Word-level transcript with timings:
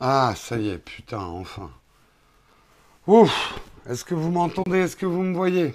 Ah, 0.00 0.34
ça 0.36 0.58
y 0.58 0.68
est, 0.68 0.78
putain, 0.78 1.20
enfin. 1.20 1.70
Ouf 3.06 3.58
Est-ce 3.88 4.04
que 4.04 4.14
vous 4.14 4.30
m'entendez 4.30 4.78
Est-ce 4.80 4.96
que 4.96 5.06
vous 5.06 5.22
me 5.22 5.34
voyez? 5.34 5.74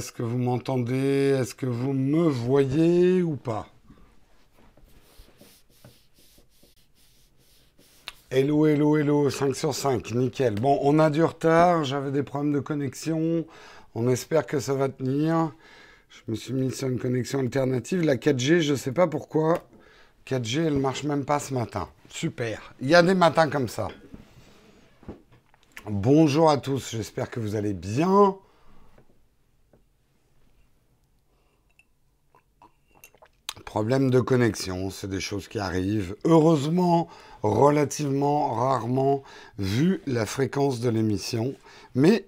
Est-ce 0.00 0.12
que 0.12 0.22
vous 0.22 0.38
m'entendez 0.38 1.36
Est-ce 1.38 1.54
que 1.54 1.66
vous 1.66 1.92
me 1.92 2.26
voyez 2.28 3.22
ou 3.22 3.36
pas? 3.36 3.66
Hello, 8.30 8.66
hello, 8.66 8.96
hello, 8.96 9.28
5 9.28 9.54
sur 9.54 9.74
5, 9.74 10.12
nickel. 10.12 10.54
Bon, 10.54 10.78
on 10.82 10.98
a 10.98 11.10
du 11.10 11.22
retard, 11.22 11.84
j'avais 11.84 12.12
des 12.12 12.22
problèmes 12.22 12.52
de 12.54 12.60
connexion, 12.60 13.44
on 13.94 14.08
espère 14.08 14.46
que 14.46 14.58
ça 14.58 14.72
va 14.72 14.88
tenir. 14.88 15.52
Je 16.10 16.22
me 16.26 16.34
suis 16.34 16.52
mis 16.52 16.72
sur 16.72 16.88
une 16.88 16.98
connexion 16.98 17.38
alternative. 17.38 18.02
La 18.02 18.16
4G, 18.16 18.60
je 18.60 18.72
ne 18.72 18.76
sais 18.76 18.90
pas 18.90 19.06
pourquoi. 19.06 19.62
4G, 20.26 20.66
elle 20.66 20.78
marche 20.78 21.04
même 21.04 21.24
pas 21.24 21.38
ce 21.38 21.54
matin. 21.54 21.88
Super. 22.08 22.74
Il 22.80 22.88
y 22.88 22.96
a 22.96 23.02
des 23.02 23.14
matins 23.14 23.48
comme 23.48 23.68
ça. 23.68 23.88
Bonjour 25.86 26.50
à 26.50 26.58
tous, 26.58 26.90
j'espère 26.90 27.30
que 27.30 27.38
vous 27.38 27.54
allez 27.54 27.74
bien. 27.74 28.36
Problème 33.64 34.10
de 34.10 34.20
connexion, 34.20 34.90
c'est 34.90 35.08
des 35.08 35.20
choses 35.20 35.46
qui 35.46 35.60
arrivent. 35.60 36.16
Heureusement, 36.24 37.08
relativement 37.44 38.52
rarement, 38.54 39.22
vu 39.58 40.02
la 40.08 40.26
fréquence 40.26 40.80
de 40.80 40.90
l'émission. 40.90 41.54
Mais 41.94 42.26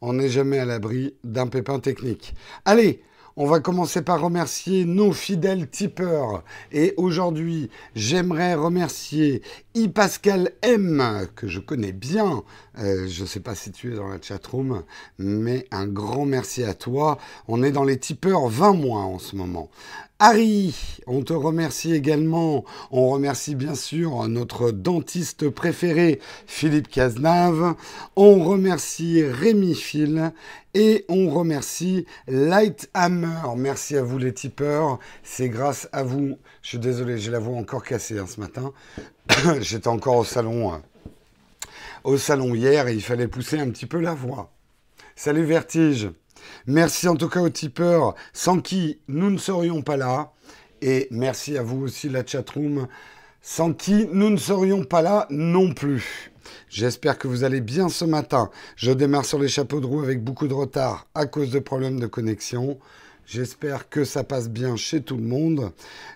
on 0.00 0.14
n'est 0.14 0.28
jamais 0.28 0.58
à 0.58 0.64
l'abri 0.64 1.14
d'un 1.22 1.46
pépin 1.46 1.78
technique. 1.78 2.34
Allez, 2.64 3.00
on 3.36 3.46
va 3.46 3.60
commencer 3.60 4.02
par 4.02 4.20
remercier 4.20 4.84
nos 4.84 5.12
fidèles 5.12 5.68
tipeurs. 5.68 6.44
Et 6.70 6.94
aujourd'hui, 6.96 7.70
j'aimerais 7.94 8.54
remercier 8.54 9.42
I 9.74 9.88
Pascal 9.88 10.52
M, 10.62 11.28
que 11.34 11.48
je 11.48 11.60
connais 11.60 11.92
bien. 11.92 12.42
Euh, 12.78 13.06
je 13.08 13.22
ne 13.22 13.26
sais 13.26 13.40
pas 13.40 13.54
si 13.54 13.70
tu 13.70 13.92
es 13.92 13.96
dans 13.96 14.08
la 14.08 14.20
chatroom, 14.20 14.82
mais 15.18 15.66
un 15.70 15.86
grand 15.86 16.26
merci 16.26 16.64
à 16.64 16.74
toi. 16.74 17.18
On 17.48 17.62
est 17.62 17.72
dans 17.72 17.84
les 17.84 17.98
tipeurs 17.98 18.48
20 18.48 18.72
mois 18.74 19.02
en 19.02 19.18
ce 19.18 19.36
moment. 19.36 19.70
Harry, 20.24 20.72
on 21.08 21.22
te 21.22 21.32
remercie 21.32 21.92
également. 21.92 22.64
On 22.92 23.08
remercie 23.08 23.56
bien 23.56 23.74
sûr 23.74 24.28
notre 24.28 24.70
dentiste 24.70 25.48
préféré, 25.48 26.20
Philippe 26.46 26.86
Cazenave. 26.86 27.74
On 28.14 28.44
remercie 28.44 29.24
Rémi 29.24 29.74
Phil. 29.74 30.32
Et 30.74 31.04
on 31.08 31.28
remercie 31.28 32.06
Lighthammer. 32.28 33.56
Merci 33.56 33.96
à 33.96 34.04
vous 34.04 34.18
les 34.18 34.32
tipeurs. 34.32 35.00
C'est 35.24 35.48
grâce 35.48 35.88
à 35.90 36.04
vous. 36.04 36.38
Je 36.62 36.68
suis 36.68 36.78
désolé, 36.78 37.18
j'ai 37.18 37.32
la 37.32 37.40
voix 37.40 37.58
encore 37.58 37.82
cassée 37.82 38.20
hein, 38.20 38.26
ce 38.28 38.38
matin. 38.38 38.72
J'étais 39.60 39.88
encore 39.88 40.18
au 40.18 40.24
salon, 40.24 40.72
euh, 40.72 40.76
au 42.04 42.16
salon 42.16 42.54
hier 42.54 42.86
et 42.86 42.94
il 42.94 43.02
fallait 43.02 43.26
pousser 43.26 43.58
un 43.58 43.70
petit 43.70 43.86
peu 43.86 43.98
la 43.98 44.14
voix. 44.14 44.52
Salut 45.16 45.44
Vertige. 45.44 46.10
Merci 46.66 47.08
en 47.08 47.16
tout 47.16 47.28
cas 47.28 47.40
aux 47.40 47.48
tipeurs, 47.48 48.14
sans 48.32 48.60
qui 48.60 49.00
nous 49.08 49.30
ne 49.30 49.38
serions 49.38 49.82
pas 49.82 49.96
là. 49.96 50.32
Et 50.80 51.08
merci 51.10 51.56
à 51.56 51.62
vous 51.62 51.82
aussi, 51.82 52.08
la 52.08 52.26
chatroom, 52.26 52.88
sans 53.40 53.72
qui 53.72 54.08
nous 54.12 54.30
ne 54.30 54.36
serions 54.36 54.84
pas 54.84 55.02
là 55.02 55.26
non 55.30 55.72
plus. 55.72 56.32
J'espère 56.68 57.18
que 57.18 57.28
vous 57.28 57.44
allez 57.44 57.60
bien 57.60 57.88
ce 57.88 58.04
matin. 58.04 58.50
Je 58.76 58.92
démarre 58.92 59.24
sur 59.24 59.38
les 59.38 59.48
chapeaux 59.48 59.80
de 59.80 59.86
roue 59.86 60.02
avec 60.02 60.22
beaucoup 60.22 60.48
de 60.48 60.54
retard 60.54 61.06
à 61.14 61.26
cause 61.26 61.50
de 61.50 61.58
problèmes 61.58 62.00
de 62.00 62.06
connexion. 62.06 62.78
J'espère 63.26 63.88
que 63.88 64.04
ça 64.04 64.24
passe 64.24 64.48
bien 64.48 64.76
chez 64.76 65.02
tout 65.02 65.16
le 65.16 65.22
monde. 65.22 65.72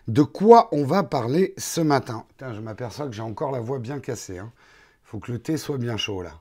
De 0.09 0.23
quoi 0.23 0.69
on 0.73 0.85
va 0.85 1.03
parler 1.03 1.55
ce 1.57 1.81
matin? 1.81 2.25
Je 2.41 2.61
m'aperçois 2.61 3.07
que 3.07 3.13
j'ai 3.13 3.23
encore 3.23 3.53
la 3.53 3.61
voix 3.61 3.79
bien 3.79 4.01
cassée. 4.01 4.35
Il 4.35 4.39
hein. 4.41 4.53
faut 5.05 5.19
que 5.19 5.31
le 5.31 5.39
thé 5.39 5.57
soit 5.57 5.79
bien 5.79 5.97
chaud 5.97 6.23
là. 6.23 6.33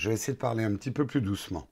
Je 0.00 0.08
vais 0.08 0.14
essayer 0.14 0.32
de 0.32 0.38
parler 0.38 0.64
un 0.64 0.74
petit 0.76 0.90
peu 0.90 1.04
plus 1.04 1.20
doucement. 1.20 1.66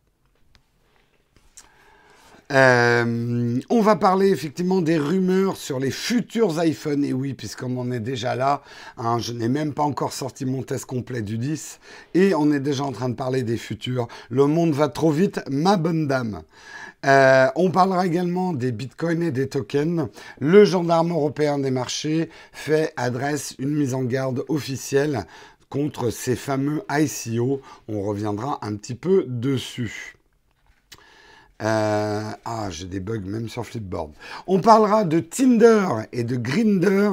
Euh, 2.52 3.58
on 3.70 3.80
va 3.80 3.96
parler 3.96 4.28
effectivement 4.28 4.82
des 4.82 4.98
rumeurs 4.98 5.56
sur 5.56 5.78
les 5.78 5.90
futurs 5.90 6.62
iPhones. 6.62 7.06
Et 7.06 7.14
oui, 7.14 7.32
puisqu'on 7.32 7.74
en 7.78 7.90
est 7.90 8.00
déjà 8.00 8.34
là, 8.34 8.62
hein, 8.98 9.18
je 9.18 9.32
n'ai 9.32 9.48
même 9.48 9.72
pas 9.72 9.82
encore 9.82 10.12
sorti 10.12 10.44
mon 10.44 10.62
test 10.62 10.84
complet 10.84 11.22
du 11.22 11.38
10. 11.38 11.80
Et 12.12 12.34
on 12.34 12.52
est 12.52 12.60
déjà 12.60 12.84
en 12.84 12.92
train 12.92 13.08
de 13.08 13.14
parler 13.14 13.44
des 13.44 13.56
futurs. 13.56 14.08
Le 14.28 14.46
monde 14.46 14.74
va 14.74 14.88
trop 14.88 15.10
vite, 15.10 15.40
ma 15.48 15.78
bonne 15.78 16.06
dame. 16.06 16.42
Euh, 17.06 17.46
on 17.56 17.70
parlera 17.70 18.04
également 18.04 18.52
des 18.52 18.72
bitcoins 18.72 19.22
et 19.22 19.30
des 19.30 19.48
tokens. 19.48 20.08
Le 20.38 20.66
gendarme 20.66 21.12
européen 21.12 21.58
des 21.58 21.70
marchés 21.70 22.28
fait 22.52 22.92
adresse 22.98 23.54
une 23.58 23.70
mise 23.70 23.94
en 23.94 24.02
garde 24.02 24.44
officielle 24.48 25.24
contre 25.68 26.10
ces 26.10 26.36
fameux 26.36 26.82
ICO. 26.90 27.60
On 27.88 28.02
reviendra 28.02 28.58
un 28.62 28.76
petit 28.76 28.94
peu 28.94 29.24
dessus. 29.26 30.14
Euh, 31.60 32.30
ah, 32.44 32.68
j'ai 32.70 32.86
des 32.86 33.00
bugs 33.00 33.20
même 33.20 33.48
sur 33.48 33.66
Flipboard. 33.66 34.12
On 34.46 34.60
parlera 34.60 35.04
de 35.04 35.18
Tinder 35.18 35.88
et 36.12 36.22
de 36.22 36.36
Grinder 36.36 37.10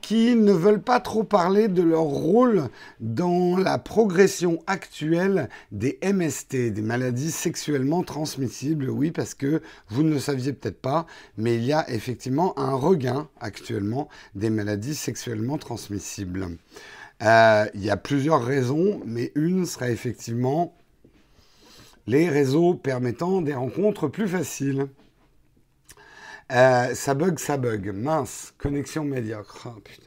qui 0.00 0.34
ne 0.34 0.52
veulent 0.52 0.82
pas 0.82 1.00
trop 1.00 1.24
parler 1.24 1.68
de 1.68 1.82
leur 1.82 2.02
rôle 2.02 2.68
dans 3.00 3.56
la 3.56 3.78
progression 3.78 4.62
actuelle 4.66 5.48
des 5.72 5.98
MST, 6.02 6.72
des 6.72 6.82
maladies 6.82 7.30
sexuellement 7.30 8.02
transmissibles. 8.02 8.90
Oui, 8.90 9.10
parce 9.10 9.34
que 9.34 9.62
vous 9.88 10.02
ne 10.02 10.14
le 10.14 10.18
saviez 10.18 10.52
peut-être 10.52 10.80
pas, 10.80 11.06
mais 11.36 11.56
il 11.56 11.64
y 11.64 11.72
a 11.72 11.88
effectivement 11.90 12.58
un 12.58 12.74
regain 12.74 13.28
actuellement 13.40 14.08
des 14.34 14.50
maladies 14.50 14.94
sexuellement 14.94 15.58
transmissibles. 15.58 16.48
Euh, 17.22 17.66
il 17.74 17.84
y 17.84 17.90
a 17.90 17.96
plusieurs 17.96 18.42
raisons, 18.42 19.02
mais 19.04 19.32
une 19.34 19.66
serait 19.66 19.92
effectivement 19.92 20.76
les 22.06 22.28
réseaux 22.28 22.74
permettant 22.74 23.42
des 23.42 23.54
rencontres 23.54 24.08
plus 24.08 24.26
faciles. 24.28 24.88
Euh, 26.50 26.94
ça 26.94 27.14
bug, 27.14 27.38
ça 27.38 27.56
bug. 27.56 27.90
Mince, 27.90 28.54
connexion 28.58 29.04
médiocre. 29.04 29.68
Oh, 29.68 29.80
putain. 29.80 30.06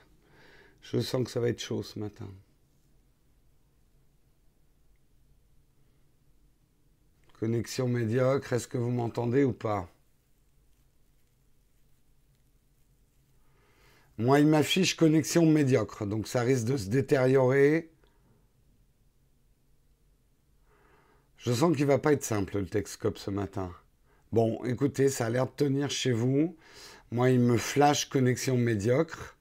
Je 0.81 0.99
sens 0.99 1.23
que 1.23 1.31
ça 1.31 1.39
va 1.39 1.49
être 1.49 1.61
chaud 1.61 1.83
ce 1.83 1.99
matin. 1.99 2.27
Connexion 7.39 7.87
médiocre, 7.87 8.53
est-ce 8.53 8.67
que 8.67 8.77
vous 8.77 8.91
m'entendez 8.91 9.43
ou 9.43 9.53
pas? 9.53 9.92
Moi, 14.17 14.39
il 14.39 14.47
m'affiche 14.47 14.95
connexion 14.95 15.45
médiocre, 15.45 16.05
donc 16.05 16.27
ça 16.27 16.41
risque 16.41 16.65
de 16.65 16.77
se 16.77 16.89
détériorer. 16.89 17.91
Je 21.37 21.51
sens 21.51 21.75
qu'il 21.75 21.85
va 21.85 21.97
pas 21.99 22.13
être 22.13 22.23
simple 22.23 22.59
le 22.59 22.65
Texcope 22.65 23.17
ce 23.17 23.31
matin. 23.31 23.71
Bon, 24.31 24.63
écoutez, 24.65 25.09
ça 25.09 25.25
a 25.25 25.29
l'air 25.29 25.45
de 25.47 25.51
tenir 25.51 25.89
chez 25.89 26.11
vous. 26.11 26.55
Moi, 27.11 27.31
il 27.31 27.39
me 27.39 27.57
flash 27.57 28.09
connexion 28.09 28.57
médiocre. 28.57 29.37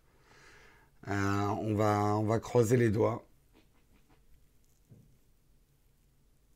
Euh, 1.08 1.12
on, 1.12 1.74
va, 1.74 2.16
on 2.16 2.24
va 2.24 2.38
croiser 2.40 2.76
les 2.76 2.90
doigts. 2.90 3.26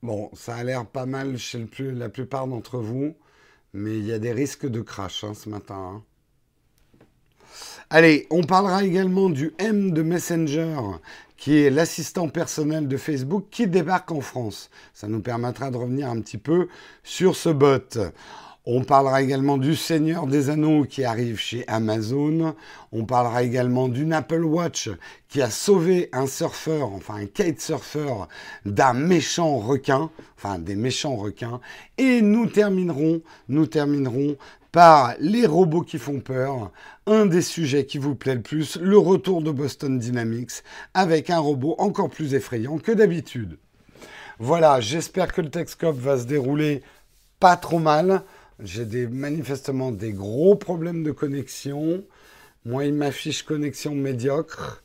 Bon, 0.03 0.31
ça 0.35 0.57
a 0.57 0.65
l'air 0.65 0.87
pas 0.87 1.07
mal 1.07 1.37
chez 1.37 1.67
la 1.79 2.09
plupart 2.09 2.47
d'entre 2.47 2.79
vous, 2.79 3.17
mais 3.73 3.99
il 3.99 4.07
y 4.07 4.13
a 4.13 4.19
des 4.19 4.33
risques 4.33 4.67
de 4.67 4.81
crash 4.81 5.25
hein, 5.25 5.35
ce 5.35 5.49
matin. 5.49 5.75
Hein. 5.97 6.05
Allez, 7.89 8.27
on 8.31 8.43
parlera 8.43 8.83
également 8.83 9.31
du 9.31 9.55
M 9.59 9.93
de 9.93 10.03
Messenger, 10.03 10.77
qui 11.37 11.59
est 11.59 11.71
l'assistant 11.71 12.29
personnel 12.29 12.89
de 12.89 12.97
Facebook 12.97 13.45
qui 13.49 13.69
débarque 13.69 14.11
en 14.11 14.21
France. 14.21 14.71
Ça 14.93 15.07
nous 15.07 15.21
permettra 15.21 15.71
de 15.71 15.77
revenir 15.77 16.11
un 16.11 16.21
petit 16.21 16.37
peu 16.37 16.67
sur 17.05 17.37
ce 17.37 17.49
bot. 17.49 17.97
On 18.65 18.83
parlera 18.83 19.23
également 19.23 19.57
du 19.57 19.77
Seigneur 19.77 20.27
des 20.27 20.51
Anneaux 20.51 20.83
qui 20.83 21.05
arrive 21.05 21.39
chez 21.39 21.63
Amazon. 21.69 22.57
On 22.91 23.05
parlera 23.05 23.45
également 23.45 23.87
d'une 23.87 24.13
Apple 24.13 24.43
Watch 24.43 24.91
qui 25.29 25.41
a 25.41 25.49
sauvé 25.49 26.09
un 26.13 26.27
surfeur, 26.27 26.91
enfin 26.93 27.15
un 27.15 27.27
kitesurfer, 27.27 28.13
d'un 28.65 28.95
méchant 28.95 29.59
requin, 29.59 30.11
enfin 30.37 30.59
des 30.59 30.75
méchants 30.75 31.15
requins. 31.15 31.61
Et 31.99 32.21
nous 32.21 32.47
terminerons, 32.47 33.23
nous 33.49 33.67
terminerons 33.67 34.37
les 35.19 35.47
robots 35.47 35.83
qui 35.83 35.99
font 35.99 36.21
peur, 36.21 36.71
un 37.07 37.27
des 37.27 37.41
sujets 37.41 37.87
qui 37.87 37.99
vous 37.99 38.15
plaît 38.15 38.35
le 38.35 38.43
plus, 38.43 38.77
le 38.77 38.99
retour 38.99 39.41
de 39.41 39.51
Boston 39.51 39.99
Dynamics, 39.99 40.63
avec 40.93 41.31
un 41.31 41.39
robot 41.39 41.77
encore 41.79 42.11
plus 42.11 42.35
effrayant 42.35 42.79
que 42.79 42.93
d'habitude. 42.93 43.59
Voilà, 44.39 44.81
j'espère 44.81 45.33
que 45.33 45.41
le 45.41 45.51
Texcope 45.51 45.97
va 45.97 46.19
se 46.19 46.27
dérouler 46.27 46.83
pas 47.41 47.57
trop 47.57 47.79
mal. 47.79 48.23
J'ai 48.63 48.85
des, 48.85 49.07
manifestement 49.07 49.93
des 49.93 50.13
gros 50.13 50.57
problèmes 50.57 51.03
de 51.03 51.11
connexion. 51.11 52.05
Moi, 52.67 52.85
il 52.85 52.95
m'affiche 52.95 53.45
connexion 53.45 53.95
médiocre. 53.95 54.83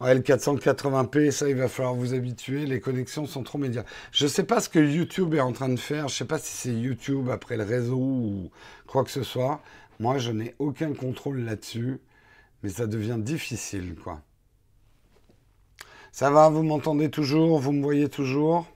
Ouais, 0.00 0.14
le 0.14 0.20
480p, 0.20 1.30
ça, 1.30 1.48
il 1.48 1.56
va 1.56 1.68
falloir 1.68 1.94
vous 1.94 2.14
habituer. 2.14 2.64
Les 2.64 2.80
connexions 2.80 3.26
sont 3.26 3.42
trop 3.42 3.58
médias. 3.58 3.84
Je 4.12 4.24
ne 4.24 4.30
sais 4.30 4.44
pas 4.44 4.60
ce 4.60 4.70
que 4.70 4.78
YouTube 4.78 5.34
est 5.34 5.40
en 5.40 5.52
train 5.52 5.68
de 5.68 5.78
faire. 5.78 6.08
Je 6.08 6.14
ne 6.14 6.18
sais 6.18 6.24
pas 6.24 6.38
si 6.38 6.52
c'est 6.52 6.72
YouTube 6.72 7.28
après 7.28 7.58
le 7.58 7.64
réseau 7.64 7.98
ou 7.98 8.50
quoi 8.86 9.04
que 9.04 9.10
ce 9.10 9.22
soit. 9.22 9.60
Moi, 9.98 10.16
je 10.16 10.32
n'ai 10.32 10.54
aucun 10.58 10.94
contrôle 10.94 11.40
là-dessus. 11.40 12.00
Mais 12.62 12.70
ça 12.70 12.86
devient 12.86 13.18
difficile, 13.18 13.94
quoi. 13.94 14.22
Ça 16.12 16.30
va, 16.30 16.48
vous 16.48 16.62
m'entendez 16.62 17.10
toujours? 17.10 17.58
Vous 17.60 17.72
me 17.72 17.82
voyez 17.82 18.08
toujours? 18.08 18.66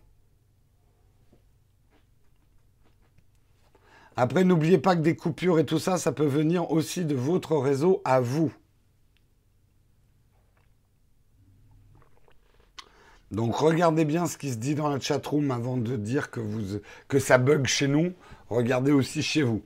Après, 4.16 4.44
n'oubliez 4.44 4.78
pas 4.78 4.94
que 4.94 5.00
des 5.00 5.16
coupures 5.16 5.58
et 5.58 5.66
tout 5.66 5.78
ça, 5.78 5.98
ça 5.98 6.12
peut 6.12 6.26
venir 6.26 6.70
aussi 6.70 7.04
de 7.04 7.14
votre 7.14 7.56
réseau 7.56 8.00
à 8.04 8.20
vous. 8.20 8.52
Donc 13.30 13.56
regardez 13.56 14.04
bien 14.04 14.26
ce 14.26 14.36
qui 14.36 14.50
se 14.50 14.56
dit 14.56 14.74
dans 14.74 14.88
la 14.88 15.00
chatroom 15.00 15.50
avant 15.50 15.76
de 15.76 15.96
dire 15.96 16.30
que, 16.30 16.40
vous, 16.40 16.78
que 17.08 17.18
ça 17.18 17.38
bug 17.38 17.66
chez 17.66 17.88
nous. 17.88 18.12
Regardez 18.48 18.92
aussi 18.92 19.22
chez 19.22 19.42
vous. 19.42 19.62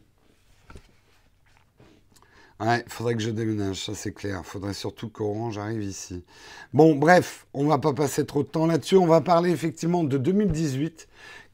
Ouais, 2.61 2.85
faudrait 2.89 3.15
que 3.15 3.23
je 3.23 3.31
déménage, 3.31 3.85
ça 3.85 3.95
c'est 3.95 4.13
clair. 4.13 4.43
Faudrait 4.45 4.75
surtout 4.75 5.09
qu'Orange 5.09 5.59
arrive 5.59 5.83
ici. 5.83 6.25
Bon, 6.73 6.97
bref, 6.97 7.47
on 7.55 7.67
va 7.67 7.79
pas 7.79 7.93
passer 7.93 8.27
trop 8.27 8.43
de 8.43 8.49
temps 8.49 8.67
là-dessus. 8.67 8.97
On 8.97 9.07
va 9.07 9.21
parler 9.21 9.51
effectivement 9.51 10.03
de 10.03 10.19
2018 10.19 11.09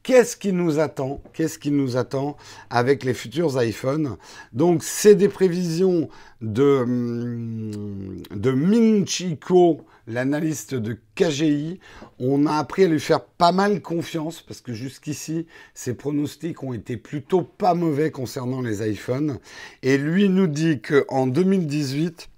Qu'est-ce 0.04 0.36
qui 0.36 0.52
nous 0.52 0.80
attend? 0.80 1.22
Qu'est-ce 1.32 1.58
qui 1.58 1.70
nous 1.70 1.96
attend 1.96 2.36
avec 2.68 3.04
les 3.04 3.14
futurs 3.14 3.58
iPhones? 3.60 4.18
Donc, 4.52 4.84
c'est 4.84 5.14
des 5.14 5.30
prévisions 5.30 6.10
de, 6.42 6.80
hum, 6.82 8.22
de 8.30 8.50
Minchiko, 8.50 9.80
l'analyste 10.06 10.74
de 10.74 10.98
KGI. 11.14 11.80
On 12.18 12.46
a 12.46 12.56
appris 12.56 12.84
à 12.84 12.88
lui 12.88 13.00
faire 13.00 13.24
pas 13.24 13.52
mal 13.52 13.80
confiance 13.80 14.40
parce 14.42 14.60
que 14.60 14.72
jusqu'ici, 14.72 15.46
ses 15.74 15.94
pronostics 15.94 16.62
ont 16.62 16.72
été 16.72 16.96
plutôt 16.96 17.42
pas 17.42 17.74
mauvais 17.74 18.10
concernant 18.10 18.60
les 18.60 18.88
iPhones. 18.88 19.38
Et 19.82 19.98
lui 19.98 20.28
nous 20.28 20.46
dit 20.46 20.80
qu'en 20.80 21.26
2018, 21.26 22.28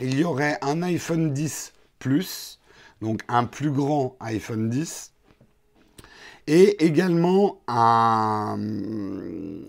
il 0.00 0.18
y 0.18 0.24
aurait 0.24 0.58
un 0.62 0.82
iPhone 0.82 1.32
10 1.32 1.72
Plus, 1.98 2.58
donc 3.02 3.20
un 3.28 3.44
plus 3.44 3.70
grand 3.70 4.16
iPhone 4.20 4.70
10 4.70 5.12
et 6.46 6.84
également 6.84 7.60
un, 7.68 8.58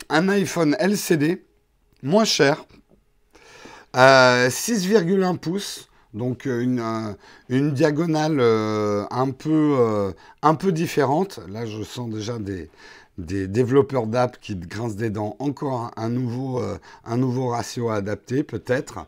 iPhone 0.10 0.76
LCD 0.80 1.46
moins 2.02 2.26
cher, 2.26 2.66
6,1 3.94 5.36
euh, 5.36 5.38
pouces, 5.38 5.91
donc 6.14 6.48
euh, 6.48 6.62
une, 6.62 6.80
euh, 6.80 7.14
une 7.50 7.72
diagonale 7.72 8.40
un, 8.40 9.30
peu, 9.32 10.14
un 10.42 10.56
peu 10.56 10.72
différente. 10.72 11.40
Là, 11.50 11.66
je 11.66 11.84
sens 11.84 12.10
déjà 12.10 12.38
des, 12.40 12.70
développeurs 13.18 14.08
d'app 14.08 14.40
qui 14.40 14.56
grincent 14.56 14.96
des 14.96 15.10
dents, 15.10 15.36
encore 15.40 15.92
un 15.96 16.10
nouveau, 16.10 16.62
un 17.06 17.18
nouveau 17.18 17.50
ratio 17.50 17.90
à 17.90 17.96
adapter 17.96 18.42
peut-être, 18.42 19.06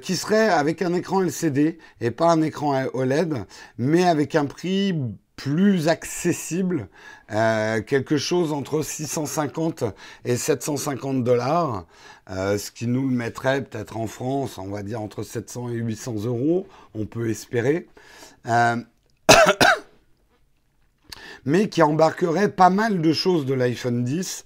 qui 0.00 0.16
serait 0.16 0.48
avec 0.48 0.82
un 0.82 0.92
écran 0.94 1.20
LCD 1.22 1.78
et 2.00 2.10
pas 2.10 2.32
un 2.32 2.42
écran 2.42 2.86
OLED, 2.94 3.44
mais 3.76 4.04
avec 4.04 4.34
un 4.34 4.46
prix 4.46 4.94
plus 5.38 5.86
accessible, 5.86 6.88
euh, 7.30 7.80
quelque 7.80 8.16
chose 8.16 8.52
entre 8.52 8.82
650 8.82 9.84
et 10.24 10.36
750 10.36 11.22
dollars, 11.22 11.86
euh, 12.30 12.58
ce 12.58 12.70
qui 12.70 12.86
nous 12.86 13.08
le 13.08 13.14
mettrait 13.14 13.62
peut-être 13.62 13.96
en 13.96 14.06
France, 14.06 14.58
on 14.58 14.68
va 14.68 14.82
dire 14.82 15.00
entre 15.00 15.22
700 15.22 15.70
et 15.70 15.74
800 15.74 16.24
euros, 16.24 16.66
on 16.94 17.06
peut 17.06 17.30
espérer. 17.30 17.86
Euh, 18.46 18.76
mais 21.44 21.68
qui 21.68 21.82
embarquerait 21.82 22.50
pas 22.50 22.70
mal 22.70 23.00
de 23.00 23.12
choses 23.12 23.46
de 23.46 23.54
l'iPhone 23.54 24.04
10. 24.04 24.44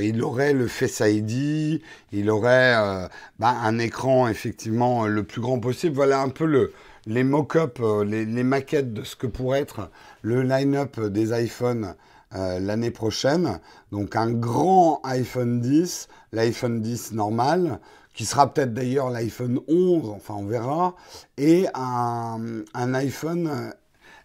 il 0.00 0.22
aurait 0.22 0.52
le 0.52 0.66
Face 0.66 1.02
ID, 1.04 1.82
il 2.10 2.30
aurait 2.30 3.08
bah, 3.38 3.56
un 3.62 3.78
écran 3.78 4.28
effectivement 4.28 5.06
le 5.06 5.22
plus 5.22 5.40
grand 5.40 5.60
possible. 5.60 5.94
Voilà 5.94 6.20
un 6.20 6.30
peu 6.30 6.46
le, 6.46 6.72
les 7.06 7.22
mock-ups, 7.22 7.80
les, 8.06 8.24
les, 8.24 8.42
maquettes 8.42 8.92
de 8.92 9.04
ce 9.04 9.14
que 9.14 9.26
pourrait 9.26 9.60
être 9.60 9.90
le 10.22 10.42
line-up 10.42 10.98
des 10.98 11.32
iPhones 11.40 11.94
euh, 12.34 12.58
l'année 12.58 12.90
prochaine. 12.90 13.60
Donc 13.90 14.16
un 14.16 14.30
grand 14.30 15.00
iPhone 15.04 15.60
10, 15.60 16.08
l'iPhone 16.32 16.80
10 16.80 17.12
normal, 17.12 17.80
qui 18.14 18.24
sera 18.24 18.52
peut-être 18.52 18.74
d'ailleurs 18.74 19.10
l'iPhone 19.10 19.60
11, 19.68 20.10
enfin 20.10 20.34
on 20.34 20.46
verra, 20.46 20.94
et 21.38 21.66
un, 21.74 22.64
iPhone 22.74 23.72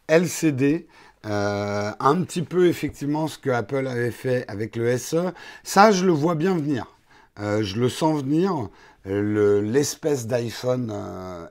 LCD. 0.07 0.87
Euh, 1.25 1.91
un 1.99 2.21
petit 2.21 2.43
peu 2.43 2.67
effectivement 2.67 3.27
ce 3.27 3.37
que 3.37 3.49
Apple 3.49 3.87
avait 3.87 4.11
fait 4.11 4.45
avec 4.47 4.75
le 4.77 4.97
SE. 4.97 5.33
Ça, 5.63 5.91
je 5.91 6.05
le 6.05 6.13
vois 6.13 6.35
bien 6.35 6.55
venir. 6.55 6.95
Euh, 7.39 7.63
je 7.63 7.79
le 7.79 7.89
sens 7.89 8.21
venir. 8.21 8.69
L'espèce 9.03 10.27
d'iPhone 10.27 10.93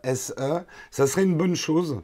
SE, 0.04 0.34
ça 0.90 1.06
serait 1.06 1.22
une 1.24 1.36
bonne 1.36 1.56
chose. 1.56 2.00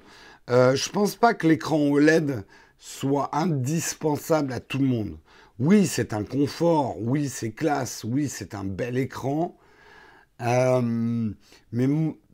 Euh, 0.51 0.75
je 0.75 0.91
pense 0.91 1.15
pas 1.15 1.35
que 1.35 1.47
l'écran 1.47 1.79
OLED 1.79 2.45
soit 2.85 3.31
indispensable 3.33 4.53
à 4.53 4.59
tout 4.59 4.79
le 4.79 4.87
monde. 4.87 5.17
Oui, 5.61 5.87
c'est 5.87 6.13
un 6.13 6.25
confort, 6.25 6.97
oui, 7.01 7.29
c'est 7.29 7.53
classe, 7.53 8.03
oui, 8.03 8.29
c'est 8.29 8.57
un 8.57 8.65
bel 8.65 8.99
écran. 8.99 9.57
Euh, 10.41 11.31
mais 11.71 11.89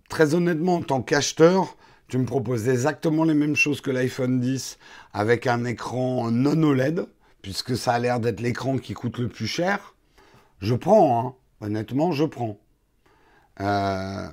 très 0.09 0.35
honnêtement, 0.35 0.77
en 0.77 0.83
tant 0.83 1.03
qu'acheteur, 1.03 1.77
tu 2.09 2.17
me 2.17 2.25
proposes 2.25 2.67
exactement 2.67 3.25
les 3.25 3.35
mêmes 3.35 3.57
choses 3.57 3.83
que 3.83 3.91
l'iPhone 3.91 4.41
10 4.41 4.79
avec 5.13 5.47
un 5.47 5.67
écran 5.67 6.31
non 6.31 6.63
OLED, 6.63 7.05
puisque 7.43 7.77
ça 7.77 7.93
a 7.93 7.99
l'air 7.99 8.19
d'être 8.19 8.41
l'écran 8.41 8.79
qui 8.79 8.95
coûte 8.95 9.19
le 9.19 9.29
plus 9.29 9.47
cher. 9.47 9.97
Je 10.61 10.75
prends, 10.75 11.21
hein. 11.27 11.35
honnêtement, 11.61 12.13
je 12.13 12.25
prends. 12.25 12.59
Euh, 13.61 14.27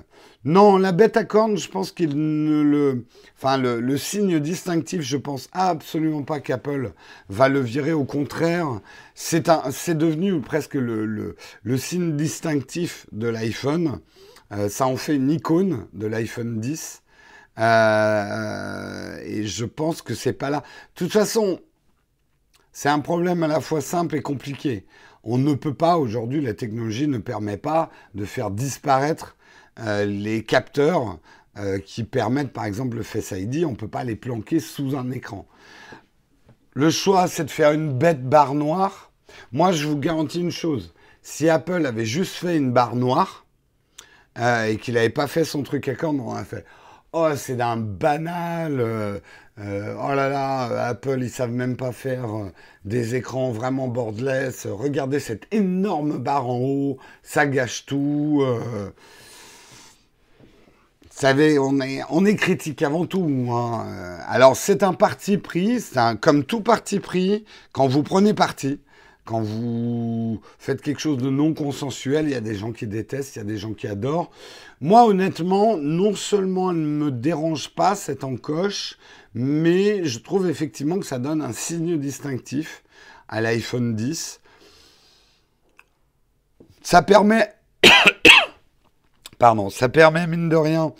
non, 0.44 0.76
la 0.78 0.92
bête 0.92 1.16
à 1.16 1.24
cornes, 1.24 1.56
je 1.56 1.68
pense 1.68 1.90
qu'il 1.90 2.10
ne 2.10 2.62
le... 2.62 3.04
Enfin, 3.36 3.58
le, 3.58 3.98
signe 3.98 4.38
distinctif, 4.38 5.02
je 5.02 5.16
pense 5.16 5.48
absolument 5.52 6.22
pas 6.22 6.40
qu'Apple 6.40 6.92
va 7.28 7.48
le 7.48 7.60
virer. 7.60 7.92
Au 7.92 8.04
contraire, 8.04 8.80
c'est 9.14 9.42
devenu 9.98 10.40
presque 10.40 10.74
le, 10.74 11.34
signe 11.76 12.16
distinctif 12.16 13.06
de 13.12 13.28
l'iPhone. 13.28 14.00
Euh, 14.52 14.68
ça 14.68 14.86
en 14.86 14.96
fait 14.96 15.16
une 15.16 15.30
icône 15.30 15.88
de 15.92 16.06
l'iPhone 16.06 16.60
10. 16.60 17.02
Euh, 17.58 19.18
et 19.24 19.44
je 19.46 19.64
pense 19.64 20.02
que 20.02 20.14
c'est 20.14 20.32
pas 20.32 20.50
là. 20.50 20.58
De 20.58 21.06
toute 21.06 21.12
façon, 21.12 21.58
c'est 22.72 22.88
un 22.88 23.00
problème 23.00 23.42
à 23.42 23.48
la 23.48 23.60
fois 23.60 23.80
simple 23.80 24.16
et 24.16 24.22
compliqué. 24.22 24.86
On 25.28 25.38
ne 25.38 25.54
peut 25.54 25.74
pas, 25.74 25.98
aujourd'hui, 25.98 26.40
la 26.40 26.54
technologie 26.54 27.08
ne 27.08 27.18
permet 27.18 27.56
pas 27.56 27.90
de 28.14 28.24
faire 28.24 28.52
disparaître 28.52 29.36
euh, 29.80 30.04
les 30.04 30.44
capteurs 30.44 31.18
euh, 31.58 31.80
qui 31.80 32.04
permettent 32.04 32.52
par 32.52 32.64
exemple 32.64 32.96
le 32.96 33.02
Face 33.02 33.32
ID, 33.32 33.64
on 33.64 33.72
ne 33.72 33.76
peut 33.76 33.88
pas 33.88 34.04
les 34.04 34.14
planquer 34.14 34.60
sous 34.60 34.96
un 34.96 35.10
écran. 35.10 35.48
Le 36.74 36.90
choix, 36.90 37.26
c'est 37.26 37.44
de 37.44 37.50
faire 37.50 37.72
une 37.72 37.92
bête 37.92 38.22
barre 38.22 38.54
noire. 38.54 39.10
Moi, 39.50 39.72
je 39.72 39.88
vous 39.88 39.98
garantis 39.98 40.40
une 40.40 40.52
chose. 40.52 40.94
Si 41.22 41.48
Apple 41.48 41.84
avait 41.86 42.06
juste 42.06 42.36
fait 42.36 42.56
une 42.56 42.70
barre 42.70 42.94
noire 42.94 43.46
euh, 44.38 44.66
et 44.66 44.76
qu'il 44.76 44.94
n'avait 44.94 45.10
pas 45.10 45.26
fait 45.26 45.44
son 45.44 45.64
truc 45.64 45.88
à 45.88 45.96
cornes, 45.96 46.20
on 46.20 46.30
aurait 46.30 46.44
fait 46.44 46.64
Oh, 47.12 47.30
c'est 47.34 47.56
d'un 47.56 47.78
banal. 47.78 49.20
Oh 49.58 50.14
là 50.14 50.28
là, 50.28 50.86
Apple, 50.88 51.18
ils 51.22 51.30
savent 51.30 51.50
même 51.50 51.76
pas 51.76 51.92
faire 51.92 52.26
des 52.84 53.14
écrans 53.14 53.50
vraiment 53.50 53.88
borderless. 53.88 54.66
Regardez 54.66 55.20
cette 55.20 55.46
énorme 55.52 56.18
barre 56.18 56.48
en 56.48 56.58
haut, 56.58 56.98
ça 57.22 57.46
gâche 57.46 57.86
tout 57.86 58.42
savez, 61.16 61.58
on 61.58 61.80
est, 61.80 62.02
on 62.10 62.26
est 62.26 62.36
critique 62.36 62.82
avant 62.82 63.06
tout. 63.06 63.48
Hein. 63.50 63.86
Euh, 63.88 64.18
alors, 64.28 64.54
c'est 64.54 64.82
un 64.82 64.92
parti 64.92 65.38
pris, 65.38 65.80
c'est 65.80 66.20
comme 66.20 66.44
tout 66.44 66.60
parti 66.60 67.00
pris, 67.00 67.44
quand 67.72 67.86
vous 67.86 68.02
prenez 68.02 68.34
parti, 68.34 68.80
quand 69.26 69.42
vous 69.42 70.40
faites 70.58 70.80
quelque 70.80 71.00
chose 71.00 71.18
de 71.18 71.28
non 71.28 71.52
consensuel, 71.52 72.26
il 72.26 72.30
y 72.30 72.36
a 72.36 72.40
des 72.40 72.54
gens 72.54 72.72
qui 72.72 72.86
détestent, 72.86 73.36
il 73.36 73.40
y 73.40 73.42
a 73.42 73.44
des 73.44 73.58
gens 73.58 73.74
qui 73.74 73.88
adorent. 73.88 74.30
Moi, 74.80 75.04
honnêtement, 75.04 75.76
non 75.76 76.14
seulement 76.14 76.70
elle 76.70 76.80
ne 76.80 77.04
me 77.04 77.10
dérange 77.10 77.70
pas 77.70 77.96
cette 77.96 78.24
encoche, 78.24 78.96
mais 79.34 80.04
je 80.04 80.20
trouve 80.20 80.48
effectivement 80.48 80.98
que 80.98 81.04
ça 81.04 81.18
donne 81.18 81.42
un 81.42 81.52
signe 81.52 81.98
distinctif 81.98 82.84
à 83.28 83.40
l'iPhone 83.40 83.96
10. 83.96 84.40
Ça 86.82 87.02
permet, 87.02 87.52
pardon, 89.38 89.70
ça 89.70 89.88
permet 89.88 90.28
mine 90.28 90.48
de 90.48 90.56
rien 90.56 90.94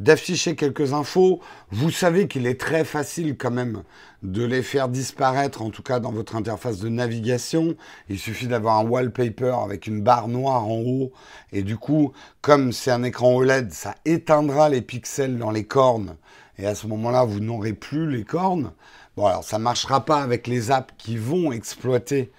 d'afficher 0.00 0.56
quelques 0.56 0.92
infos. 0.92 1.40
Vous 1.70 1.90
savez 1.90 2.26
qu'il 2.26 2.46
est 2.46 2.58
très 2.58 2.84
facile 2.84 3.36
quand 3.36 3.50
même 3.50 3.84
de 4.22 4.44
les 4.44 4.62
faire 4.62 4.88
disparaître, 4.88 5.62
en 5.62 5.70
tout 5.70 5.82
cas 5.82 6.00
dans 6.00 6.12
votre 6.12 6.36
interface 6.36 6.78
de 6.78 6.88
navigation. 6.88 7.74
Il 8.08 8.18
suffit 8.18 8.46
d'avoir 8.46 8.78
un 8.78 8.86
wallpaper 8.86 9.54
avec 9.62 9.86
une 9.86 10.02
barre 10.02 10.28
noire 10.28 10.66
en 10.66 10.80
haut. 10.80 11.12
Et 11.52 11.62
du 11.62 11.76
coup, 11.76 12.12
comme 12.40 12.72
c'est 12.72 12.90
un 12.90 13.02
écran 13.02 13.34
OLED, 13.34 13.72
ça 13.72 13.94
éteindra 14.04 14.68
les 14.68 14.82
pixels 14.82 15.38
dans 15.38 15.50
les 15.50 15.64
cornes. 15.64 16.16
Et 16.58 16.66
à 16.66 16.74
ce 16.74 16.86
moment-là, 16.86 17.24
vous 17.24 17.40
n'aurez 17.40 17.72
plus 17.72 18.10
les 18.10 18.24
cornes. 18.24 18.72
Bon, 19.16 19.26
alors 19.26 19.44
ça 19.44 19.58
ne 19.58 19.64
marchera 19.64 20.04
pas 20.04 20.22
avec 20.22 20.46
les 20.46 20.70
apps 20.70 20.94
qui 20.98 21.16
vont 21.16 21.52
exploiter 21.52 22.30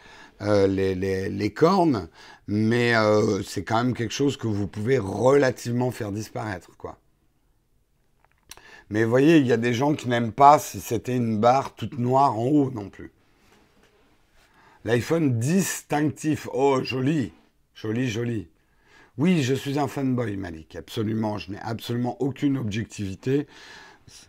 euh, 0.41 0.67
les, 0.67 0.95
les, 1.29 1.53
cornes, 1.53 2.07
mais 2.47 2.95
euh, 2.95 3.43
c'est 3.43 3.63
quand 3.63 3.83
même 3.83 3.93
quelque 3.93 4.13
chose 4.13 4.38
que 4.38 4.47
vous 4.47 4.67
pouvez 4.67 4.97
relativement 4.97 5.91
faire 5.91 6.11
disparaître, 6.11 6.69
quoi. 6.77 6.97
Mais 8.91 9.05
vous 9.05 9.10
voyez, 9.10 9.38
il 9.38 9.48
y 9.48 9.53
a 9.53 9.57
des 9.57 9.74
gens 9.74 9.93
qui 9.93 10.10
n'aiment 10.10 10.33
pas 10.33 10.60
si 10.60 10.81
c'était 10.81 11.15
une 11.15 11.39
barre 11.39 11.75
toute 11.75 11.98
noire 11.98 12.38
en 12.38 12.45
haut 12.45 12.71
non 12.71 12.89
plus. 12.89 13.13
L'iPhone 14.83 15.39
distinctif. 15.39 16.50
Oh, 16.51 16.83
joli. 16.83 17.31
Joli, 17.74 18.10
joli. 18.10 18.50
Oui, 19.17 19.43
je 19.43 19.53
suis 19.53 19.79
un 19.79 19.88
fanboy, 19.88 20.36
Malik. 20.36 20.75
Absolument. 20.75 21.38
Je 21.38 21.51
n'ai 21.51 21.60
absolument 21.62 22.17
aucune 22.21 22.57
objectivité. 22.57 23.48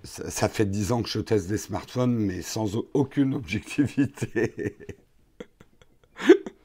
Ça, 0.04 0.30
ça 0.30 0.48
fait 0.48 0.70
dix 0.70 0.92
ans 0.92 1.02
que 1.02 1.08
je 1.08 1.18
teste 1.18 1.48
des 1.48 1.58
smartphones, 1.58 2.14
mais 2.14 2.40
sans 2.40 2.76
aucune 2.94 3.34
objectivité. 3.34 4.76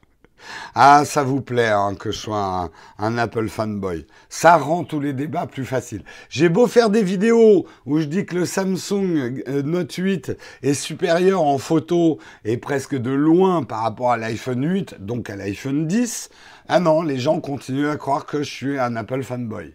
Ah, 0.74 1.04
ça 1.04 1.22
vous 1.22 1.40
plaît 1.40 1.68
hein, 1.68 1.94
que 1.98 2.10
je 2.10 2.18
sois 2.18 2.70
un, 2.98 3.18
Apple 3.18 3.48
fanboy. 3.48 4.06
Ça 4.28 4.56
rend 4.56 4.84
tous 4.84 5.00
les 5.00 5.12
débats 5.12 5.46
plus 5.46 5.64
faciles. 5.64 6.02
J'ai 6.28 6.48
beau 6.48 6.66
faire 6.66 6.90
des 6.90 7.02
vidéos 7.02 7.66
où 7.86 7.98
je 7.98 8.04
dis 8.04 8.26
que 8.26 8.36
le 8.36 8.46
Samsung 8.46 9.42
euh, 9.48 9.62
Note 9.62 9.92
8 9.92 10.36
est 10.62 10.74
supérieur 10.74 11.42
en 11.42 11.58
photo 11.58 12.18
et 12.44 12.56
presque 12.56 12.96
de 12.96 13.10
loin 13.10 13.62
par 13.62 13.82
rapport 13.82 14.12
à 14.12 14.16
l'iPhone 14.16 14.64
8, 14.64 14.96
donc 15.00 15.30
à 15.30 15.36
l'iPhone 15.36 15.86
10. 15.86 16.30
Ah 16.68 16.80
non, 16.80 17.02
les 17.02 17.18
gens 17.18 17.40
continuent 17.40 17.88
à 17.88 17.96
croire 17.96 18.26
que 18.26 18.42
je 18.42 18.50
suis 18.50 18.78
un 18.78 18.96
Apple 18.96 19.22
fanboy. 19.22 19.74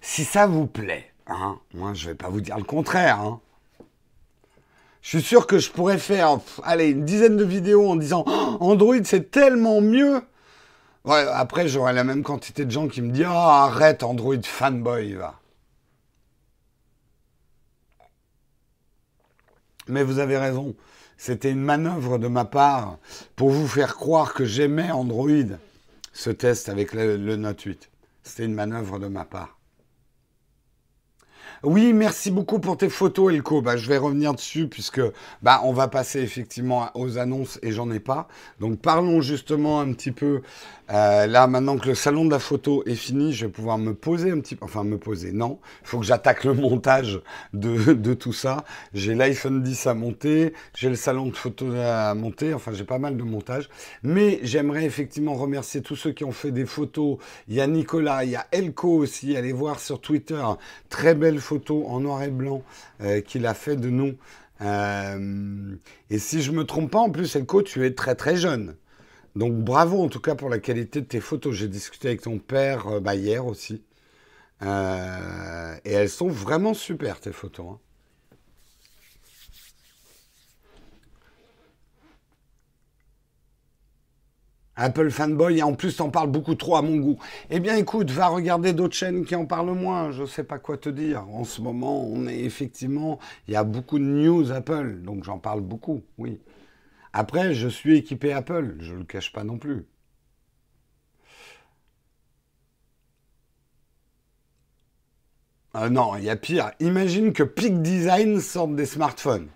Si 0.00 0.24
ça 0.24 0.46
vous 0.46 0.66
plaît, 0.66 1.12
hein, 1.26 1.58
moi 1.74 1.94
je 1.94 2.08
vais 2.08 2.14
pas 2.14 2.28
vous 2.28 2.40
dire 2.40 2.56
le 2.56 2.64
contraire. 2.64 3.20
Hein. 3.20 3.40
Je 5.02 5.08
suis 5.08 5.22
sûr 5.22 5.46
que 5.46 5.58
je 5.58 5.70
pourrais 5.70 5.98
faire, 5.98 6.40
une 6.66 7.04
dizaine 7.04 7.36
de 7.36 7.44
vidéos 7.44 7.88
en 7.88 7.96
disant 7.96 8.24
oh, 8.26 8.56
Android 8.60 8.96
c'est 9.04 9.30
tellement 9.30 9.80
mieux. 9.80 10.22
Ouais, 11.04 11.24
après 11.32 11.68
j'aurai 11.68 11.92
la 11.92 12.04
même 12.04 12.22
quantité 12.22 12.64
de 12.64 12.70
gens 12.70 12.88
qui 12.88 13.00
me 13.00 13.10
disent 13.10 13.26
oh, 13.28 13.32
arrête 13.32 14.02
Android 14.02 14.42
fanboy 14.42 15.14
va. 15.14 15.34
Mais 19.86 20.02
vous 20.02 20.18
avez 20.18 20.36
raison. 20.36 20.74
C'était 21.16 21.50
une 21.50 21.62
manœuvre 21.62 22.18
de 22.18 22.28
ma 22.28 22.44
part 22.44 22.98
pour 23.34 23.50
vous 23.50 23.66
faire 23.66 23.96
croire 23.96 24.34
que 24.34 24.44
j'aimais 24.44 24.90
Android, 24.90 25.56
ce 26.12 26.30
test 26.30 26.68
avec 26.68 26.92
le 26.92 27.36
Note 27.36 27.60
8. 27.62 27.90
C'était 28.22 28.44
une 28.44 28.54
manœuvre 28.54 28.98
de 28.98 29.08
ma 29.08 29.24
part. 29.24 29.57
Oui, 31.64 31.92
merci 31.92 32.30
beaucoup 32.30 32.60
pour 32.60 32.76
tes 32.76 32.88
photos, 32.88 33.32
Elko. 33.32 33.62
Bah, 33.62 33.76
je 33.76 33.88
vais 33.88 33.96
revenir 33.98 34.32
dessus 34.32 34.68
puisque 34.68 35.00
bah, 35.42 35.60
on 35.64 35.72
va 35.72 35.88
passer 35.88 36.20
effectivement 36.20 36.88
aux 36.94 37.18
annonces 37.18 37.58
et 37.62 37.72
j'en 37.72 37.90
ai 37.90 37.98
pas. 37.98 38.28
Donc 38.60 38.78
parlons 38.78 39.20
justement 39.20 39.80
un 39.80 39.92
petit 39.92 40.12
peu. 40.12 40.42
Euh, 40.90 41.26
là, 41.26 41.48
maintenant 41.48 41.76
que 41.76 41.88
le 41.88 41.94
salon 41.96 42.24
de 42.24 42.30
la 42.30 42.38
photo 42.38 42.84
est 42.86 42.94
fini, 42.94 43.32
je 43.32 43.46
vais 43.46 43.52
pouvoir 43.52 43.76
me 43.76 43.92
poser 43.92 44.30
un 44.30 44.38
petit 44.38 44.54
peu. 44.54 44.64
Enfin, 44.64 44.84
me 44.84 44.98
poser, 44.98 45.32
non. 45.32 45.58
Il 45.82 45.88
faut 45.88 45.98
que 45.98 46.06
j'attaque 46.06 46.44
le 46.44 46.54
montage 46.54 47.20
de, 47.52 47.92
de 47.92 48.14
tout 48.14 48.32
ça. 48.32 48.64
J'ai 48.94 49.16
l'iPhone 49.16 49.60
10 49.60 49.88
à 49.88 49.94
monter, 49.94 50.54
j'ai 50.74 50.88
le 50.88 50.94
salon 50.94 51.26
de 51.26 51.36
photo 51.36 51.72
à 51.74 52.14
monter. 52.14 52.54
Enfin, 52.54 52.70
j'ai 52.72 52.84
pas 52.84 52.98
mal 53.00 53.16
de 53.16 53.22
montage. 53.24 53.68
Mais 54.04 54.38
j'aimerais 54.44 54.84
effectivement 54.84 55.34
remercier 55.34 55.82
tous 55.82 55.96
ceux 55.96 56.12
qui 56.12 56.22
ont 56.24 56.32
fait 56.32 56.52
des 56.52 56.66
photos. 56.66 57.18
Il 57.48 57.54
y 57.56 57.60
a 57.60 57.66
Nicolas, 57.66 58.24
il 58.24 58.30
y 58.30 58.36
a 58.36 58.46
Elko 58.52 58.96
aussi. 58.96 59.36
Allez 59.36 59.52
voir 59.52 59.80
sur 59.80 60.00
Twitter. 60.00 60.42
Très 60.88 61.16
belle 61.16 61.40
photo 61.40 61.47
en 61.70 62.00
noir 62.00 62.22
et 62.22 62.30
blanc 62.30 62.62
euh, 63.00 63.20
qu'il 63.20 63.46
a 63.46 63.54
fait 63.54 63.76
de 63.76 63.90
nous. 63.90 64.14
Euh, 64.60 65.76
et 66.10 66.18
si 66.18 66.42
je 66.42 66.52
me 66.52 66.64
trompe 66.64 66.90
pas, 66.90 66.98
en 66.98 67.10
plus, 67.10 67.36
Elko, 67.36 67.62
tu 67.62 67.86
es 67.86 67.94
très 67.94 68.14
très 68.14 68.36
jeune. 68.36 68.76
Donc 69.36 69.54
bravo 69.54 70.02
en 70.02 70.08
tout 70.08 70.20
cas 70.20 70.34
pour 70.34 70.48
la 70.48 70.58
qualité 70.58 71.00
de 71.00 71.06
tes 71.06 71.20
photos. 71.20 71.54
J'ai 71.54 71.68
discuté 71.68 72.08
avec 72.08 72.22
ton 72.22 72.38
père 72.38 72.88
euh, 72.88 73.00
bah, 73.00 73.14
hier 73.14 73.46
aussi. 73.46 73.82
et 74.62 75.92
elles 75.92 76.08
sont 76.08 76.28
vraiment 76.28 76.74
super 76.74 77.20
tes 77.20 77.32
photos. 77.32 77.66
Hein. 77.70 77.78
Apple 84.78 85.10
fanboy, 85.10 85.58
et 85.58 85.62
en 85.62 85.74
plus 85.74 85.96
t'en 85.96 86.08
parles 86.08 86.30
beaucoup 86.30 86.54
trop 86.54 86.76
à 86.76 86.82
mon 86.82 86.96
goût. 86.96 87.18
Eh 87.50 87.60
bien 87.60 87.76
écoute, 87.76 88.10
va 88.10 88.28
regarder 88.28 88.72
d'autres 88.72 88.94
chaînes 88.94 89.24
qui 89.24 89.34
en 89.34 89.44
parlent 89.44 89.74
moins, 89.74 90.12
je 90.12 90.24
sais 90.24 90.44
pas 90.44 90.58
quoi 90.58 90.78
te 90.78 90.88
dire. 90.88 91.28
En 91.28 91.44
ce 91.44 91.60
moment, 91.60 92.04
on 92.06 92.26
est 92.28 92.40
effectivement, 92.40 93.18
il 93.48 93.54
y 93.54 93.56
a 93.56 93.64
beaucoup 93.64 93.98
de 93.98 94.04
news 94.04 94.52
Apple, 94.52 95.02
donc 95.02 95.24
j'en 95.24 95.38
parle 95.38 95.60
beaucoup, 95.60 96.02
oui. 96.16 96.40
Après, 97.12 97.54
je 97.54 97.68
suis 97.68 97.96
équipé 97.98 98.32
Apple, 98.32 98.76
je 98.78 98.94
ne 98.94 99.00
le 99.00 99.04
cache 99.04 99.32
pas 99.32 99.42
non 99.44 99.58
plus. 99.58 99.86
Ah 105.74 105.90
non, 105.90 106.16
il 106.16 106.24
y 106.24 106.30
a 106.30 106.36
pire. 106.36 106.70
Imagine 106.80 107.32
que 107.32 107.42
Peak 107.42 107.82
Design 107.82 108.40
sorte 108.40 108.74
des 108.74 108.86
smartphones. 108.86 109.48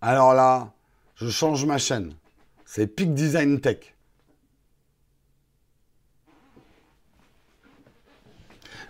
Alors 0.00 0.34
là, 0.34 0.72
je 1.16 1.28
change 1.28 1.64
ma 1.64 1.78
chaîne. 1.78 2.14
C'est 2.64 2.86
Peak 2.86 3.14
Design 3.14 3.60
Tech. 3.60 3.94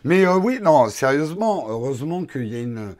Mais 0.04 0.26
euh, 0.26 0.37
oui, 0.37 0.59
non, 0.62 0.88
sérieusement, 0.88 1.66
heureusement 1.69 2.25
qu'il 2.25 2.49
y 2.49 2.57
a 2.57 2.61
une, 2.61 2.95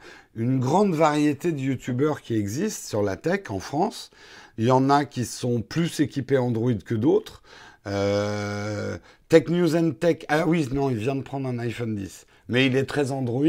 grande 0.59 0.93
variété 0.93 1.51
de 1.51 1.59
youtubeurs 1.59 2.21
qui 2.21 2.35
existent 2.35 2.87
sur 2.87 3.03
la 3.03 3.17
tech 3.17 3.49
en 3.49 3.59
France. 3.59 4.11
Il 4.57 4.65
y 4.65 4.71
en 4.71 4.89
a 4.89 5.05
qui 5.05 5.25
sont 5.25 5.61
plus 5.61 5.99
équipés 5.99 6.37
Android 6.37 6.73
que 6.85 6.95
d'autres. 6.95 7.41
Euh, 7.87 8.97
tech 9.29 9.47
News 9.47 9.75
and 9.75 9.91
Tech, 9.99 10.25
ah 10.27 10.45
oui, 10.47 10.67
non, 10.71 10.89
il 10.89 10.97
vient 10.97 11.15
de 11.15 11.21
prendre 11.21 11.47
un 11.47 11.57
iPhone 11.59 11.95
10. 11.95 12.27
Mais 12.49 12.67
il 12.67 12.75
est 12.75 12.85
très 12.85 13.11
Android. 13.11 13.45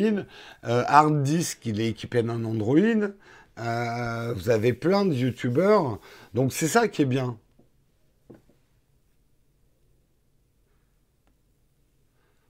Euh, 0.65 0.85
Hard 0.87 1.23
Disk, 1.23 1.67
il 1.67 1.81
est 1.81 1.89
équipé 1.89 2.23
d'un 2.23 2.45
Android. 2.45 2.79
Euh, 3.59 4.33
vous 4.35 4.49
avez 4.49 4.73
plein 4.73 5.05
de 5.05 5.13
youtubeurs. 5.13 5.99
Donc 6.35 6.53
c'est 6.53 6.69
ça 6.69 6.89
qui 6.89 7.03
est 7.03 7.07
bien. 7.07 7.37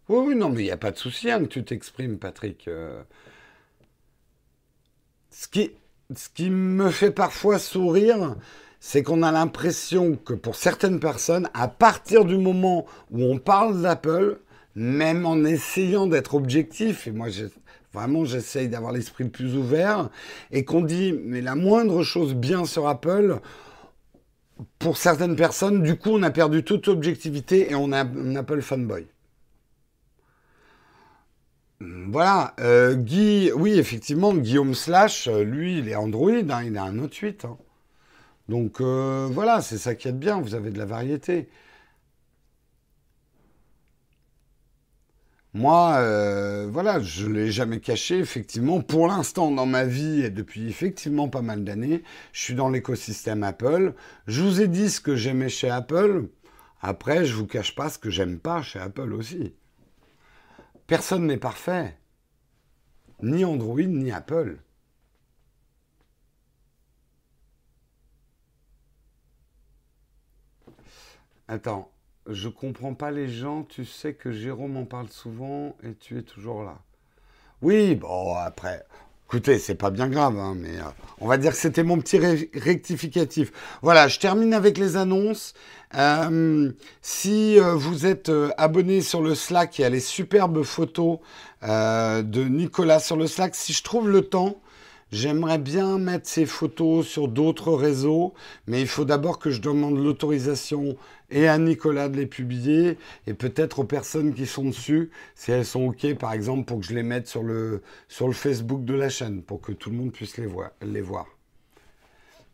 Oui, 0.09 0.19
oui, 0.27 0.35
non, 0.35 0.49
mais 0.49 0.63
il 0.63 0.65
n'y 0.65 0.71
a 0.71 0.77
pas 0.77 0.91
de 0.91 0.99
souci 0.99 1.27
que 1.27 1.45
tu 1.45 1.65
t'exprimes, 1.65 2.19
Patrick. 2.19 2.67
Euh. 2.69 3.03
Ce, 5.31 5.49
qui, 5.49 6.51
me 6.51 6.91
fait 6.91 7.11
parfois 7.11 7.59
sourire, 7.59 8.37
c'est 8.81 9.03
qu'on 9.03 9.23
a 9.23 9.33
l'impression 9.33 10.17
que 10.17 10.35
pour 10.35 10.57
certaines 10.57 11.01
personnes, 11.01 11.49
à 11.55 11.69
partir 11.69 12.25
du 12.25 12.37
moment 12.37 12.85
où 13.11 13.23
on 13.23 13.39
parle 13.39 13.81
d'Apple, 13.81 14.41
même 14.75 15.25
en 15.25 15.45
essayant 15.45 16.07
d'être 16.07 16.35
objectif, 16.35 17.07
et 17.07 17.13
moi 17.13 17.29
vraiment 17.95 18.25
j'essaye 18.25 18.69
d'avoir 18.69 18.93
l'esprit 18.93 19.25
le 19.25 19.31
plus 19.31 19.57
ouvert, 19.57 20.11
et 20.51 20.65
qu'on 20.65 20.83
dit, 20.83 21.15
mais 21.25 21.41
la 21.41 21.55
moindre 21.55 22.03
chose 22.03 22.35
bien 22.35 22.65
sur 22.65 22.89
Apple, 22.89 23.39
pour 24.79 24.97
certaines 24.97 25.37
personnes, 25.37 25.83
du 25.83 25.97
coup 25.97 26.11
on 26.11 26.23
a 26.23 26.31
perdu 26.31 26.65
toute 26.65 26.89
objectivité 26.89 27.71
et 27.71 27.75
on 27.75 27.93
a 27.93 28.05
un 28.05 28.37
Apple 28.37 28.61
fanboy. 28.61 29.07
Voilà, 32.09 32.55
euh, 32.61 32.95
Guy, 32.95 33.51
oui, 33.55 33.73
effectivement, 33.79 34.35
Guillaume 34.35 34.75
Slash, 34.75 35.29
euh, 35.29 35.43
lui, 35.43 35.79
il 35.79 35.89
est 35.89 35.97
Android, 35.97 36.31
hein, 36.31 36.63
il 36.65 36.77
a 36.77 36.85
un 36.85 36.93
Note 36.93 37.15
8. 37.15 37.45
Hein. 37.45 37.59
Donc 38.49 38.81
euh, 38.81 39.29
voilà, 39.33 39.63
c'est 39.63 39.79
ça 39.79 39.95
qui 39.95 40.09
est 40.09 40.13
bien, 40.13 40.41
vous 40.41 40.55
avez 40.55 40.71
de 40.71 40.79
la 40.79 40.85
variété. 40.85 41.49
Moi, 45.55 46.67
voilà, 46.71 47.01
je 47.01 47.27
ne 47.27 47.35
l'ai 47.35 47.51
jamais 47.53 47.81
caché, 47.81 48.19
effectivement, 48.19 48.81
pour 48.81 49.07
l'instant 49.09 49.51
dans 49.51 49.67
ma 49.67 49.85
vie 49.85 50.23
et 50.23 50.31
depuis 50.31 50.69
effectivement 50.69 51.29
pas 51.29 51.43
mal 51.43 51.63
d'années, 51.65 52.03
je 52.33 52.41
suis 52.41 52.55
dans 52.55 52.71
l'écosystème 52.71 53.43
Apple. 53.43 53.95
Je 54.27 54.43
vous 54.43 54.63
ai 54.63 54.69
dit 54.69 54.89
ce 54.89 55.01
que 55.01 55.15
j'aimais 55.15 55.51
chez 55.51 55.69
Apple. 55.69 56.29
Après, 56.81 57.25
je 57.27 57.35
vous 57.35 57.47
cache 57.47 57.75
pas 57.75 57.91
ce 57.91 57.99
que 57.99 58.11
j'aime 58.11 58.39
pas 58.39 58.63
chez 58.63 58.79
Apple 58.79 59.13
aussi. 59.13 59.55
Personne 60.87 61.27
n'est 61.27 61.39
parfait. 61.39 61.97
Ni 63.23 63.45
Android, 63.45 63.83
ni 63.83 64.11
Apple. 64.11 64.59
Attends, 71.49 71.91
je 72.27 72.49
comprends 72.49 72.95
pas 72.95 73.11
les 73.11 73.29
gens. 73.29 73.65
Tu 73.65 73.85
sais 73.85 74.15
que 74.15 74.33
Jérôme 74.33 74.77
en 74.77 74.85
parle 74.85 75.09
souvent 75.09 75.77
et 75.83 75.95
tu 75.95 76.19
es 76.19 76.23
toujours 76.23 76.63
là. 76.63 76.83
Oui, 77.61 77.95
bon, 77.95 78.35
après, 78.35 78.85
Écoutez, 79.33 79.59
c'est 79.59 79.77
pas 79.77 79.89
bien 79.89 80.09
grave, 80.09 80.39
hein, 80.39 80.55
mais 80.55 80.77
euh, 80.77 80.83
on 81.19 81.27
va 81.27 81.39
dire 81.39 81.53
que 81.53 81.57
c'était 81.57 81.85
mon 81.85 81.97
petit 81.97 82.19
rectificatif. 82.19 83.51
Voilà, 83.81 84.07
je 84.07 84.19
termine 84.19 84.53
avec 84.53 84.77
les 84.77 84.99
annonces. 84.99 85.55
Euh, 85.95 86.71
si 87.01 87.59
euh, 87.59 87.73
vous 87.73 88.05
êtes 88.05 88.31
abonné 88.59 89.01
sur 89.01 89.23
le 89.23 89.35
Slack, 89.35 89.79
il 89.79 89.83
y 89.83 89.85
a 89.87 89.89
les 89.89 90.01
superbes 90.01 90.63
photos 90.63 91.21
de 91.63 92.45
Nicolas 92.45 93.01
sur 93.01 93.17
le 93.17 93.27
Slack. 93.27 93.55
Si 93.55 93.73
je 93.73 93.83
trouve 93.83 94.11
le 94.11 94.21
temps, 94.21 94.61
J'aimerais 95.13 95.59
bien 95.59 95.99
mettre 95.99 96.27
ces 96.27 96.47
photos 96.47 97.07
sur 97.07 97.29
d'autres 97.29 97.75
réseaux, 97.75 98.33
mais 98.67 98.81
il 98.81 98.87
faut 98.87 99.05
d'abord 99.05 99.39
que 99.39 99.51
je 99.51 99.61
demande 99.61 99.99
l'autorisation 99.99 100.97
et 101.31 101.49
à 101.49 101.59
Nicolas 101.59 102.09
de 102.09 102.17
les 102.17 102.25
publier, 102.25 102.97
et 103.27 103.35
peut-être 103.35 103.81
aux 103.81 103.85
personnes 103.85 104.33
qui 104.33 104.47
sont 104.47 104.65
dessus, 104.65 105.11
si 105.35 105.53
elles 105.53 105.67
sont 105.67 105.85
OK, 105.85 106.15
par 106.15 106.33
exemple, 106.33 106.65
pour 106.65 106.81
que 106.81 106.87
je 106.87 106.95
les 106.95 107.03
mette 107.03 107.29
sur 107.29 107.43
le, 107.43 107.83
sur 108.09 108.27
le 108.27 108.33
Facebook 108.33 108.87
de 108.87 108.95
la 108.95 109.11
chaîne, 109.11 109.43
pour 109.43 109.61
que 109.61 109.73
tout 109.73 109.91
le 109.91 109.97
monde 109.97 110.13
puisse 110.13 110.39
les 110.39 110.47
voir. 110.47 110.71
Les 110.81 111.03
voir. 111.03 111.27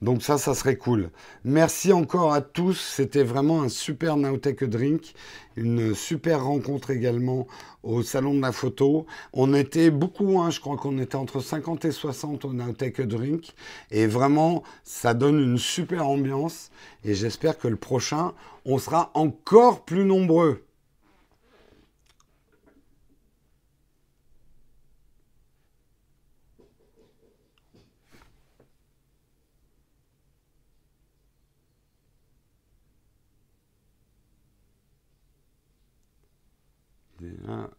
Donc 0.00 0.22
ça, 0.22 0.38
ça 0.38 0.54
serait 0.54 0.76
cool. 0.76 1.10
Merci 1.44 1.92
encore 1.92 2.32
à 2.32 2.40
tous. 2.40 2.78
C'était 2.78 3.24
vraiment 3.24 3.62
un 3.62 3.68
super 3.68 4.16
Nowtech 4.16 4.62
Drink. 4.62 5.14
Une 5.56 5.94
super 5.94 6.44
rencontre 6.44 6.90
également 6.90 7.48
au 7.82 8.02
Salon 8.02 8.34
de 8.34 8.40
la 8.40 8.52
Photo. 8.52 9.06
On 9.32 9.54
était 9.54 9.90
beaucoup, 9.90 10.40
hein, 10.40 10.50
je 10.50 10.60
crois 10.60 10.76
qu'on 10.76 10.98
était 10.98 11.16
entre 11.16 11.40
50 11.40 11.84
et 11.84 11.90
60 11.90 12.44
au 12.44 12.52
Nowtech 12.52 13.00
Drink. 13.00 13.54
Et 13.90 14.06
vraiment, 14.06 14.62
ça 14.84 15.14
donne 15.14 15.40
une 15.40 15.58
super 15.58 16.06
ambiance. 16.06 16.70
Et 17.04 17.14
j'espère 17.14 17.58
que 17.58 17.66
le 17.66 17.76
prochain, 17.76 18.34
on 18.64 18.78
sera 18.78 19.10
encore 19.14 19.84
plus 19.84 20.04
nombreux. 20.04 20.62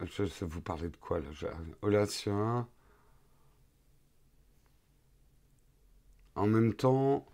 Je, 0.02 0.26
sais 0.26 0.46
vous 0.46 0.62
parler 0.62 0.90
de 0.90 0.98
quoi 0.98 1.20
là 1.20 1.26
Relation. 1.82 2.66
En 6.36 6.48
même 6.48 6.74
temps. 6.74 7.26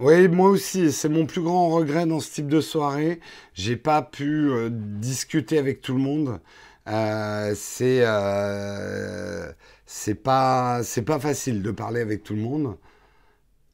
Oui, 0.00 0.26
moi 0.28 0.48
aussi, 0.48 0.90
c'est 0.92 1.08
mon 1.08 1.26
plus 1.26 1.42
grand 1.42 1.68
regret 1.70 2.06
dans 2.06 2.18
ce 2.20 2.32
type 2.32 2.48
de 2.48 2.60
soirée. 2.60 3.20
J'ai 3.54 3.76
pas 3.76 4.02
pu 4.02 4.50
euh, 4.50 4.68
discuter 4.70 5.58
avec 5.58 5.80
tout 5.80 5.94
le 5.94 6.00
monde. 6.00 6.40
Euh, 6.88 7.54
c'est 7.56 8.00
euh, 8.04 9.52
c'est 9.86 10.16
pas 10.16 10.82
c'est 10.82 11.02
pas 11.02 11.20
facile 11.20 11.62
de 11.62 11.70
parler 11.70 12.00
avec 12.00 12.24
tout 12.24 12.34
le 12.34 12.40
monde, 12.40 12.76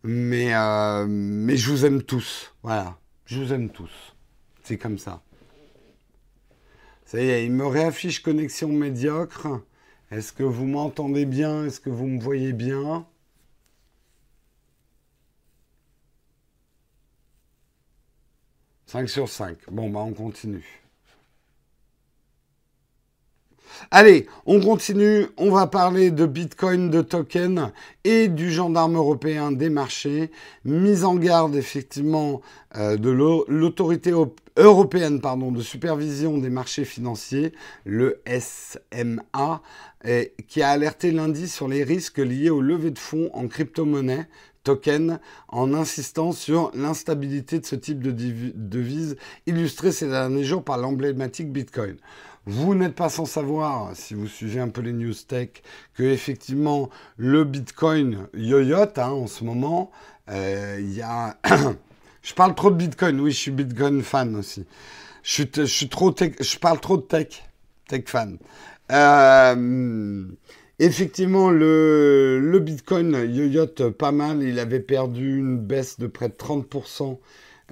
mais 0.04 0.50
je 1.56 1.70
vous 1.70 1.86
aime 1.86 2.02
tous. 2.02 2.54
Voilà, 2.62 2.98
je 3.26 3.40
vous 3.40 3.52
aime 3.52 3.70
tous. 3.70 4.14
C'est 4.62 4.78
comme 4.78 4.98
ça. 4.98 5.22
Ça 7.08 7.22
y 7.22 7.30
est, 7.30 7.46
il 7.46 7.52
me 7.52 7.66
réaffiche 7.66 8.20
connexion 8.20 8.68
médiocre. 8.68 9.62
Est-ce 10.10 10.30
que 10.30 10.42
vous 10.42 10.66
m'entendez 10.66 11.24
bien? 11.24 11.64
Est-ce 11.64 11.80
que 11.80 11.88
vous 11.88 12.06
me 12.06 12.20
voyez 12.20 12.52
bien? 12.52 13.06
5 18.84 19.08
sur 19.08 19.26
5. 19.30 19.56
Bon, 19.70 19.88
bah 19.88 20.00
on 20.00 20.12
continue. 20.12 20.82
Allez, 23.90 24.26
on 24.46 24.60
continue. 24.60 25.26
On 25.36 25.50
va 25.50 25.66
parler 25.66 26.10
de 26.10 26.26
Bitcoin, 26.26 26.90
de 26.90 27.02
token 27.02 27.72
et 28.04 28.28
du 28.28 28.50
gendarme 28.50 28.96
européen 28.96 29.52
des 29.52 29.70
marchés. 29.70 30.30
Mise 30.64 31.04
en 31.04 31.16
garde, 31.16 31.56
effectivement, 31.56 32.40
euh, 32.76 32.96
de 32.96 33.10
l'autorité 33.10 34.12
européenne 34.56 35.20
de 35.20 35.62
supervision 35.62 36.38
des 36.38 36.50
marchés 36.50 36.84
financiers, 36.84 37.52
le 37.84 38.20
SMA, 38.40 39.62
qui 40.48 40.62
a 40.62 40.70
alerté 40.70 41.10
lundi 41.10 41.48
sur 41.48 41.68
les 41.68 41.84
risques 41.84 42.18
liés 42.18 42.50
au 42.50 42.60
levée 42.60 42.90
de 42.90 42.98
fonds 42.98 43.30
en 43.34 43.46
crypto-monnaie 43.48 44.26
token 44.68 45.18
en 45.48 45.72
insistant 45.72 46.32
sur 46.32 46.70
l'instabilité 46.74 47.58
de 47.58 47.64
ce 47.64 47.74
type 47.74 48.02
de 48.02 48.10
devise 48.54 49.16
illustrée 49.46 49.92
ces 49.92 50.08
derniers 50.08 50.44
jours 50.44 50.62
par 50.62 50.76
l'emblématique 50.76 51.50
Bitcoin. 51.50 51.96
Vous 52.50 52.74
n'êtes 52.74 52.94
pas 52.94 53.10
sans 53.10 53.26
savoir, 53.26 53.94
si 53.94 54.14
vous 54.14 54.26
suivez 54.26 54.58
un 54.58 54.70
peu 54.70 54.80
les 54.80 54.94
news 54.94 55.12
tech, 55.12 55.50
que 55.92 56.02
effectivement 56.02 56.88
le 57.18 57.44
Bitcoin 57.44 58.26
yoyote 58.32 58.96
hein, 58.96 59.10
en 59.10 59.26
ce 59.26 59.44
moment. 59.44 59.90
Euh, 60.30 60.78
il 60.80 60.94
y 60.94 61.02
a, 61.02 61.36
je 62.22 62.32
parle 62.32 62.54
trop 62.54 62.70
de 62.70 62.76
Bitcoin. 62.76 63.20
Oui, 63.20 63.32
je 63.32 63.36
suis 63.36 63.50
Bitcoin 63.50 64.02
fan 64.02 64.34
aussi. 64.34 64.64
Je 65.22 65.66
suis, 65.66 65.88
trop 65.90 66.10
tech, 66.10 66.36
je 66.40 66.56
parle 66.56 66.80
trop 66.80 66.96
de 66.96 67.02
tech, 67.02 67.44
tech 67.86 68.04
fan. 68.06 68.38
Euh, 68.92 70.24
effectivement, 70.78 71.50
le, 71.50 72.40
le 72.40 72.58
Bitcoin 72.60 73.12
yoyote 73.30 73.90
pas 73.90 74.10
mal. 74.10 74.42
Il 74.42 74.58
avait 74.58 74.80
perdu 74.80 75.36
une 75.36 75.58
baisse 75.58 76.00
de 76.00 76.06
près 76.06 76.30
de 76.30 76.34
30% 76.34 77.18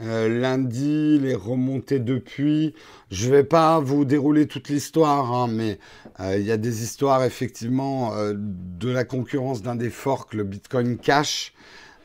euh, 0.03 0.29
lundi, 0.29 1.19
les 1.19 1.35
remontées 1.35 2.01
depuis. 2.01 2.75
Je 3.11 3.31
vais 3.31 3.45
pas 3.45 3.79
vous 3.79 4.05
dérouler 4.05 4.47
toute 4.49 4.69
l'histoire, 4.69 5.33
hein, 5.33 5.47
mais 5.49 5.79
euh, 6.19 6.37
il 6.39 6.45
y 6.45 6.51
a 6.51 6.57
des 6.57 6.83
histoires 6.83 7.23
effectivement 7.25 8.15
euh, 8.15 8.35
de 8.37 8.91
la 8.91 9.05
concurrence 9.05 9.63
d'un 9.63 9.77
des 9.77 9.91
forks, 9.91 10.35
le 10.35 10.43
Bitcoin 10.43 10.99
Cash, 10.99 11.53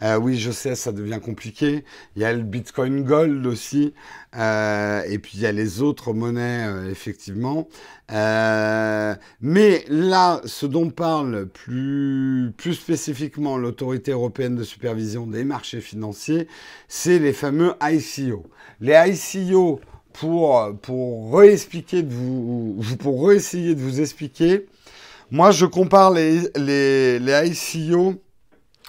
euh, 0.03 0.17
oui, 0.17 0.37
je 0.37 0.51
sais, 0.51 0.75
ça 0.75 0.91
devient 0.91 1.19
compliqué. 1.23 1.85
Il 2.15 2.21
y 2.21 2.25
a 2.25 2.33
le 2.33 2.41
Bitcoin 2.41 3.03
Gold 3.03 3.45
aussi. 3.45 3.93
Euh, 4.35 5.03
et 5.03 5.19
puis 5.19 5.33
il 5.35 5.41
y 5.41 5.45
a 5.45 5.51
les 5.51 5.81
autres 5.81 6.13
monnaies, 6.13 6.65
euh, 6.65 6.89
effectivement. 6.89 7.67
mais 8.09 9.85
là, 9.89 10.41
ce 10.45 10.65
dont 10.65 10.89
parle 10.89 11.47
plus, 11.47 12.51
plus 12.57 12.73
spécifiquement 12.73 13.57
l'autorité 13.57 14.11
européenne 14.11 14.55
de 14.55 14.63
supervision 14.63 15.27
des 15.27 15.43
marchés 15.43 15.81
financiers, 15.81 16.47
c'est 16.87 17.19
les 17.19 17.33
fameux 17.33 17.73
ICO. 17.81 18.45
Les 18.79 18.95
ICO, 19.07 19.79
pour, 20.13 20.69
pour 20.82 21.38
réexpliquer 21.38 22.04
de 22.04 22.13
vous, 22.13 22.82
pour 23.00 23.28
réessayer 23.28 23.76
de 23.76 23.82
vous 23.82 24.02
expliquer, 24.02 24.67
moi 25.30 25.52
je 25.52 25.65
compare 25.65 26.12
les, 26.12 26.41
les, 26.56 27.19
les 27.19 27.50
ICO 27.50 28.15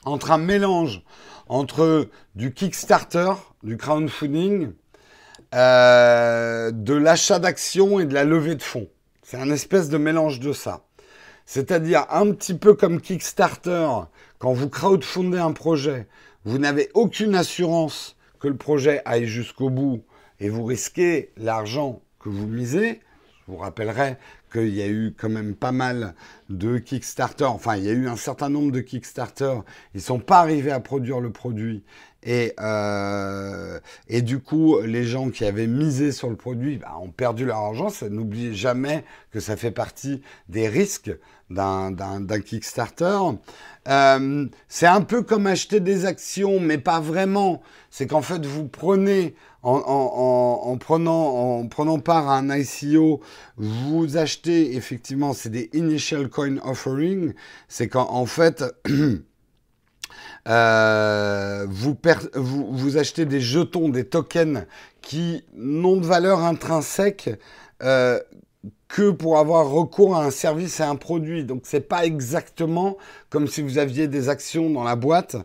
entre 0.05 0.31
un 0.31 0.39
mélange 0.39 1.03
entre 1.49 2.09
du 2.35 2.55
Kickstarter, 2.55 3.33
du 3.63 3.77
crowdfunding, 3.77 4.73
euh, 5.55 6.71
de 6.71 6.95
l'achat 6.95 7.39
d'actions 7.39 8.01
et 8.01 8.07
de 8.07 8.15
la 8.15 8.25
levée 8.25 8.55
de 8.55 8.63
fonds. 8.63 8.89
C'est 9.23 9.37
un 9.37 9.51
espèce 9.51 9.91
de 9.91 9.99
mélange 9.99 10.41
de 10.41 10.53
ça. 10.53 10.87
C'est-à-dire 11.45 12.07
un 12.09 12.33
petit 12.33 12.55
peu 12.55 12.73
comme 12.73 13.01
Kickstarter, 13.01 13.87
quand 14.39 14.53
vous 14.53 14.71
crowdfundez 14.71 15.39
un 15.39 15.53
projet, 15.53 16.07
vous 16.45 16.59
n'avez 16.59 16.91
aucune 16.95 17.35
assurance 17.35 18.17
que 18.41 18.49
le 18.49 18.57
projet 18.57 19.03
aille 19.05 19.27
jusqu'au 19.27 19.69
bout 19.69 20.03
et 20.43 20.49
vous 20.49 20.65
risquez 20.65 21.31
l'argent 21.37 22.03
que 22.19 22.29
vous 22.29 22.49
misez. 22.49 23.01
Je 23.47 23.53
vous 23.53 23.59
rappellerai 23.59 24.17
qu'il 24.53 24.75
y 24.75 24.83
a 24.83 24.89
eu 24.89 25.15
quand 25.17 25.29
même 25.29 25.55
pas 25.55 25.71
mal 25.71 26.15
de 26.51 26.79
Kickstarter. 26.79 27.45
Enfin, 27.45 27.77
il 27.77 27.85
y 27.85 27.89
a 27.89 27.93
eu 27.93 28.09
un 28.09 28.17
certain 28.17 28.49
nombre 28.49 28.73
de 28.73 28.81
Kickstarter. 28.81 29.55
Ils 29.95 30.03
sont 30.03 30.19
pas 30.19 30.41
arrivés 30.41 30.73
à 30.73 30.81
produire 30.81 31.21
le 31.21 31.31
produit. 31.31 31.85
Et, 32.25 32.53
euh, 32.61 33.81
et 34.09 34.23
du 34.23 34.39
coup, 34.39 34.81
les 34.81 35.05
gens 35.05 35.31
qui 35.31 35.45
avaient 35.45 35.67
misé 35.67 36.13
sur 36.13 36.31
le 36.31 36.37
produit 36.37 36.79
bah, 36.79 36.97
ont 37.01 37.11
perdu 37.11 37.45
leur 37.45 37.59
argent. 37.59 37.89
N'oubliez 38.09 38.55
jamais 38.55 39.05
que 39.31 39.41
ça 39.41 39.57
fait 39.57 39.73
partie 39.73 40.23
des 40.49 40.69
risques 40.69 41.11
d'un 41.51 42.25
Kickstarter. 42.45 43.19
Euh, 43.89 44.47
c'est 44.69 44.87
un 44.87 45.01
peu 45.01 45.23
comme 45.23 45.47
acheter 45.47 45.81
des 45.81 46.05
actions, 46.07 46.61
mais 46.61 46.79
pas 46.79 47.01
vraiment. 47.01 47.63
C'est 47.91 48.07
qu'en 48.07 48.23
fait, 48.23 48.47
vous 48.47 48.69
prenez 48.69 49.35
en, 49.63 50.77
prenant, 50.79 51.59
en 51.61 51.69
prenant 51.69 51.99
part 51.99 52.29
à 52.29 52.39
un 52.39 52.57
ICO, 52.57 53.21
vous 53.57 54.17
achetez 54.17 54.75
effectivement, 54.75 55.33
c'est 55.35 55.51
des 55.51 55.71
initial 55.73 56.29
coin 56.29 56.57
offering, 56.65 57.33
c'est 57.69 57.89
qu'en 57.89 58.27
fait, 58.27 58.65
euh, 60.49 61.67
vous, 61.69 62.97
achetez 62.97 63.27
des 63.27 63.41
jetons, 63.41 63.89
des 63.89 64.05
tokens 64.05 64.67
qui 65.01 65.45
n'ont 65.55 65.97
de 65.97 66.07
valeur 66.07 66.41
intrinsèque 66.41 67.31
euh, 67.83 68.19
que 68.87 69.11
pour 69.11 69.39
avoir 69.39 69.71
recours 69.71 70.15
à 70.17 70.25
un 70.25 70.31
service 70.31 70.79
et 70.79 70.83
un 70.83 70.97
produit. 70.97 71.45
Donc 71.45 71.63
c'est 71.65 71.89
pas 71.89 72.05
exactement 72.05 72.99
comme 73.31 73.49
si 73.49 73.63
vous 73.63 73.79
aviez 73.79 74.07
des 74.07 74.29
actions 74.29 74.69
dans 74.69 74.85
la 74.85 74.97
boîte 74.97 75.37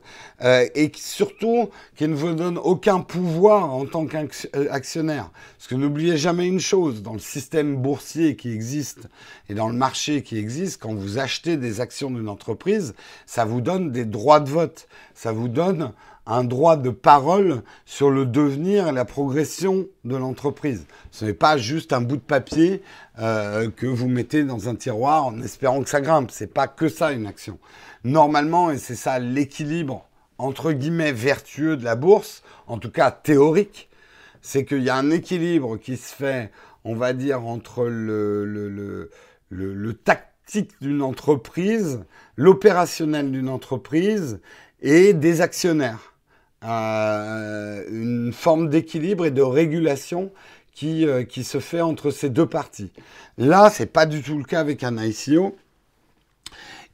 euh, 0.44 0.68
et 0.76 0.92
surtout 0.96 1.70
qui 1.96 2.08
ne 2.08 2.14
vous 2.14 2.34
donne 2.34 2.58
aucun 2.58 3.00
pouvoir 3.00 3.74
en 3.74 3.86
tant 3.86 4.06
qu'actionnaire. 4.06 5.32
Parce 5.58 5.68
que 5.68 5.76
n'oubliez 5.76 6.18
jamais 6.18 6.46
une 6.46 6.60
chose, 6.60 7.02
dans 7.02 7.14
le 7.14 7.20
système 7.20 7.78
boursier 7.78 8.36
qui 8.36 8.52
existe 8.52 9.08
et 9.48 9.54
dans 9.54 9.70
le 9.70 9.76
marché 9.76 10.24
qui 10.24 10.38
existe, 10.38 10.82
quand 10.82 10.94
vous 10.94 11.18
achetez 11.18 11.56
des 11.56 11.80
actions 11.80 12.12
d'une 12.12 12.30
entreprise, 12.30 12.94
ça 13.26 13.46
vous 13.46 13.62
donne 13.62 13.92
des 13.92 14.06
droits 14.06 14.42
de 14.42 14.50
vote, 14.50 14.90
ça 15.16 15.32
vous 15.32 15.48
donne 15.48 15.94
un 16.28 16.44
droit 16.44 16.76
de 16.78 16.90
parole 16.90 17.64
sur 17.86 18.12
le 18.12 18.26
devenir 18.26 18.88
et 18.88 18.92
la 18.92 19.06
progression 19.06 19.88
de 20.04 20.16
l'entreprise. 20.16 20.86
Ce 21.12 21.26
n'est 21.26 21.34
pas 21.34 21.58
juste 21.58 21.94
un 21.94 22.02
bout 22.02 22.18
de 22.18 22.22
papier 22.22 22.84
euh, 23.20 23.70
que 23.70 23.88
vous 23.88 24.08
mettez 24.08 24.44
dans 24.44 24.70
un 24.70 24.76
tiroir 24.76 25.26
en 25.26 25.42
espérant 25.42 25.82
que 25.82 25.90
ça 25.90 26.02
grimpe. 26.02 26.30
C'est 26.32 26.54
pas 26.54 26.68
que 26.68 26.90
ça 26.90 27.14
une 27.14 27.26
action. 27.26 27.58
Normalement, 28.04 28.72
et 28.72 28.78
c'est 28.78 28.96
ça 28.96 29.20
l'équilibre 29.20 30.08
entre 30.38 30.72
guillemets 30.72 31.12
vertueux 31.12 31.78
de 31.78 31.84
la 31.84 31.96
bourse, 31.96 32.44
en 32.68 32.78
tout 32.78 32.92
cas 32.92 33.12
théorique, 33.12 33.90
c'est 34.42 34.66
qu'il 34.66 34.84
y 34.84 34.90
a 34.90 34.96
un 34.96 35.10
équilibre 35.10 35.78
qui 35.78 35.98
se 35.98 36.14
fait, 36.14 36.52
on 36.84 36.96
va 36.96 37.14
dire, 37.14 37.46
entre 37.46 37.86
le, 37.86 39.10
le, 39.50 39.94
tactique 39.94 40.72
d'une 40.82 41.02
entreprise, 41.02 42.06
l'opérationnel 42.36 43.32
d'une 43.32 43.50
entreprise 43.50 44.40
et 44.82 45.14
des 45.14 45.42
actionnaires. 45.42 46.14
Euh, 46.64 47.84
une 47.92 48.34
forme 48.34 48.70
d'équilibre 48.70 49.28
et 49.28 49.32
de 49.32 49.44
régulation 49.44 50.32
qui, 50.74 51.06
euh, 51.06 51.24
qui 51.24 51.44
se 51.44 51.60
fait 51.60 51.82
entre 51.82 52.10
ces 52.10 52.32
deux 52.32 52.48
parties. 52.48 52.92
Là, 53.38 53.70
c'est 53.72 53.86
pas 53.86 54.08
du 54.08 54.24
tout 54.24 54.38
le 54.40 54.44
cas 54.44 54.60
avec 54.60 54.84
un 54.84 54.98
ICO. 54.98 55.56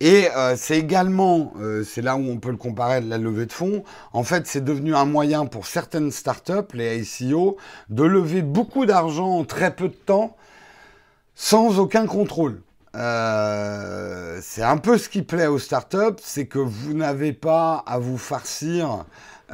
Et 0.02 0.28
euh, 0.36 0.56
c'est 0.58 0.78
également, 0.78 1.54
c'est 1.86 2.02
là 2.02 2.18
où 2.18 2.30
on 2.30 2.38
peut 2.38 2.50
le 2.50 2.58
comparer 2.58 2.96
à 2.96 3.00
la 3.00 3.18
levée 3.18 3.46
de 3.46 3.54
fonds, 3.54 3.86
en 4.12 4.24
fait 4.24 4.48
c'est 4.48 4.64
devenu 4.64 4.96
un 4.96 5.06
moyen 5.06 5.46
pour 5.46 5.66
certaines 5.66 6.12
startups, 6.12 6.74
les 6.74 7.00
ICO, 7.22 7.56
de 7.90 8.04
lever 8.04 8.42
beaucoup 8.42 8.86
d'argent 8.86 9.30
en 9.30 9.46
très 9.46 9.74
peu 9.74 9.88
de 9.88 9.94
temps 9.94 10.36
sans 11.36 11.80
aucun 11.80 12.06
contrôle. 12.06 12.62
c'est 12.94 14.64
un 14.64 14.78
peu 14.78 14.98
ce 14.98 15.08
qui 15.08 15.22
plaît 15.22 15.48
aux 15.48 15.60
startups, 15.60 16.20
c'est 16.22 16.48
que 16.48 16.60
vous 16.60 16.94
n'avez 16.94 17.32
pas 17.32 17.84
à 17.88 17.98
vous 17.98 18.18
farcir 18.18 19.06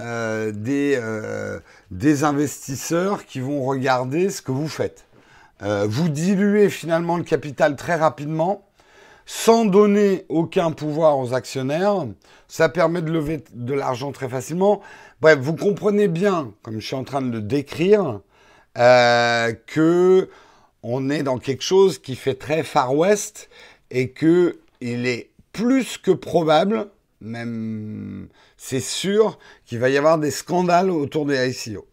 euh, 0.02 0.52
des, 0.52 0.98
euh, 1.02 1.60
des 1.92 2.24
investisseurs 2.24 3.26
qui 3.26 3.40
vont 3.40 3.64
regarder 3.64 4.30
ce 4.30 4.42
que 4.42 4.52
vous 4.52 4.68
faites. 4.68 5.06
Euh, 5.62 5.86
vous 5.90 6.10
diluez 6.10 6.70
finalement 6.70 7.18
le 7.18 7.24
capital 7.24 7.76
très 7.76 7.96
rapidement 7.96 8.66
sans 9.26 9.66
donner 9.66 10.26
aucun 10.30 10.72
pouvoir 10.72 11.20
aux 11.20 11.34
actionnaires. 11.34 12.08
Ça 12.48 12.70
permet 12.70 13.02
de 13.02 13.12
lever 13.12 13.44
de 13.54 13.74
l'argent 13.74 14.12
très 14.12 14.28
facilement. 14.28 14.82
Bref, 15.22 15.38
vous 15.40 15.56
comprenez 15.56 16.08
bien, 16.08 16.52
comme 16.64 16.80
je 16.80 16.86
suis 16.86 16.96
en 16.96 17.04
train 17.04 17.22
de 17.22 17.32
le 17.32 17.42
décrire, 17.42 18.22
que 18.74 20.30
on 20.82 21.10
est 21.10 21.24
dans 21.24 21.38
quelque 21.38 21.64
chose 21.64 22.00
qui 22.00 22.16
fait 22.16 22.36
très 22.36 22.64
Far 22.64 22.96
West 22.96 23.50
et 23.92 24.12
que 24.12 24.60
il 24.82 25.06
est 25.06 25.30
plus 25.52 25.98
que 25.98 26.12
probable, 26.12 26.88
même 27.22 28.28
c'est 28.58 28.80
sûr 28.80 29.40
qu'il 29.66 29.80
va 29.80 29.90
y 29.90 29.98
avoir 29.98 30.18
des 30.18 30.32
scandales 30.32 30.90
autour 30.90 31.26
des 31.26 31.50
ICO. 31.50 31.86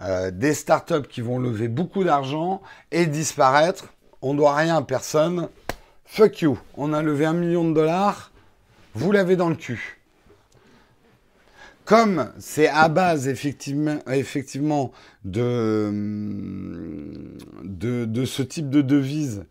Euh, 0.00 0.30
des 0.30 0.54
startups 0.54 1.06
qui 1.08 1.20
vont 1.20 1.38
lever 1.38 1.68
beaucoup 1.68 2.04
d'argent 2.04 2.60
et 2.90 3.06
disparaître. 3.06 3.94
On 4.22 4.34
doit 4.34 4.54
rien 4.54 4.76
à 4.76 4.82
personne. 4.82 5.48
Fuck 6.04 6.42
you. 6.42 6.58
On 6.76 6.92
a 6.92 7.02
levé 7.02 7.24
un 7.24 7.32
million 7.32 7.68
de 7.68 7.72
dollars. 7.72 8.32
Vous 8.94 9.12
l'avez 9.12 9.36
dans 9.36 9.48
le 9.48 9.54
cul. 9.54 10.00
Comme 11.84 12.32
c'est 12.38 12.68
à 12.68 12.88
base 12.88 13.28
effectivement, 13.28 13.98
effectivement 14.10 14.92
de, 15.24 15.90
de, 17.62 18.24
ce 18.24 18.42
type 18.42 18.70
de 18.70 18.80
devise, 18.80 19.44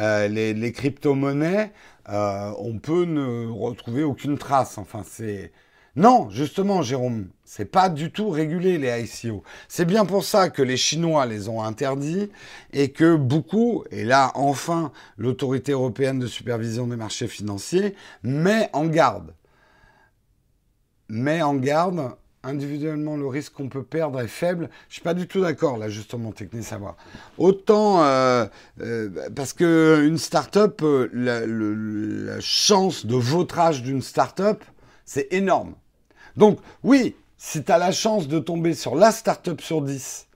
euh, 0.00 0.28
les, 0.28 0.72
crypto-monnaies, 0.72 1.72
euh, 2.08 2.52
on 2.58 2.78
peut 2.78 3.04
ne 3.04 3.46
retrouver 3.46 4.02
aucune 4.02 4.38
trace. 4.38 4.78
Enfin, 4.78 5.02
c'est 5.06 5.52
non, 5.96 6.30
justement, 6.30 6.82
Jérôme, 6.82 7.28
c'est 7.44 7.64
pas 7.64 7.88
du 7.88 8.12
tout 8.12 8.30
régulé 8.30 8.78
les 8.78 9.02
ICO. 9.02 9.42
C'est 9.68 9.84
bien 9.84 10.04
pour 10.06 10.24
ça 10.24 10.48
que 10.48 10.62
les 10.62 10.76
Chinois 10.76 11.26
les 11.26 11.48
ont 11.48 11.62
interdits 11.62 12.30
et 12.72 12.92
que 12.92 13.16
beaucoup, 13.16 13.84
et 13.90 14.04
là 14.04 14.30
enfin 14.36 14.92
l'autorité 15.18 15.72
européenne 15.72 16.20
de 16.20 16.28
supervision 16.28 16.86
des 16.86 16.96
marchés 16.96 17.26
financiers, 17.26 17.96
met 18.22 18.70
en 18.72 18.86
garde. 18.86 19.34
Met 21.08 21.42
en 21.42 21.54
garde, 21.54 22.12
individuellement 22.42 23.16
le 23.16 23.26
risque 23.26 23.52
qu'on 23.54 23.68
peut 23.68 23.82
perdre 23.82 24.20
est 24.20 24.28
faible. 24.28 24.70
Je 24.88 24.94
suis 24.94 25.02
pas 25.02 25.14
du 25.14 25.26
tout 25.26 25.42
d'accord 25.42 25.76
là 25.76 25.88
justement, 25.88 26.32
technique 26.32 26.64
savoir. 26.64 26.96
Autant 27.38 28.02
euh, 28.02 28.46
euh, 28.80 29.28
parce 29.34 29.52
que 29.52 30.04
une 30.06 30.18
start-up, 30.18 30.80
euh, 30.82 31.08
la, 31.12 32.40
chance 32.40 33.06
de 33.06 33.16
vautrage 33.16 33.82
d'une 33.82 34.02
start-up, 34.02 34.64
c'est 35.04 35.32
énorme. 35.32 35.74
Donc 36.36 36.58
oui, 36.82 37.16
si 37.36 37.62
tu 37.62 37.72
as 37.72 37.78
la 37.78 37.92
chance 37.92 38.28
de 38.28 38.38
tomber 38.38 38.74
sur 38.74 38.94
la 38.94 39.12
startup 39.12 39.60
sur 39.60 39.82
10 39.82 40.28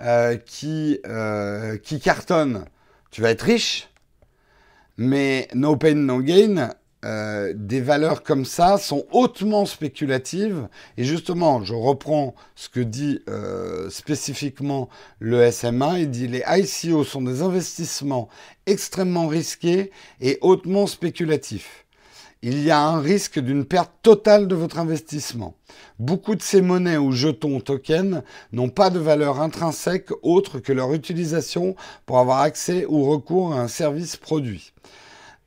euh, 0.00 0.36
qui, 0.36 1.00
qui 1.82 2.00
cartonne, 2.00 2.64
tu 3.10 3.20
vas 3.20 3.30
être 3.30 3.42
riche. 3.42 3.90
Mais 4.96 5.48
no 5.54 5.76
pain, 5.76 5.94
no 5.94 6.20
gain, 6.20 6.70
euh, 7.04 7.52
des 7.54 7.80
valeurs 7.80 8.22
comme 8.22 8.44
ça 8.44 8.78
sont 8.78 9.04
hautement 9.12 9.66
spéculatives. 9.66 10.68
Et 10.96 11.04
justement, 11.04 11.62
je 11.62 11.74
reprends 11.74 12.34
ce 12.56 12.68
que 12.68 12.80
dit 12.80 13.20
spécifiquement 13.90 14.88
le 15.18 15.50
SMA. 15.50 16.00
Il 16.00 16.10
dit 16.10 16.28
les 16.28 16.42
ICO 16.48 17.04
sont 17.04 17.22
des 17.22 17.42
investissements 17.42 18.28
extrêmement 18.66 19.28
risqués 19.28 19.90
et 20.20 20.38
hautement 20.40 20.86
spéculatifs 20.86 21.84
il 22.46 22.62
y 22.62 22.70
a 22.70 22.78
un 22.78 23.00
risque 23.00 23.38
d'une 23.38 23.64
perte 23.64 23.90
totale 24.02 24.46
de 24.48 24.54
votre 24.54 24.78
investissement. 24.78 25.54
Beaucoup 25.98 26.34
de 26.34 26.42
ces 26.42 26.60
monnaies 26.60 26.98
ou 26.98 27.10
jetons 27.10 27.58
tokens 27.58 28.22
n'ont 28.52 28.68
pas 28.68 28.90
de 28.90 28.98
valeur 28.98 29.40
intrinsèque 29.40 30.10
autre 30.20 30.58
que 30.58 30.74
leur 30.74 30.92
utilisation 30.92 31.74
pour 32.04 32.18
avoir 32.18 32.40
accès 32.40 32.84
ou 32.86 33.10
recours 33.10 33.54
à 33.54 33.60
un 33.60 33.68
service 33.68 34.18
produit. 34.18 34.74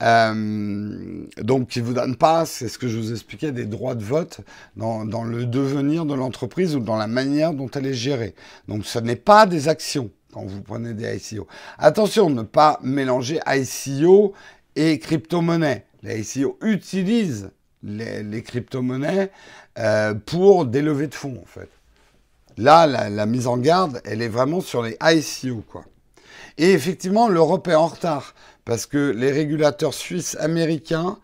Euh, 0.03 1.25
donc, 1.41 1.75
ils 1.75 1.81
ne 1.81 1.87
vous 1.87 1.93
donnent 1.93 2.15
pas, 2.15 2.45
c'est 2.45 2.67
ce 2.67 2.77
que 2.77 2.87
je 2.87 2.97
vous 2.97 3.11
expliquais, 3.11 3.51
des 3.51 3.65
droits 3.65 3.95
de 3.95 4.03
vote 4.03 4.41
dans, 4.75 5.03
le 5.23 5.45
devenir 5.45 6.05
de 6.05 6.13
l'entreprise 6.13 6.75
ou 6.75 6.79
dans 6.79 6.97
la 6.97 7.07
manière 7.07 7.53
dont 7.53 7.69
elle 7.71 7.87
est 7.87 7.93
gérée. 7.93 8.35
Donc, 8.67 8.85
ce 8.85 8.99
n'est 8.99 9.15
pas 9.15 9.45
des 9.45 9.67
actions 9.67 10.09
quand 10.33 10.45
vous 10.45 10.61
prenez 10.61 10.93
des 10.93 11.17
ICO. 11.17 11.47
Attention, 11.77 12.29
ne 12.29 12.43
pas 12.43 12.79
mélanger 12.83 13.39
ICO 13.47 14.33
et 14.75 14.99
crypto-monnaie. 14.99 15.85
Les 16.03 16.19
ICO 16.37 16.57
utilisent 16.61 17.49
les, 17.83 18.43
crypto-monnaies 18.43 19.31
euh, 19.79 20.13
pour 20.13 20.65
des 20.65 20.81
levées 20.81 21.07
de 21.07 21.15
fonds, 21.15 21.39
en 21.41 21.45
fait. 21.45 21.69
Là, 22.57 22.87
la, 22.87 23.25
mise 23.27 23.45
en 23.45 23.57
garde, 23.57 24.01
elle 24.03 24.21
est 24.21 24.27
vraiment 24.27 24.61
sur 24.61 24.81
les 24.81 24.97
ICO, 25.01 25.63
quoi. 25.67 25.85
Et 26.57 26.71
effectivement, 26.71 27.29
l'Europe 27.29 27.67
est 27.67 27.75
en 27.75 27.85
retard 27.85 28.33
parce 28.67 28.85
que 28.85 29.11
les 29.11 29.31
régulateurs 29.31 29.93
suisses, 29.93 30.35
américains, 30.41 31.17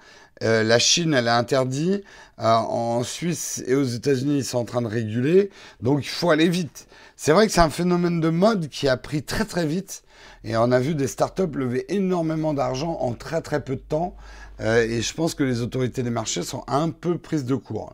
euh, 0.43 0.63
la 0.63 0.79
Chine, 0.79 1.13
elle 1.13 1.27
a 1.27 1.37
interdit. 1.37 2.01
Euh, 2.39 2.45
en 2.45 3.03
Suisse 3.03 3.61
et 3.67 3.75
aux 3.75 3.83
États-Unis, 3.83 4.37
ils 4.37 4.45
sont 4.45 4.59
en 4.59 4.63
train 4.63 4.81
de 4.81 4.87
réguler. 4.87 5.49
Donc, 5.81 6.05
il 6.05 6.09
faut 6.09 6.31
aller 6.31 6.47
vite. 6.47 6.87
C'est 7.17 7.33
vrai 7.33 7.45
que 7.45 7.51
c'est 7.51 7.59
un 7.59 7.69
phénomène 7.69 8.21
de 8.21 8.29
mode 8.29 8.69
qui 8.69 8.87
a 8.87 8.95
pris 8.95 9.23
très 9.23 9.43
très 9.43 9.65
vite. 9.65 10.03
Et 10.45 10.55
on 10.55 10.71
a 10.71 10.79
vu 10.79 10.95
des 10.95 11.07
startups 11.07 11.53
lever 11.53 11.85
énormément 11.93 12.53
d'argent 12.53 12.97
en 13.01 13.11
très 13.11 13.41
très 13.41 13.61
peu 13.61 13.75
de 13.75 13.81
temps. 13.81 14.15
Euh, 14.61 14.81
et 14.81 15.01
je 15.01 15.13
pense 15.13 15.35
que 15.35 15.43
les 15.43 15.59
autorités 15.59 16.01
des 16.01 16.09
marchés 16.09 16.43
sont 16.43 16.63
un 16.67 16.91
peu 16.91 17.17
prises 17.17 17.45
de 17.45 17.55
court. 17.55 17.93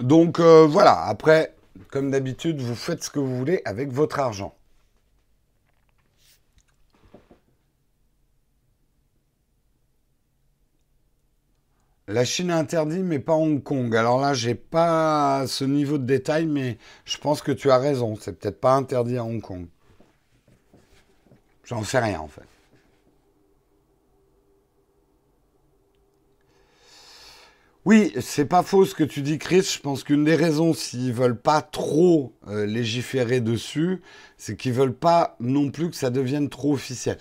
Donc 0.00 0.40
voilà, 0.40 1.04
après, 1.04 1.54
comme 1.90 2.10
d'habitude, 2.10 2.60
vous 2.60 2.74
faites 2.74 3.04
ce 3.04 3.10
que 3.10 3.18
vous 3.18 3.36
voulez 3.36 3.62
avec 3.64 3.90
votre 3.90 4.18
argent. 4.20 4.54
La 12.08 12.24
Chine 12.24 12.50
interdit, 12.50 12.98
mais 12.98 13.18
pas 13.18 13.34
Hong 13.34 13.62
Kong. 13.62 13.94
Alors 13.96 14.20
là, 14.20 14.34
j'ai 14.34 14.54
pas 14.54 15.46
ce 15.46 15.64
niveau 15.64 15.98
de 15.98 16.04
détail, 16.04 16.46
mais 16.46 16.76
je 17.04 17.16
pense 17.16 17.42
que 17.42 17.52
tu 17.52 17.70
as 17.70 17.78
raison. 17.78 18.16
C'est 18.16 18.38
peut-être 18.38 18.60
pas 18.60 18.74
interdit 18.74 19.16
à 19.16 19.24
Hong 19.24 19.40
Kong. 19.40 19.66
J'en 21.64 21.84
sais 21.84 22.00
rien 22.00 22.20
en 22.20 22.28
fait. 22.28 22.51
Oui, 27.84 28.12
c'est 28.20 28.44
pas 28.44 28.62
faux 28.62 28.84
ce 28.84 28.94
que 28.94 29.02
tu 29.02 29.22
dis, 29.22 29.38
Chris. 29.38 29.62
Je 29.74 29.80
pense 29.80 30.04
qu'une 30.04 30.22
des 30.22 30.36
raisons, 30.36 30.72
s'ils 30.72 31.12
veulent 31.12 31.38
pas 31.38 31.62
trop 31.62 32.32
euh, 32.46 32.64
légiférer 32.64 33.40
dessus, 33.40 34.00
c'est 34.38 34.56
qu'ils 34.56 34.72
veulent 34.72 34.94
pas 34.94 35.34
non 35.40 35.70
plus 35.70 35.90
que 35.90 35.96
ça 35.96 36.10
devienne 36.10 36.48
trop 36.48 36.74
officiel. 36.74 37.18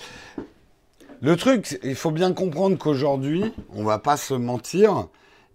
Le 1.22 1.36
truc, 1.36 1.80
il 1.84 1.96
faut 1.96 2.12
bien 2.12 2.32
comprendre 2.34 2.78
qu'aujourd'hui, 2.78 3.44
on 3.70 3.84
va 3.84 3.98
pas 3.98 4.18
se 4.18 4.36
mentir, 4.36 5.08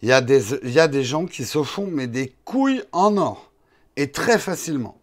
il 0.02 0.08
y, 0.08 0.12
a 0.12 0.20
des, 0.20 0.54
y 0.64 0.80
a 0.80 0.88
des 0.88 1.04
gens 1.04 1.26
qui 1.26 1.44
se 1.44 1.62
font 1.62 1.86
des 1.86 2.34
couilles 2.44 2.82
en 2.90 3.16
or 3.16 3.52
et 3.96 4.10
très 4.10 4.38
facilement. 4.40 4.98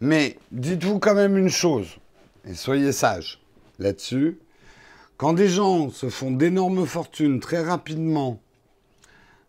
Mais 0.00 0.38
dites-vous 0.52 1.00
quand 1.00 1.14
même 1.14 1.36
une 1.36 1.48
chose, 1.48 1.88
et 2.48 2.54
soyez 2.54 2.92
sages 2.92 3.40
là-dessus. 3.80 4.38
Quand 5.16 5.32
des 5.32 5.48
gens 5.48 5.90
se 5.90 6.08
font 6.08 6.30
d'énormes 6.30 6.86
fortunes 6.86 7.40
très 7.40 7.62
rapidement 7.62 8.40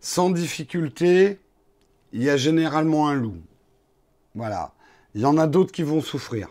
sans 0.08 0.30
difficulté, 0.30 1.38
il 2.14 2.24
y 2.24 2.30
a 2.30 2.38
généralement 2.38 3.10
un 3.10 3.14
loup. 3.14 3.42
Voilà. 4.36 4.72
Il 5.14 5.20
y 5.20 5.26
en 5.26 5.38
a 5.38 5.48
d'autres 5.48 5.74
qui 5.74 5.84
vont 5.84 6.00
souffrir. 6.00 6.48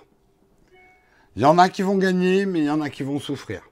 Il 1.36 1.42
y 1.42 1.46
en 1.46 1.56
a 1.56 1.70
qui 1.70 1.80
vont 1.80 1.96
gagner, 1.96 2.44
mais 2.44 2.58
il 2.58 2.64
y 2.66 2.70
en 2.70 2.82
a 2.82 2.90
qui 2.90 3.02
vont 3.02 3.18
souffrir. 3.18 3.62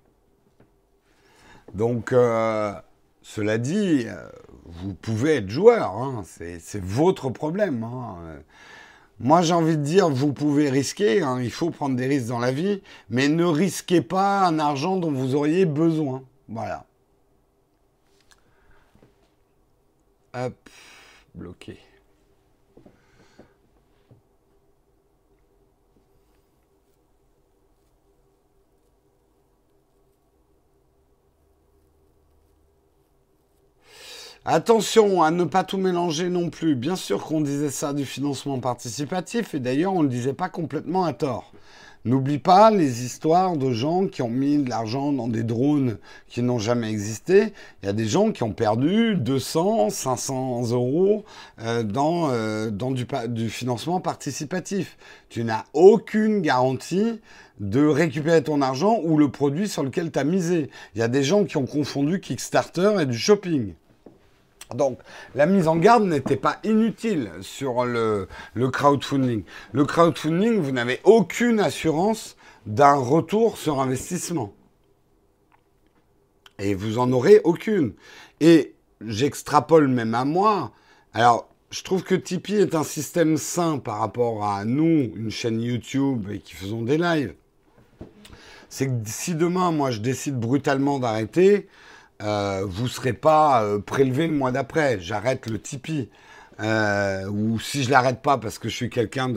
Donc, 1.75 2.15
euh, 2.15 2.73
cela 3.21 3.59
dit, 3.59 4.05
euh, 4.07 4.27
vous 4.65 4.95
pouvez 4.95 5.35
être 5.37 5.51
joueur, 5.51 5.91
hein. 5.91 6.23
c'est 6.25 6.83
votre 6.83 7.29
problème. 7.29 7.85
Hein. 7.85 8.41
Moi, 9.21 9.43
j'ai 9.43 9.53
envie 9.53 9.77
de 9.77 9.83
dire, 9.83 10.09
vous 10.09 10.33
pouvez 10.33 10.71
risquer, 10.71 11.21
hein. 11.21 11.43
il 11.43 11.51
faut 11.51 11.69
prendre 11.69 11.95
des 11.95 12.07
risques 12.07 12.29
dans 12.29 12.39
la 12.39 12.53
vie, 12.53 12.83
mais 13.11 13.29
ne 13.29 13.45
risquez 13.45 14.01
pas 14.01 14.47
un 14.47 14.59
argent 14.59 14.97
dont 14.97 15.13
vous 15.13 15.35
auriez 15.35 15.67
besoin. 15.67 16.23
Voilà. 16.49 16.87
Hop, 20.35 20.69
bloqué. 21.35 21.79
Attention 34.45 35.23
à 35.23 35.31
ne 35.31 35.45
pas 35.45 35.65
tout 35.65 35.79
mélanger 35.79 36.29
non 36.29 36.51
plus. 36.51 36.75
Bien 36.75 36.97
sûr 36.97 37.25
qu'on 37.25 37.41
disait 37.41 37.71
ça 37.71 37.93
du 37.95 38.05
financement 38.05 38.59
participatif 38.61 39.55
et 39.55 39.61
d'ailleurs 39.61 39.95
on 39.95 40.01
ne 40.01 40.09
le 40.09 40.11
disait 40.11 40.35
pas 40.35 40.49
complètement 40.49 41.05
à 41.05 41.13
tort. 41.13 41.53
N'oublie 42.07 42.39
pas 42.39 42.71
les 42.71 43.03
histoires 43.03 43.57
de 43.57 43.71
gens 43.71 44.07
qui 44.07 44.21
ont 44.21 44.29
mis 44.29 44.59
de 44.59 44.69
l'argent 44.69 45.11
dans 45.11 45.27
des 45.27 45.43
drones 45.43 45.97
qui 46.29 46.43
n'ont 46.43 46.59
jamais 46.59 46.91
existé. 46.91 47.55
Il 47.83 47.87
y 47.87 47.89
a 47.89 47.95
des 47.95 48.07
gens 48.07 48.31
qui 48.31 48.43
ont 48.43 48.53
perdu 48.53 49.15
200, 49.17 49.89
500 49.89 50.71
euros 50.73 51.25
euh, 51.63 51.83
dans, 51.83 52.31
euh, 52.31 52.71
dans 52.71 52.91
du, 52.91 53.07
du 53.29 53.49
financement 53.49 54.01
participatif. 54.01 54.99
Tu 55.31 55.45
n'as 55.45 55.65
aucune 55.73 56.43
garantie 56.43 57.21
de 57.59 57.87
récupérer 57.87 58.43
ton 58.43 58.61
argent 58.61 59.01
ou 59.03 59.17
le 59.17 59.31
produit 59.31 59.67
sur 59.67 59.83
lequel 59.83 60.13
tu 60.13 60.19
as 60.19 60.25
misé. 60.25 60.69
Il 60.95 60.99
y 60.99 61.03
a 61.03 61.09
des 61.09 61.23
gens 61.23 61.45
qui 61.45 61.57
ont 61.57 61.67
confondu 61.67 62.21
Kickstarter 62.21 62.97
et 63.01 63.07
du 63.07 63.17
shopping. 63.17 63.73
Donc, 64.73 64.99
la 65.35 65.47
mise 65.47 65.69
en 65.69 65.77
garde 65.77 66.05
n'était 66.05 66.37
pas 66.37 66.59
inutile 66.65 67.31
sur 67.43 67.85
le, 67.85 68.29
crowdfunding. 68.55 69.45
Le 69.73 69.85
crowdfunding, 69.85 70.61
vous 70.61 70.73
n'avez 70.73 71.01
aucune 71.05 71.61
assurance 71.61 72.37
d'un 72.67 72.95
retour 72.95 73.59
sur 73.59 73.81
investissement. 73.81 74.55
Et 76.59 76.75
vous 76.75 76.99
en 76.99 77.13
aurez 77.13 77.41
aucune. 77.45 77.95
Et 78.41 78.75
j'extrapole 79.07 79.89
même 79.89 80.15
à 80.15 80.25
moi. 80.25 80.73
Alors, 81.13 81.49
je 81.71 81.83
trouve 81.83 82.05
que 82.05 82.15
Tipeee 82.15 82.61
est 82.61 82.75
un 82.75 82.85
système 82.85 83.37
sain 83.37 83.79
par 83.79 83.99
rapport 83.99 84.45
à 84.45 84.65
nous, 84.65 85.11
une 85.17 85.31
chaîne 85.31 85.61
YouTube 85.61 86.29
et 86.33 86.39
qui 86.39 86.55
faisons 86.55 86.83
des 86.83 86.99
lives. 86.99 87.35
C'est 88.69 88.87
que 88.87 88.93
si 89.07 89.35
demain, 89.35 89.73
moi, 89.73 89.91
je 89.91 90.01
décide 90.01 90.39
brutalement 90.39 90.99
d'arrêter, 90.99 91.69
euh, 92.25 92.65
vous 92.67 92.85
ne 92.85 92.89
serez 92.89 93.13
pas 93.13 93.63
euh, 93.63 93.79
prélevé 93.81 94.27
le 94.27 94.35
mois 94.35 94.51
d'après. 94.51 94.99
J'arrête 95.01 95.47
le 95.49 95.61
Tipeee. 95.61 96.09
Euh, 96.61 97.29
ou 97.29 97.59
si 97.59 97.83
je 97.83 97.91
l'arrête 97.91 98.23
pas 98.23 98.39
parce 98.39 98.59
que 98.61 98.69
je 98.69 98.77
suis 98.77 98.89
quelqu'un 98.89 99.33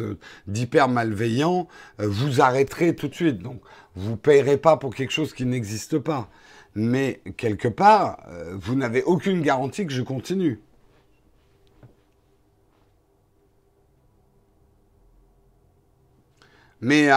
d'hyper 0.46 0.88
malveillant, 0.88 1.68
vous 1.98 2.42
arrêterez 2.42 2.96
tout 2.96 3.08
de 3.08 3.16
suite. 3.16 3.40
Donc, 3.40 3.60
vous 3.96 4.16
payerez 4.16 4.58
pas 4.58 4.78
pour 4.78 4.94
quelque 4.96 5.12
chose 5.12 5.34
qui 5.34 5.46
n'existe 5.46 5.98
pas. 6.00 6.30
Mais 6.76 7.22
quelque 7.38 7.68
part, 7.68 8.20
vous 8.54 8.76
n'avez 8.76 9.02
aucune 9.04 9.42
garantie 9.42 9.88
que 9.88 9.94
je 9.94 10.04
continue. 10.04 10.62
Mais 16.82 17.10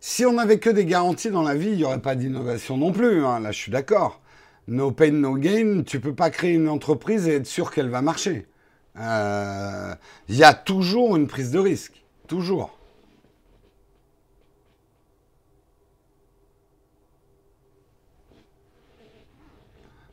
si 0.00 0.24
on 0.24 0.32
n'avait 0.32 0.58
que 0.58 0.70
des 0.70 0.86
garanties 0.86 1.30
dans 1.30 1.42
la 1.42 1.54
vie, 1.54 1.72
il 1.72 1.76
n'y 1.76 1.84
aurait 1.84 2.00
pas 2.00 2.14
d'innovation 2.14 2.78
non 2.78 2.92
plus. 2.92 3.24
Hein. 3.26 3.40
Là, 3.40 3.52
je 3.52 3.58
suis 3.58 3.72
d'accord 3.72 4.22
no 4.68 4.92
pain, 4.92 5.12
no 5.12 5.36
gain, 5.36 5.82
tu 5.84 6.00
peux 6.00 6.14
pas 6.14 6.30
créer 6.30 6.54
une 6.54 6.68
entreprise 6.68 7.26
et 7.28 7.36
être 7.36 7.46
sûr 7.46 7.70
qu'elle 7.70 7.88
va 7.88 8.02
marcher. 8.02 8.46
Il 8.94 9.00
euh, 9.02 9.94
y 10.28 10.42
a 10.42 10.52
toujours 10.54 11.16
une 11.16 11.26
prise 11.26 11.50
de 11.50 11.58
risque. 11.58 12.04
Toujours. 12.26 12.76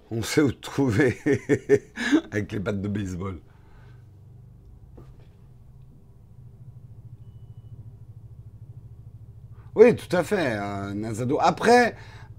On 0.10 0.22
sait 0.22 0.42
où 0.42 0.52
trouver 0.52 1.18
avec 2.32 2.52
les 2.54 2.60
pattes 2.60 2.82
de 2.82 2.88
baseball. 2.88 3.40
Oui, 9.76 9.96
tout 9.96 10.16
à 10.16 10.24
fait, 10.24 10.58
euh, 10.58 10.94
Nazado. 10.96 11.38
Après, 11.40 11.96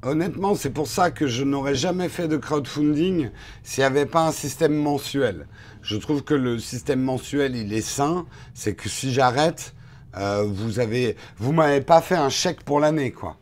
Honnêtement, 0.09 0.55
c'est 0.55 0.71
pour 0.71 0.87
ça 0.87 1.11
que 1.11 1.27
je 1.27 1.45
n'aurais 1.45 1.75
jamais 1.75 2.09
fait 2.09 2.29
de 2.29 2.39
crowdfunding 2.39 3.29
s'il 3.63 3.83
n'y 3.83 3.85
avait 3.85 4.07
pas 4.07 4.27
un 4.27 4.33
système 4.33 4.75
mensuel. 4.75 5.47
Je 5.83 5.99
trouve 5.99 6.25
que 6.25 6.33
le 6.33 6.59
système 6.59 7.03
mensuel, 7.03 7.55
il 7.55 7.75
est 7.75 7.83
sain. 7.83 8.25
C'est 8.55 8.75
que 8.75 8.89
si 8.89 9.13
j'arrête, 9.13 9.75
euh, 10.17 10.45
vous 10.45 10.81
avez, 10.81 11.15
vous 11.37 11.53
m'avez 11.53 11.83
pas 11.83 12.01
fait 12.01 12.15
un 12.15 12.31
chèque 12.31 12.63
pour 12.63 12.81
l'année, 12.81 13.13
quoi. 13.13 13.37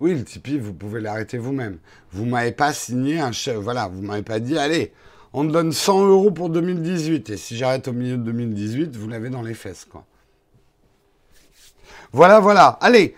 Oui, 0.00 0.12
le 0.14 0.24
Tipeee, 0.24 0.58
vous 0.58 0.74
pouvez 0.74 1.00
l'arrêter 1.00 1.38
vous-même. 1.38 1.78
Vous 2.12 2.26
m'avez 2.26 2.52
pas 2.52 2.74
signé 2.74 3.18
un 3.18 3.32
chèque. 3.32 3.56
Voilà, 3.56 3.88
vous 3.88 4.02
m'avez 4.02 4.22
pas 4.22 4.40
dit, 4.40 4.58
allez, 4.58 4.92
on 5.32 5.46
te 5.46 5.52
donne 5.52 5.72
100 5.72 6.06
euros 6.06 6.30
pour 6.30 6.50
2018. 6.50 7.30
Et 7.30 7.36
si 7.36 7.56
j'arrête 7.56 7.88
au 7.88 7.92
milieu 7.92 8.16
de 8.16 8.22
2018, 8.24 8.96
vous 8.96 9.08
l'avez 9.08 9.30
dans 9.30 9.42
les 9.42 9.54
fesses. 9.54 9.86
Voilà, 12.12 12.40
voilà. 12.40 12.78
Allez, 12.80 13.14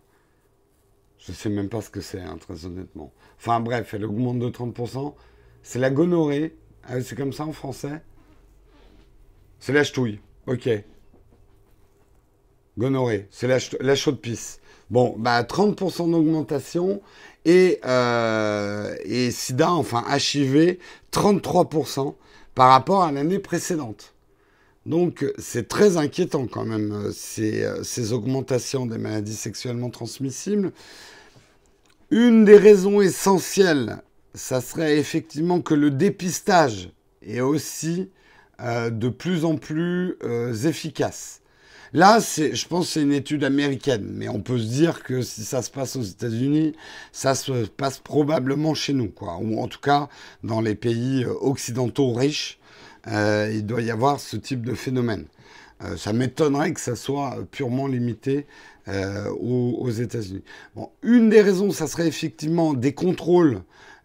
Je 1.18 1.32
sais 1.32 1.48
même 1.48 1.68
pas 1.68 1.80
ce 1.80 1.90
que 1.90 2.00
c'est, 2.00 2.20
hein, 2.20 2.38
très 2.38 2.66
honnêtement. 2.66 3.12
Enfin 3.38 3.60
bref, 3.60 3.94
elle 3.94 4.04
augmente 4.04 4.38
de 4.38 4.48
30%. 4.48 5.14
C'est 5.62 5.78
la 5.78 5.90
gonorrhée. 5.90 6.56
Ah, 6.84 7.00
c'est 7.00 7.16
comme 7.16 7.32
ça 7.32 7.44
en 7.44 7.52
français? 7.52 8.02
C'est 9.60 9.72
la 9.72 9.84
ch'touille. 9.84 10.20
Ok. 10.46 10.68
Gonorrhée, 12.78 13.26
c'est 13.30 13.48
la, 13.48 13.58
la 13.80 13.96
chaude 13.96 14.20
pisse. 14.20 14.60
Bon, 14.90 15.14
bah 15.18 15.42
30% 15.42 16.10
d'augmentation 16.10 17.02
et, 17.44 17.80
euh, 17.84 18.94
et 19.04 19.30
sida, 19.30 19.72
enfin 19.72 20.04
HIV, 20.08 20.78
33% 21.12 22.14
par 22.54 22.70
rapport 22.70 23.02
à 23.02 23.12
l'année 23.12 23.38
précédente. 23.38 24.14
Donc 24.86 25.26
c'est 25.38 25.68
très 25.68 25.98
inquiétant 25.98 26.46
quand 26.46 26.64
même 26.64 27.10
ces, 27.12 27.68
ces, 27.82 28.12
augmentations 28.14 28.86
des 28.86 28.96
maladies 28.96 29.34
sexuellement 29.34 29.90
transmissibles. 29.90 30.72
Une 32.10 32.46
des 32.46 32.56
raisons 32.56 33.02
essentielles, 33.02 33.98
ça 34.32 34.62
serait 34.62 34.96
effectivement 34.96 35.60
que 35.60 35.74
le 35.74 35.90
dépistage 35.90 36.90
est 37.22 37.40
aussi 37.40 38.10
euh, 38.60 38.88
de 38.88 39.08
plus 39.08 39.44
en 39.44 39.56
plus 39.56 40.16
euh, 40.22 40.54
efficace. 40.54 41.42
Là, 41.92 42.18
je 42.20 42.66
pense 42.66 42.90
c'est 42.90 43.02
une 43.02 43.12
étude 43.12 43.44
américaine, 43.44 44.10
mais 44.12 44.28
on 44.28 44.40
peut 44.40 44.58
se 44.58 44.66
dire 44.66 45.02
que 45.02 45.22
si 45.22 45.42
ça 45.44 45.62
se 45.62 45.70
passe 45.70 45.96
aux 45.96 46.02
États-Unis, 46.02 46.74
ça 47.12 47.34
se 47.34 47.66
passe 47.66 47.98
probablement 47.98 48.74
chez 48.74 48.92
nous, 48.92 49.08
quoi. 49.08 49.38
Ou 49.40 49.60
en 49.60 49.68
tout 49.68 49.80
cas, 49.80 50.08
dans 50.42 50.60
les 50.60 50.74
pays 50.74 51.24
euh, 51.24 51.32
occidentaux 51.40 52.12
riches, 52.12 52.58
il 53.06 53.64
doit 53.64 53.80
y 53.80 53.90
avoir 53.90 54.20
ce 54.20 54.36
type 54.36 54.66
de 54.66 54.74
phénomène. 54.74 55.24
ça 55.96 56.12
m'étonnerait 56.12 56.74
que 56.74 56.80
ça 56.80 56.94
soit 56.94 57.38
purement 57.50 57.86
limité 57.86 58.46
aux, 58.86 59.90
États-Unis. 59.90 60.42
Bon, 60.76 60.90
une 61.02 61.30
des 61.30 61.40
raisons, 61.40 61.70
ça 61.70 61.86
serait 61.86 62.06
effectivement 62.06 62.74
des 62.74 62.92
contrôles 62.92 63.62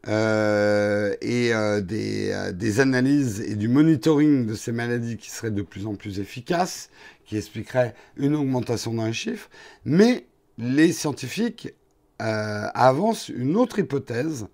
euh, 0.10 1.16
et 1.22 1.54
euh, 1.54 1.80
des, 1.80 2.32
euh, 2.32 2.52
des, 2.52 2.82
analyses 2.82 3.40
et 3.40 3.56
du 3.56 3.70
monitoring 3.70 4.46
de 4.46 4.54
ces 4.54 4.74
maladies 4.74 5.16
qui 5.16 5.30
seraient 5.30 5.50
de 5.50 5.62
plus 5.62 5.88
en 5.88 5.96
plus 5.96 6.20
efficaces, 6.20 6.90
qui 7.26 7.38
expliqueraient 7.38 7.96
une 8.18 8.36
augmentation 8.36 8.94
dans 8.94 9.06
les 9.06 9.14
chiffres. 9.14 9.50
Mais 9.86 10.26
les 10.58 10.92
scientifiques 10.92 11.74
avancent 12.20 13.28
une 13.28 13.58
autre 13.58 13.80
hypothèse 13.80 14.48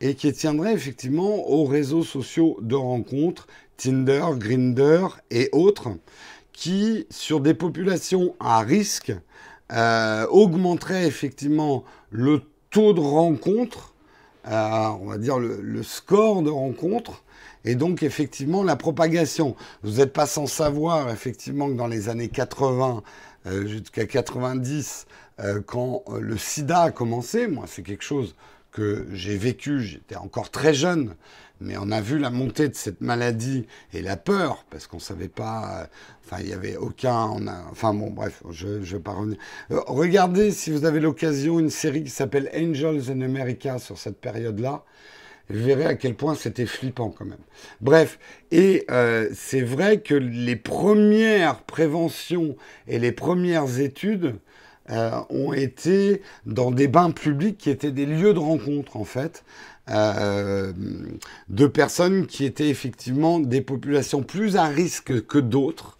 et 0.00 0.14
qui 0.14 0.32
tiendrait 0.32 0.74
effectivement 0.74 1.48
aux 1.48 1.64
réseaux 1.64 2.04
sociaux 2.04 2.56
de 2.60 2.76
rencontres, 2.76 3.48
Tinder, 3.76 4.26
Grinder 4.36 5.06
et 5.32 5.48
autres, 5.50 5.88
qui, 6.52 7.06
sur 7.10 7.40
des 7.40 7.54
populations 7.54 8.36
à 8.38 8.60
risque, 8.60 9.12
augmenteraient 10.30 11.06
effectivement 11.06 11.82
le 12.10 12.42
taux 12.70 12.92
de 12.92 13.00
rencontres 13.00 13.89
on 14.50 15.06
va 15.06 15.18
dire, 15.18 15.38
le, 15.38 15.82
score 15.82 16.42
de 16.42 16.50
rencontre 16.50 17.22
et 17.64 17.74
donc 17.74 18.02
effectivement 18.02 18.62
la 18.62 18.76
propagation. 18.76 19.54
Vous 19.82 19.98
n'êtes 19.98 20.12
pas 20.12 20.26
sans 20.26 20.46
savoir 20.46 21.10
effectivement 21.10 21.68
que 21.68 21.74
dans 21.74 21.86
les 21.86 22.08
années 22.08 22.28
80 22.28 23.02
euh, 23.46 23.66
jusqu'à 23.66 24.06
90, 24.06 25.06
euh, 25.40 25.60
quand 25.64 26.02
euh, 26.08 26.20
le 26.20 26.36
sida 26.36 26.82
a 26.82 26.90
commencé, 26.90 27.46
moi 27.46 27.64
c'est 27.66 27.82
quelque 27.82 28.04
chose 28.04 28.34
que 28.72 29.06
j'ai 29.12 29.36
vécu, 29.36 29.82
j'étais 29.82 30.16
encore 30.16 30.50
très 30.50 30.74
jeune, 30.74 31.14
mais 31.60 31.76
on 31.78 31.90
a 31.90 32.00
vu 32.00 32.18
la 32.18 32.30
montée 32.30 32.68
de 32.68 32.74
cette 32.74 33.00
maladie 33.00 33.66
et 33.92 34.02
la 34.02 34.16
peur, 34.16 34.64
parce 34.70 34.86
qu'on 34.86 34.96
ne 34.96 35.02
savait 35.02 35.28
pas, 35.28 35.80
euh, 35.82 35.86
enfin, 36.24 36.40
il 36.40 36.46
n'y 36.46 36.52
avait 36.52 36.76
aucun, 36.76 37.36
enfin 37.70 37.94
bon, 37.94 38.10
bref, 38.10 38.42
je 38.50 38.68
ne 38.68 38.78
vais 38.78 38.98
pas 38.98 39.12
revenir. 39.12 39.38
Euh, 39.70 39.80
regardez, 39.86 40.50
si 40.50 40.70
vous 40.70 40.84
avez 40.84 41.00
l'occasion, 41.00 41.58
une 41.58 41.70
série 41.70 42.04
qui 42.04 42.10
s'appelle 42.10 42.50
Angels 42.54 43.10
in 43.10 43.20
America 43.20 43.78
sur 43.78 43.98
cette 43.98 44.20
période-là. 44.20 44.84
Vous 45.52 45.64
verrez 45.64 45.84
à 45.86 45.96
quel 45.96 46.14
point 46.14 46.36
c'était 46.36 46.66
flippant 46.66 47.10
quand 47.10 47.24
même. 47.24 47.40
Bref, 47.80 48.20
et 48.52 48.84
euh, 48.90 49.28
c'est 49.34 49.62
vrai 49.62 50.00
que 50.00 50.14
les 50.14 50.54
premières 50.54 51.62
préventions 51.62 52.56
et 52.86 53.00
les 53.00 53.10
premières 53.10 53.80
études 53.80 54.36
euh, 54.90 55.10
ont 55.28 55.52
été 55.52 56.22
dans 56.46 56.70
des 56.70 56.88
bains 56.88 57.10
publics 57.10 57.58
qui 57.58 57.70
étaient 57.70 57.90
des 57.90 58.06
lieux 58.06 58.32
de 58.32 58.38
rencontre, 58.38 58.96
en 58.96 59.04
fait, 59.04 59.44
euh, 59.90 60.72
de 61.48 61.66
personnes 61.66 62.26
qui 62.26 62.44
étaient 62.44 62.68
effectivement 62.68 63.40
des 63.40 63.60
populations 63.60 64.22
plus 64.22 64.56
à 64.56 64.64
risque 64.64 65.26
que 65.26 65.38
d'autres, 65.38 65.98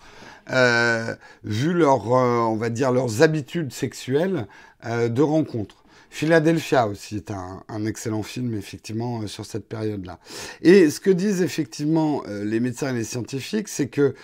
euh, 0.50 1.14
vu 1.44 1.72
leur, 1.72 2.07
on 2.09 2.57
va 2.57 2.70
dire, 2.70 2.92
leurs 2.92 3.22
habitudes 3.22 3.72
sexuelles 3.72 4.46
de 4.85 5.22
rencontre. 5.22 5.76
Philadelphia 6.09 6.88
aussi 6.88 7.16
est 7.16 7.31
un, 7.31 7.62
un 7.68 7.87
excellent 7.87 8.22
film, 8.22 8.57
effectivement, 8.57 9.26
sur 9.26 9.44
cette 9.44 9.68
période-là. 9.68 10.18
Et 10.62 10.90
ce 10.90 10.98
que 10.98 11.11
disent 11.11 11.42
effectivement 11.42 12.22
les 12.26 12.59
médecins 12.59 12.90
et 12.90 12.96
les 12.96 13.05
scientifiques, 13.05 13.68
c'est 13.68 13.88
que 13.88 14.14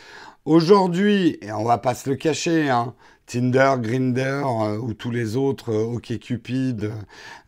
aujourd'hui, 0.47 1.39
et 1.43 1.53
on 1.53 1.65
va 1.65 1.79
pas 1.79 1.95
se 1.95 2.09
le 2.09 2.17
cacher, 2.17 2.71
hein, 2.71 2.95
Tinder, 3.27 3.75
Grinder 3.81 4.43
euh, 4.45 4.79
ou 4.79 4.95
tous 4.95 5.11
les 5.11 5.37
autres, 5.37 5.73
euh, 5.73 5.97
OkCupid, 5.97 6.85
euh, 6.85 6.91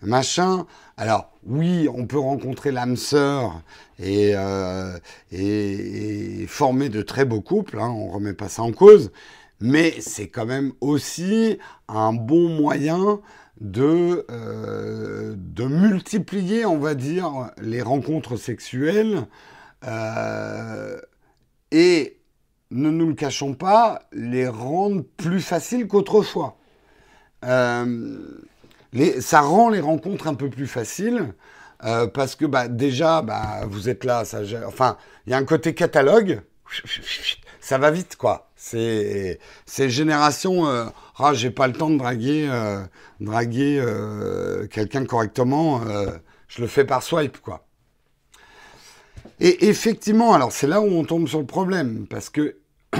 machin. 0.03 0.67
Alors 0.97 1.31
oui, 1.47 1.89
on 1.95 2.07
peut 2.07 2.19
rencontrer 2.19 2.73
l'âme 2.73 2.97
sœur 2.97 3.63
et, 4.01 4.35
et, 5.33 6.47
former 6.49 6.89
de 6.89 7.03
très 7.03 7.25
beaux 7.25 7.41
couples, 7.41 7.79
hein, 7.79 7.89
on 7.89 8.09
remet 8.09 8.35
pas 8.35 8.49
ça 8.49 8.63
en 8.63 8.73
cause, 8.73 9.13
mais 9.61 9.95
c'est 10.01 10.29
quand 10.29 10.47
même 10.47 10.73
aussi 10.81 11.59
un 11.89 12.13
bon 12.13 12.49
moyen 12.49 13.21
de, 13.61 14.27
de 15.37 15.65
multiplier, 15.65 16.67
on 16.67 16.79
va 16.79 16.95
dire, 16.95 17.51
les 17.63 17.81
rencontres 17.81 18.37
sexuelles 18.37 19.27
et 21.71 22.18
ne 22.71 22.91
nous 22.91 23.07
le 23.09 23.15
cachons 23.15 23.55
pas, 23.55 24.03
les 24.13 24.47
rendent 24.47 25.07
plus 25.17 25.41
faciles 25.41 25.87
qu'autrefois. 25.87 26.57
Euh, 27.45 28.41
ça 29.21 29.41
rend 29.41 29.71
les 29.71 29.81
rencontres 29.81 30.27
un 30.27 30.35
peu 30.35 30.51
plus 30.51 30.67
faciles 30.67 31.35
euh, 31.85 32.07
parce 32.07 32.35
que 32.35 32.45
bah, 32.45 32.69
déjà, 32.69 33.23
bah, 33.23 33.61
vous 33.67 33.89
êtes 33.89 34.05
là, 34.05 34.25
ça, 34.25 34.41
enfin, 34.67 34.97
il 35.27 35.31
y 35.31 35.35
a 35.35 35.39
un 35.39 35.45
côté 35.45 35.75
catalogue, 35.75 36.43
ça 37.61 37.79
va 37.79 37.91
vite 37.91 38.17
quoi. 38.17 38.51
C'est 38.57 39.39
génération, 39.67 40.67
euh, 40.67 40.87
ah, 41.19 41.33
j'ai 41.33 41.51
pas 41.51 41.69
le 41.69 41.75
temps 41.75 41.91
de 41.91 41.99
draguer, 41.99 42.51
draguer 43.21 43.85
quelqu'un 44.71 45.05
correctement, 45.05 45.83
je 46.49 46.61
le 46.61 46.67
fais 46.67 46.85
par 46.85 47.03
swipe 47.03 47.39
quoi. 47.39 47.68
Et 49.41 49.69
effectivement, 49.69 50.35
alors 50.35 50.53
c'est 50.53 50.67
là 50.67 50.81
où 50.81 50.87
on 50.87 51.05
tombe 51.05 51.29
sur 51.29 51.39
le 51.39 51.47
problème, 51.47 52.07
parce 52.09 52.29
que 52.29 52.57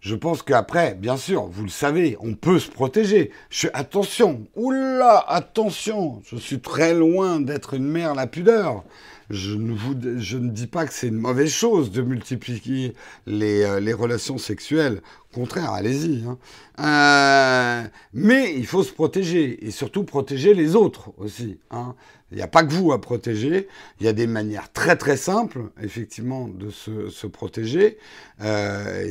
je 0.00 0.14
pense 0.14 0.42
qu'après, 0.42 0.94
bien 0.94 1.16
sûr, 1.16 1.46
vous 1.46 1.64
le 1.64 1.68
savez, 1.68 2.16
on 2.20 2.34
peut 2.34 2.58
se 2.58 2.70
protéger. 2.70 3.30
Je, 3.50 3.68
attention, 3.74 4.46
oula, 4.56 5.18
attention, 5.28 6.22
je 6.24 6.36
suis 6.36 6.60
très 6.60 6.94
loin 6.94 7.40
d'être 7.40 7.74
une 7.74 7.86
mère 7.86 8.14
la 8.14 8.26
pudeur. 8.26 8.84
Je 9.28 9.54
ne, 9.54 9.72
vous, 9.72 9.94
je 10.18 10.38
ne 10.38 10.48
dis 10.48 10.66
pas 10.66 10.86
que 10.86 10.92
c'est 10.92 11.06
une 11.06 11.18
mauvaise 11.18 11.52
chose 11.52 11.92
de 11.92 12.02
multiplier 12.02 12.94
les, 13.26 13.62
euh, 13.62 13.96
relations 13.96 14.38
sexuelles. 14.38 15.02
Au 15.30 15.36
contraire, 15.36 15.70
allez-y. 15.70 16.24
Hein. 16.24 16.38
Euh, 16.80 17.88
mais 18.12 18.52
il 18.56 18.66
faut 18.66 18.82
se 18.82 18.92
protéger 18.92 19.64
et 19.64 19.70
surtout 19.70 20.02
protéger 20.02 20.52
les 20.52 20.74
autres 20.74 21.12
aussi. 21.16 21.58
Hein. 21.70 21.94
Il 22.32 22.36
n'y 22.36 22.42
a 22.42 22.48
pas 22.48 22.62
que 22.62 22.72
vous 22.72 22.92
à 22.92 23.00
protéger. 23.00 23.68
Il 23.98 24.06
y 24.06 24.08
a 24.08 24.12
des 24.12 24.26
manières 24.26 24.72
très 24.72 24.96
très 24.96 25.16
simples, 25.16 25.70
effectivement, 25.82 26.48
de 26.48 26.70
se, 26.70 27.10
se 27.10 27.26
protéger. 27.26 27.98
Euh, 28.42 29.10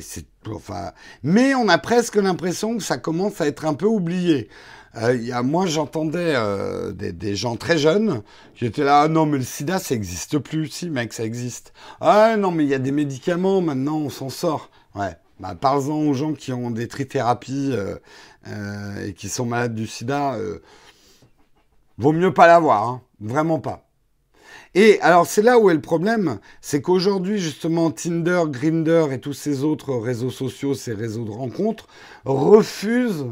enfin, 0.54 0.92
mais 1.24 1.54
on 1.54 1.68
a 1.68 1.78
presque 1.78 2.16
l'impression 2.16 2.78
que 2.78 2.84
ça 2.84 2.98
commence 2.98 3.42
à 3.42 3.48
être 3.48 3.66
un 3.66 3.74
peu 3.74 3.88
oublié. 3.88 4.50
Euh, 4.96 5.16
y 5.16 5.32
a, 5.32 5.44
moi, 5.44 5.66
j'entendais 5.66 6.34
euh, 6.36 6.92
des, 6.92 7.12
des, 7.12 7.36
gens 7.36 7.56
très 7.56 7.78
jeunes 7.78 8.24
qui 8.56 8.66
étaient 8.66 8.84
là, 8.84 9.02
ah 9.04 9.08
non, 9.08 9.26
mais 9.26 9.38
le 9.38 9.44
sida, 9.44 9.80
ça 9.80 9.94
n'existe 9.94 10.40
plus. 10.40 10.68
Si, 10.68 10.90
mec, 10.90 11.14
ça 11.14 11.24
existe. 11.24 11.74
Ah 12.02 12.38
non, 12.38 12.52
mais 12.52 12.64
il 12.64 12.70
y 12.70 12.74
a 12.74 12.80
des 12.80 12.92
médicaments, 12.92 13.62
maintenant, 13.62 13.98
on 13.98 14.10
s'en 14.10 14.30
sort. 14.30 14.70
Ouais. 14.96 15.16
Bah, 15.40 15.56
parlons 15.60 16.10
aux 16.10 16.14
gens 16.14 16.34
qui 16.34 16.52
ont 16.52 16.72
des 16.72 16.88
trithérapies 16.88 17.70
euh, 17.72 17.96
euh 18.48 19.08
et 19.08 19.14
qui 19.14 19.30
sont 19.30 19.46
malades 19.46 19.76
du 19.76 19.88
sida. 19.88 20.38
Vaut 22.00 22.14
mieux 22.14 22.34
pas 22.34 22.48
l'avoir. 22.48 22.88
Hein. 22.88 23.02
Vraiment 23.20 23.60
pas. 23.60 23.86
Et 24.74 25.02
alors 25.02 25.28
c'est 25.28 25.42
là 25.42 25.60
où 25.60 25.70
est 25.70 25.74
le 25.74 25.82
problème, 25.82 26.40
c'est 26.62 26.82
qu'aujourd'hui 26.82 27.40
justement 27.40 27.92
Tinder, 27.92 28.44
Grinder 28.48 29.08
et 29.12 29.20
tous 29.20 29.34
ces 29.34 29.64
autres 29.64 29.94
réseaux 29.96 30.30
sociaux, 30.30 30.74
ces 30.76 30.94
réseaux 30.94 31.26
de 31.26 31.32
rencontres 31.32 31.88
refusent 32.24 33.28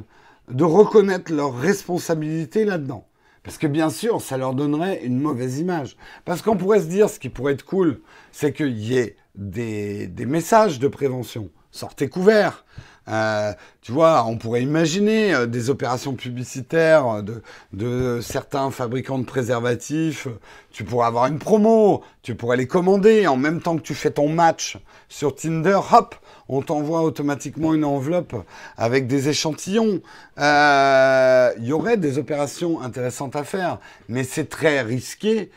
de 0.49 0.63
reconnaître 0.63 1.32
leur 1.32 1.58
responsabilité 1.58 2.65
là-dedans. 2.65 3.08
Parce 3.43 3.58
que 3.58 3.67
bien 3.67 3.89
sûr, 3.89 4.21
ça 4.21 4.38
leur 4.38 4.53
donnerait 4.53 5.06
une 5.06 5.19
mauvaise 5.19 5.60
image. 5.60 5.95
Parce 6.25 6.41
qu'on 6.41 6.58
pourrait 6.58 6.82
se 6.82 6.88
dire, 6.88 7.10
ce 7.10 7.19
qui 7.19 7.30
pourrait 7.30 7.53
être 7.53 7.63
cool, 7.63 8.01
c'est 8.34 8.51
qu'il 8.51 8.77
y 8.77 8.97
ait 8.97 9.15
des, 9.36 10.08
des 10.08 10.25
messages 10.25 10.80
de 10.80 10.89
prévention. 10.89 11.49
Sortez 11.71 12.10
couverts. 12.10 12.65
Euh, 13.10 13.54
tu 13.82 13.93
vois, 13.93 14.26
on 14.26 14.38
pourrait 14.38 14.63
imaginer 14.63 15.34
euh, 15.34 15.46
des 15.46 15.70
opérations 15.70 16.15
publicitaires 16.15 17.24
de, 17.24 17.41
de, 17.72 18.20
certains 18.22 18.70
fabricants 18.70 19.20
de 19.20 19.26
préservatifs. 19.26 20.28
Tu 20.72 20.84
pourrais 20.84 21.08
avoir 21.08 21.28
une 21.28 21.39
promo, 21.39 22.04
tu 22.22 22.36
pourrais 22.36 22.58
les 22.58 22.67
commander 22.67 23.26
en 23.28 23.38
même 23.38 23.62
temps 23.62 23.78
que 23.78 23.82
tu 23.82 23.96
fais 23.96 24.12
ton 24.12 24.28
match 24.28 24.78
sur 25.08 25.36
Tinder. 25.36 25.80
Hop, 25.93 26.15
on 26.50 26.62
t'envoie 26.62 27.02
automatiquement 27.02 27.74
une 27.74 27.86
enveloppe 27.86 28.36
avec 28.76 29.08
des 29.08 29.30
échantillons. 29.30 30.02
Euh, 30.38 31.52
il 31.58 31.65
y 31.65 31.72
aurait 31.72 31.98
des 31.98 32.17
opérations 32.17 32.82
intéressantes 32.82 33.38
à 33.38 33.46
faire, 33.46 33.80
mais 34.10 34.24
c'est 34.24 34.50
très 34.50 34.82
risqué 34.82 35.50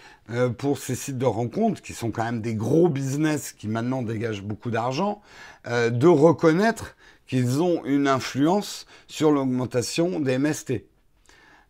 pour 0.59 0.79
ces 0.79 0.95
sites 0.95 1.19
de 1.19 1.27
rencontres 1.27 1.83
qui 1.83 1.93
sont 1.93 2.13
quand 2.13 2.23
même 2.23 2.41
des 2.41 2.55
gros 2.55 2.89
business 2.89 3.51
qui 3.51 3.67
maintenant 3.67 4.03
dégagent 4.03 4.45
beaucoup 4.45 4.71
d'argent, 4.71 5.21
de 5.67 6.07
reconnaître 6.07 6.95
qu'ils 7.31 7.63
ont 7.63 7.85
une 7.85 8.09
influence 8.09 8.87
sur 9.07 9.31
l'augmentation 9.31 10.19
des 10.19 10.37
MST. 10.37 10.85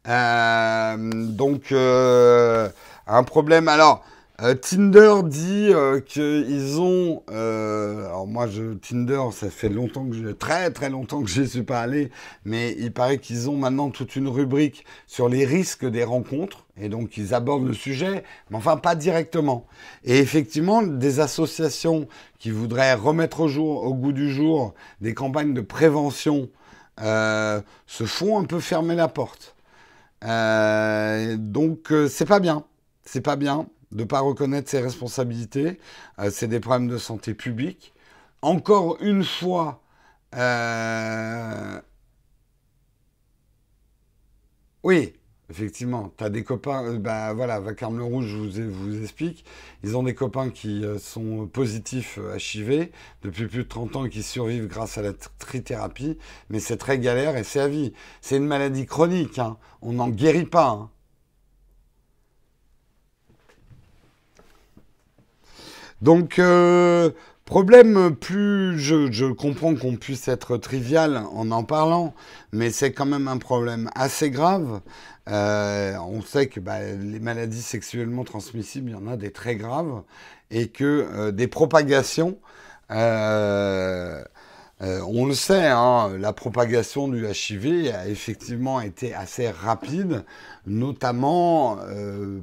Euh, 0.08 0.96
donc, 1.12 1.70
euh, 1.70 2.70
un 3.06 3.22
problème. 3.24 3.68
Alors, 3.68 4.02
euh, 4.42 4.54
Tinder 4.54 5.16
dit 5.24 5.68
euh, 5.70 6.00
qu'ils 6.00 6.80
ont. 6.80 7.22
Euh, 7.30 8.06
alors 8.06 8.26
moi, 8.26 8.46
je, 8.46 8.72
Tinder, 8.74 9.20
ça 9.32 9.50
fait 9.50 9.68
longtemps 9.68 10.06
que 10.08 10.14
je, 10.14 10.28
très 10.28 10.70
très 10.70 10.88
longtemps 10.88 11.22
que 11.22 11.28
je 11.28 11.42
suis 11.42 11.62
pas 11.62 11.80
allé, 11.80 12.10
mais 12.46 12.74
il 12.78 12.90
paraît 12.92 13.18
qu'ils 13.18 13.50
ont 13.50 13.56
maintenant 13.56 13.90
toute 13.90 14.16
une 14.16 14.28
rubrique 14.28 14.86
sur 15.06 15.28
les 15.28 15.44
risques 15.44 15.84
des 15.84 16.04
rencontres, 16.04 16.64
et 16.80 16.88
donc 16.88 17.18
ils 17.18 17.34
abordent 17.34 17.66
le 17.66 17.74
sujet, 17.74 18.24
mais 18.48 18.56
enfin 18.56 18.78
pas 18.78 18.94
directement. 18.94 19.66
Et 20.04 20.18
effectivement, 20.18 20.82
des 20.82 21.20
associations 21.20 22.08
qui 22.38 22.50
voudraient 22.50 22.94
remettre 22.94 23.40
au 23.40 23.48
jour, 23.48 23.84
au 23.84 23.92
goût 23.92 24.12
du 24.12 24.32
jour, 24.32 24.72
des 25.02 25.12
campagnes 25.12 25.52
de 25.52 25.60
prévention, 25.60 26.48
se 26.98 28.04
font 28.04 28.38
un 28.38 28.44
peu 28.44 28.60
fermer 28.60 28.94
la 28.94 29.08
porte. 29.08 29.54
donc 30.22 31.92
c'est 32.08 32.26
pas 32.26 32.40
bien, 32.40 32.64
c'est 33.04 33.22
pas 33.22 33.36
bien 33.36 33.66
de 33.92 34.02
ne 34.02 34.04
pas 34.04 34.20
reconnaître 34.20 34.70
ses 34.70 34.80
responsabilités. 34.80 35.78
Euh, 36.18 36.30
c'est 36.30 36.48
des 36.48 36.60
problèmes 36.60 36.88
de 36.88 36.98
santé 36.98 37.34
publique. 37.34 37.92
Encore 38.42 38.96
une 39.00 39.24
fois, 39.24 39.82
euh, 40.36 41.80
oui, 44.82 45.12
effectivement, 45.50 46.12
tu 46.16 46.24
as 46.24 46.30
des 46.30 46.44
copains, 46.44 46.84
euh, 46.84 46.98
bah 46.98 47.32
voilà, 47.34 47.60
Vacarme 47.60 47.98
le 47.98 48.04
Rouge, 48.04 48.26
je 48.26 48.62
vous, 48.62 49.02
explique, 49.02 49.44
ils 49.82 49.96
ont 49.96 50.04
des 50.04 50.14
copains 50.14 50.50
qui 50.50 50.84
sont 50.98 51.46
positifs 51.48 52.18
HIV 52.38 52.90
depuis 53.22 53.46
plus 53.46 53.64
de 53.64 53.68
30 53.68 53.96
ans 53.96 54.08
qui 54.08 54.22
survivent 54.22 54.68
grâce 54.68 54.96
à 54.98 55.02
la 55.02 55.12
trithérapie, 55.38 56.16
mais 56.48 56.60
c'est 56.60 56.76
très 56.76 56.98
galère 56.98 57.36
et 57.36 57.44
c'est 57.44 57.60
à 57.60 57.68
vie. 57.68 57.92
C'est 58.22 58.36
une 58.36 58.46
maladie 58.46 58.86
chronique, 58.86 59.38
hein. 59.38 59.58
on 59.82 59.94
n'en 59.94 60.08
guérit 60.08 60.46
pas. 60.46 60.68
Hein. 60.68 60.90
Donc, 66.02 66.38
euh, 66.38 67.10
problème 67.44 68.16
plus, 68.16 68.78
je, 68.78 69.30
comprends 69.32 69.74
qu'on 69.74 69.96
puisse 69.96 70.28
être 70.28 70.56
trivial 70.56 71.22
en 71.32 71.50
en 71.50 71.64
parlant, 71.64 72.14
mais 72.52 72.70
c'est 72.70 72.92
quand 72.92 73.06
même 73.06 73.28
un 73.28 73.36
problème 73.36 73.90
assez 73.94 74.30
grave. 74.30 74.80
Euh, 75.28 75.94
on 75.98 76.22
sait 76.22 76.46
que 76.46 76.58
bah, 76.58 76.80
les 76.80 77.20
maladies 77.20 77.60
sexuellement 77.60 78.24
transmissibles, 78.24 78.90
il 78.90 78.92
y 78.94 78.96
en 78.96 79.06
a 79.06 79.16
des 79.16 79.30
très 79.30 79.56
graves, 79.56 80.02
et 80.50 80.68
que 80.68 81.06
euh, 81.12 81.32
des 81.32 81.48
propagations, 81.48 82.38
on 82.88 82.96
le 85.26 85.34
sait, 85.34 85.66
hein, 85.66 86.16
la 86.18 86.32
propagation 86.32 87.08
du 87.08 87.26
HIV 87.26 87.94
a 87.94 88.08
effectivement 88.08 88.80
été 88.80 89.14
assez 89.14 89.50
rapide, 89.50 90.24
notamment 90.66 91.76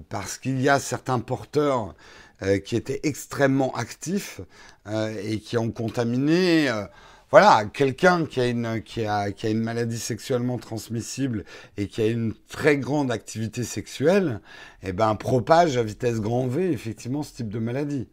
parce 0.10 0.38
qu'il 0.38 0.62
y 0.62 0.70
a 0.70 0.80
certains 0.80 1.20
porteurs 1.20 1.96
euh, 2.44 2.60
qui 2.60 2.76
étaient 2.76 3.00
extrêmement 3.04 3.74
actifs 3.76 4.42
euh, 4.88 5.16
et 5.24 5.40
qui 5.40 5.58
ont 5.58 5.72
contaminé. 5.72 6.70
Euh, 6.70 6.86
voilà, 7.30 7.66
quelqu'un 7.66 8.26
qui 8.26 8.40
a 8.40 8.48
une 8.48 9.60
maladie 9.60 10.00
sexuellement 10.00 10.58
transmissible 10.58 11.44
et 11.76 11.88
qui 11.88 12.02
a 12.02 12.08
une 12.08 12.34
très 12.48 12.78
grande 12.78 13.12
activité 13.12 13.64
sexuelle, 13.64 14.40
eh 14.82 14.94
ben 14.94 15.14
propage 15.16 15.76
à 15.76 15.84
vitesse 15.84 16.22
grand 16.22 16.48
V 16.48 16.72
effectivement 16.72 17.24
ce 17.24 17.34
type 17.34 17.50
de 17.50 17.60
maladie 17.60 18.08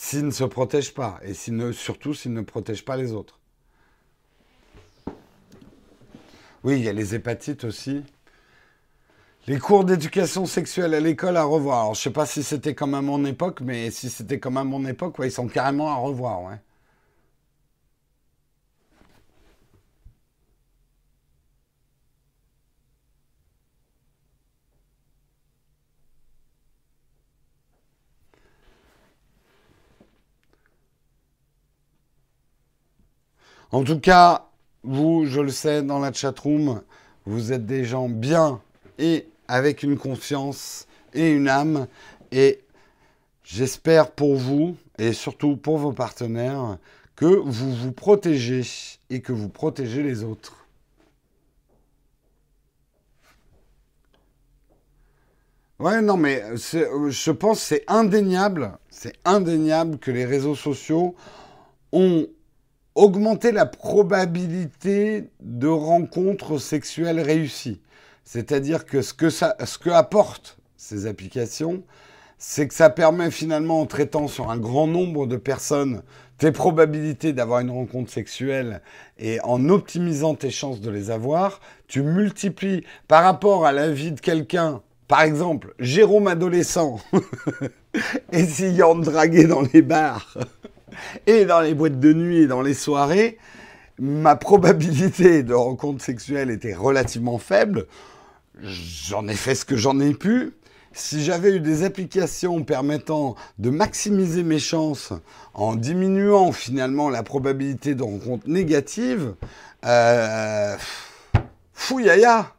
s'il 0.00 0.26
ne 0.26 0.30
se 0.30 0.44
protège 0.44 0.94
pas 0.94 1.18
et 1.24 1.50
ne, 1.50 1.72
surtout 1.72 2.14
s'il 2.14 2.32
ne 2.32 2.42
protège 2.42 2.84
pas 2.84 2.96
les 2.96 3.12
autres. 3.12 3.40
Oui, 6.62 6.78
il 6.78 6.84
y 6.84 6.88
a 6.88 6.92
les 6.92 7.16
hépatites 7.16 7.64
aussi. 7.64 8.04
Les 9.48 9.58
cours 9.58 9.84
d'éducation 9.84 10.44
sexuelle 10.44 10.92
à 10.92 11.00
l'école 11.00 11.38
à 11.38 11.44
revoir. 11.44 11.80
Alors, 11.80 11.94
je 11.94 12.02
sais 12.02 12.10
pas 12.10 12.26
si 12.26 12.42
c'était 12.42 12.74
comme 12.74 12.92
à 12.92 13.00
mon 13.00 13.24
époque, 13.24 13.62
mais 13.62 13.90
si 13.90 14.10
c'était 14.10 14.38
comme 14.38 14.58
à 14.58 14.64
mon 14.64 14.84
époque, 14.84 15.16
ils 15.24 15.32
sont 15.32 15.48
carrément 15.48 15.90
à 15.90 15.96
revoir, 15.96 16.42
ouais. 16.42 16.56
En 33.72 33.82
tout 33.82 33.98
cas, 33.98 34.50
vous, 34.82 35.24
je 35.24 35.40
le 35.40 35.48
sais, 35.48 35.82
dans 35.82 36.00
la 36.00 36.12
chatroom, 36.12 36.82
vous 37.24 37.50
êtes 37.52 37.64
des 37.64 37.86
gens 37.86 38.10
bien 38.10 38.60
et 38.98 39.26
avec 39.48 39.82
une 39.82 39.98
conscience 39.98 40.86
et 41.14 41.30
une 41.30 41.48
âme. 41.48 41.86
Et 42.30 42.60
j'espère 43.42 44.12
pour 44.12 44.36
vous 44.36 44.76
et 44.98 45.12
surtout 45.12 45.56
pour 45.56 45.78
vos 45.78 45.92
partenaires 45.92 46.78
que 47.16 47.26
vous 47.26 47.74
vous 47.74 47.92
protégez 47.92 48.62
et 49.10 49.20
que 49.20 49.32
vous 49.32 49.48
protégez 49.48 50.02
les 50.02 50.22
autres. 50.22 50.66
Ouais, 55.80 56.02
non, 56.02 56.16
mais 56.16 56.42
je 56.56 57.30
pense 57.30 57.60
c'est 57.60 57.84
indéniable, 57.86 58.72
c'est 58.90 59.14
indéniable 59.24 59.98
que 59.98 60.10
les 60.10 60.24
réseaux 60.24 60.56
sociaux 60.56 61.14
ont 61.92 62.26
augmenté 62.96 63.52
la 63.52 63.64
probabilité 63.64 65.30
de 65.40 65.68
rencontres 65.68 66.58
sexuelles 66.58 67.20
réussies. 67.20 67.80
C'est-à-dire 68.30 68.84
que 68.84 69.00
ce 69.00 69.14
que, 69.14 69.30
ça, 69.30 69.56
ce 69.64 69.78
que 69.78 69.88
apportent 69.88 70.58
ces 70.76 71.06
applications, 71.06 71.82
c'est 72.36 72.68
que 72.68 72.74
ça 72.74 72.90
permet 72.90 73.30
finalement, 73.30 73.80
en 73.80 73.86
traitant 73.86 74.28
sur 74.28 74.50
un 74.50 74.58
grand 74.58 74.86
nombre 74.86 75.26
de 75.26 75.38
personnes 75.38 76.02
tes 76.36 76.52
probabilités 76.52 77.32
d'avoir 77.32 77.60
une 77.60 77.70
rencontre 77.70 78.12
sexuelle 78.12 78.82
et 79.18 79.40
en 79.44 79.70
optimisant 79.70 80.34
tes 80.34 80.50
chances 80.50 80.82
de 80.82 80.90
les 80.90 81.10
avoir, 81.10 81.60
tu 81.86 82.02
multiplies 82.02 82.84
par 83.08 83.24
rapport 83.24 83.64
à 83.64 83.72
la 83.72 83.90
vie 83.90 84.12
de 84.12 84.20
quelqu'un, 84.20 84.82
par 85.08 85.22
exemple, 85.22 85.72
Jérôme 85.78 86.28
adolescent, 86.28 87.00
essayant 88.32 88.94
de 88.94 89.04
draguer 89.04 89.44
dans 89.44 89.62
les 89.72 89.80
bars 89.80 90.36
et 91.26 91.46
dans 91.46 91.62
les 91.62 91.72
boîtes 91.72 91.98
de 91.98 92.12
nuit 92.12 92.42
et 92.42 92.46
dans 92.46 92.60
les 92.60 92.74
soirées, 92.74 93.38
ma 93.98 94.36
probabilité 94.36 95.42
de 95.42 95.54
rencontre 95.54 96.04
sexuelle 96.04 96.50
était 96.50 96.74
relativement 96.74 97.38
faible 97.38 97.86
j'en 98.62 99.28
ai 99.28 99.34
fait 99.34 99.54
ce 99.54 99.64
que 99.64 99.76
j'en 99.76 100.00
ai 100.00 100.14
pu. 100.14 100.54
Si 100.92 101.22
j'avais 101.22 101.56
eu 101.56 101.60
des 101.60 101.84
applications 101.84 102.64
permettant 102.64 103.36
de 103.58 103.70
maximiser 103.70 104.42
mes 104.42 104.58
chances 104.58 105.12
en 105.54 105.76
diminuant 105.76 106.50
finalement 106.50 107.10
la 107.10 107.22
probabilité 107.22 107.94
de 107.94 108.02
rencontre 108.02 108.48
négative, 108.48 109.34
euh, 109.84 110.76
fouillaya, 111.72 112.52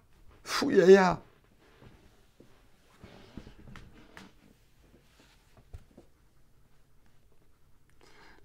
fouillaya. 0.44 1.20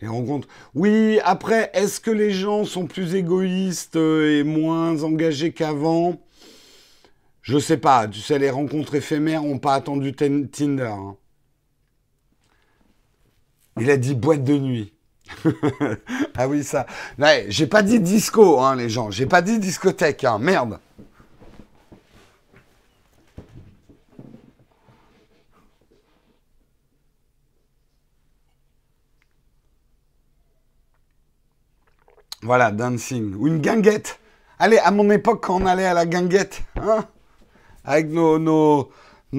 Les 0.00 0.08
rencontres. 0.08 0.48
Oui, 0.74 1.20
après, 1.24 1.70
est-ce 1.72 2.00
que 2.00 2.10
les 2.10 2.32
gens 2.32 2.64
sont 2.64 2.86
plus 2.86 3.14
égoïstes 3.14 3.96
et 3.96 4.42
moins 4.42 5.02
engagés 5.02 5.52
qu'avant? 5.52 6.23
Je 7.44 7.58
sais 7.58 7.76
pas, 7.76 8.08
tu 8.08 8.20
sais, 8.20 8.38
les 8.38 8.48
rencontres 8.48 8.94
éphémères 8.94 9.42
n'ont 9.42 9.58
pas 9.58 9.74
attendu 9.74 10.14
Tinder. 10.14 10.84
Hein. 10.84 11.16
Il 13.78 13.90
a 13.90 13.98
dit 13.98 14.14
boîte 14.14 14.44
de 14.44 14.56
nuit. 14.56 14.94
ah 16.36 16.48
oui, 16.48 16.64
ça. 16.64 16.86
Ouais, 17.18 17.44
j'ai 17.50 17.66
pas 17.66 17.82
dit 17.82 18.00
disco, 18.00 18.60
hein, 18.60 18.76
les 18.76 18.88
gens. 18.88 19.10
J'ai 19.10 19.26
pas 19.26 19.42
dit 19.42 19.58
discothèque, 19.58 20.24
hein. 20.24 20.38
Merde. 20.38 20.78
Voilà, 32.40 32.70
dancing. 32.72 33.34
Ou 33.34 33.48
une 33.48 33.58
guinguette. 33.58 34.18
Allez, 34.58 34.78
à 34.78 34.90
mon 34.90 35.10
époque, 35.10 35.44
quand 35.44 35.60
on 35.60 35.66
allait 35.66 35.84
à 35.84 35.92
la 35.92 36.06
guinguette, 36.06 36.62
hein 36.76 37.06
avec 37.84 38.08
nos, 38.08 38.90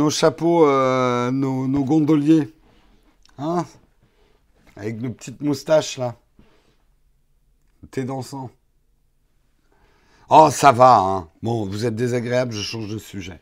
chapeaux, 0.10 0.68
euh, 0.68 1.32
nos, 1.32 1.68
nos, 1.68 1.84
gondoliers. 1.84 2.54
Hein 3.38 3.66
Avec 4.76 5.02
nos 5.02 5.12
petites 5.12 5.42
moustaches, 5.42 5.98
là. 5.98 6.16
T'es 7.92 8.04
dansant. 8.04 8.50
Oh, 10.30 10.50
ça 10.52 10.72
va, 10.72 10.98
hein. 10.98 11.30
Bon, 11.44 11.66
vous 11.66 11.86
êtes 11.86 11.96
désagréable, 11.96 12.54
je 12.54 12.62
change 12.62 12.88
de 12.88 12.98
sujet. 12.98 13.42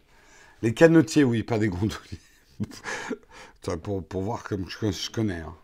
Les 0.62 0.74
canotiers, 0.74 1.24
oui, 1.24 1.44
pas 1.44 1.60
des 1.60 1.70
gondoliers. 1.70 2.20
pour, 3.84 4.06
pour 4.06 4.22
voir 4.22 4.44
comme 4.44 4.68
je, 4.70 4.92
je 4.92 5.10
connais. 5.10 5.40
Hein. 5.40 5.56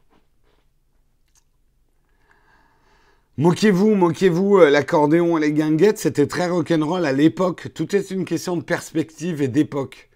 Moquez-vous, 3.40 3.96
moquez-vous, 3.96 4.58
euh, 4.58 4.70
l'accordéon 4.70 5.38
et 5.38 5.40
les 5.40 5.54
guinguettes, 5.54 5.98
c'était 5.98 6.28
très 6.28 6.50
rock'n'roll 6.50 7.06
à 7.06 7.14
l'époque. 7.14 7.70
Tout 7.74 7.96
est 7.96 8.12
une 8.12 8.26
question 8.26 8.58
de 8.58 8.62
perspective 8.62 9.42
et 9.42 9.48
d'époque. 9.48 10.10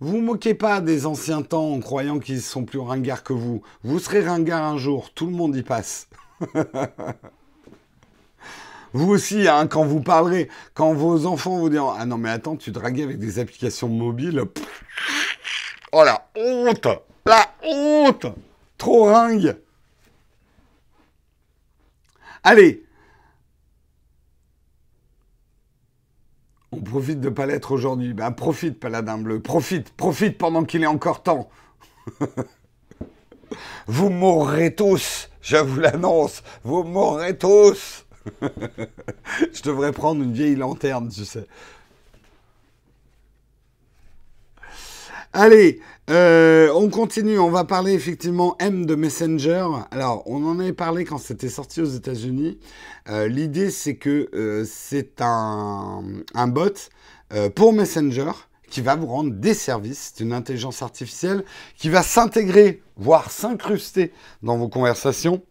vous 0.00 0.22
moquez 0.22 0.54
pas 0.54 0.80
des 0.80 1.04
anciens 1.04 1.42
temps 1.42 1.70
en 1.70 1.80
croyant 1.80 2.18
qu'ils 2.18 2.40
sont 2.40 2.64
plus 2.64 2.78
ringards 2.78 3.24
que 3.24 3.34
vous. 3.34 3.60
Vous 3.84 3.98
serez 3.98 4.26
ringard 4.26 4.64
un 4.64 4.78
jour, 4.78 5.10
tout 5.14 5.26
le 5.26 5.32
monde 5.32 5.54
y 5.54 5.62
passe. 5.62 6.08
vous 8.94 9.10
aussi, 9.10 9.46
hein, 9.46 9.66
quand 9.66 9.84
vous 9.84 10.00
parlerez, 10.00 10.48
quand 10.72 10.94
vos 10.94 11.26
enfants 11.26 11.58
vous 11.58 11.68
diront 11.68 11.90
Ah 11.90 12.06
non, 12.06 12.16
mais 12.16 12.30
attends, 12.30 12.56
tu 12.56 12.70
draguais 12.70 13.02
avec 13.02 13.18
des 13.18 13.38
applications 13.38 13.88
mobiles. 13.88 14.42
Oh 15.92 16.04
la 16.04 16.26
honte 16.34 16.88
La 17.26 17.52
honte 17.62 18.24
Trop 18.78 19.12
ringue 19.12 19.56
Allez 22.48 22.84
On 26.70 26.80
profite 26.80 27.20
de 27.20 27.28
pas 27.28 27.44
l'être 27.44 27.72
aujourd'hui. 27.72 28.14
Ben 28.14 28.30
profite, 28.30 28.78
Paladin 28.78 29.18
Bleu. 29.18 29.40
Profite, 29.40 29.90
profite 29.90 30.38
pendant 30.38 30.62
qu'il 30.64 30.84
est 30.84 30.86
encore 30.86 31.24
temps. 31.24 31.50
vous 33.88 34.10
mourrez 34.10 34.76
tous, 34.76 35.28
je 35.42 35.56
vous 35.56 35.80
l'annonce. 35.80 36.44
Vous 36.62 36.84
mourrez 36.84 37.36
tous. 37.36 38.06
je 38.40 39.62
devrais 39.62 39.90
prendre 39.90 40.22
une 40.22 40.32
vieille 40.32 40.54
lanterne, 40.54 41.08
tu 41.08 41.24
sais. 41.24 41.48
Allez, 45.38 45.82
euh, 46.08 46.72
on 46.74 46.88
continue. 46.88 47.38
On 47.38 47.50
va 47.50 47.64
parler 47.64 47.92
effectivement 47.92 48.56
M 48.58 48.86
de 48.86 48.94
Messenger. 48.94 49.68
Alors, 49.90 50.22
on 50.24 50.42
en 50.46 50.58
avait 50.58 50.72
parlé 50.72 51.04
quand 51.04 51.18
c'était 51.18 51.50
sorti 51.50 51.82
aux 51.82 51.90
États-Unis. 51.90 52.58
Euh, 53.10 53.28
l'idée, 53.28 53.70
c'est 53.70 53.96
que 53.96 54.30
euh, 54.32 54.64
c'est 54.66 55.20
un, 55.20 56.02
bot 56.46 56.88
pour 57.54 57.74
Messenger 57.74 58.30
qui 58.70 58.80
va 58.80 58.96
vous 58.96 59.08
rendre 59.08 59.30
des 59.32 59.52
services. 59.52 60.14
C'est 60.14 60.24
une 60.24 60.32
intelligence 60.32 60.80
artificielle 60.80 61.44
qui 61.76 61.90
va 61.90 62.02
s'intégrer, 62.02 62.82
voire 62.96 63.30
s'incruster 63.30 64.14
dans 64.42 64.56
vos 64.56 64.70
conversations 64.70 65.42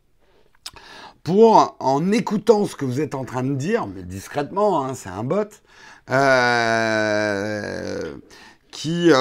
pour, 1.21 1.77
en 1.79 2.11
écoutant 2.11 2.65
ce 2.65 2.75
que 2.75 2.85
vous 2.85 3.01
êtes 3.01 3.13
en 3.13 3.23
train 3.23 3.43
de 3.43 3.53
dire, 3.53 3.85
mais 3.85 4.01
discrètement, 4.01 4.83
hein, 4.83 4.95
c'est 4.95 5.09
un 5.09 5.23
bot, 5.23 5.45
qui 8.71 9.11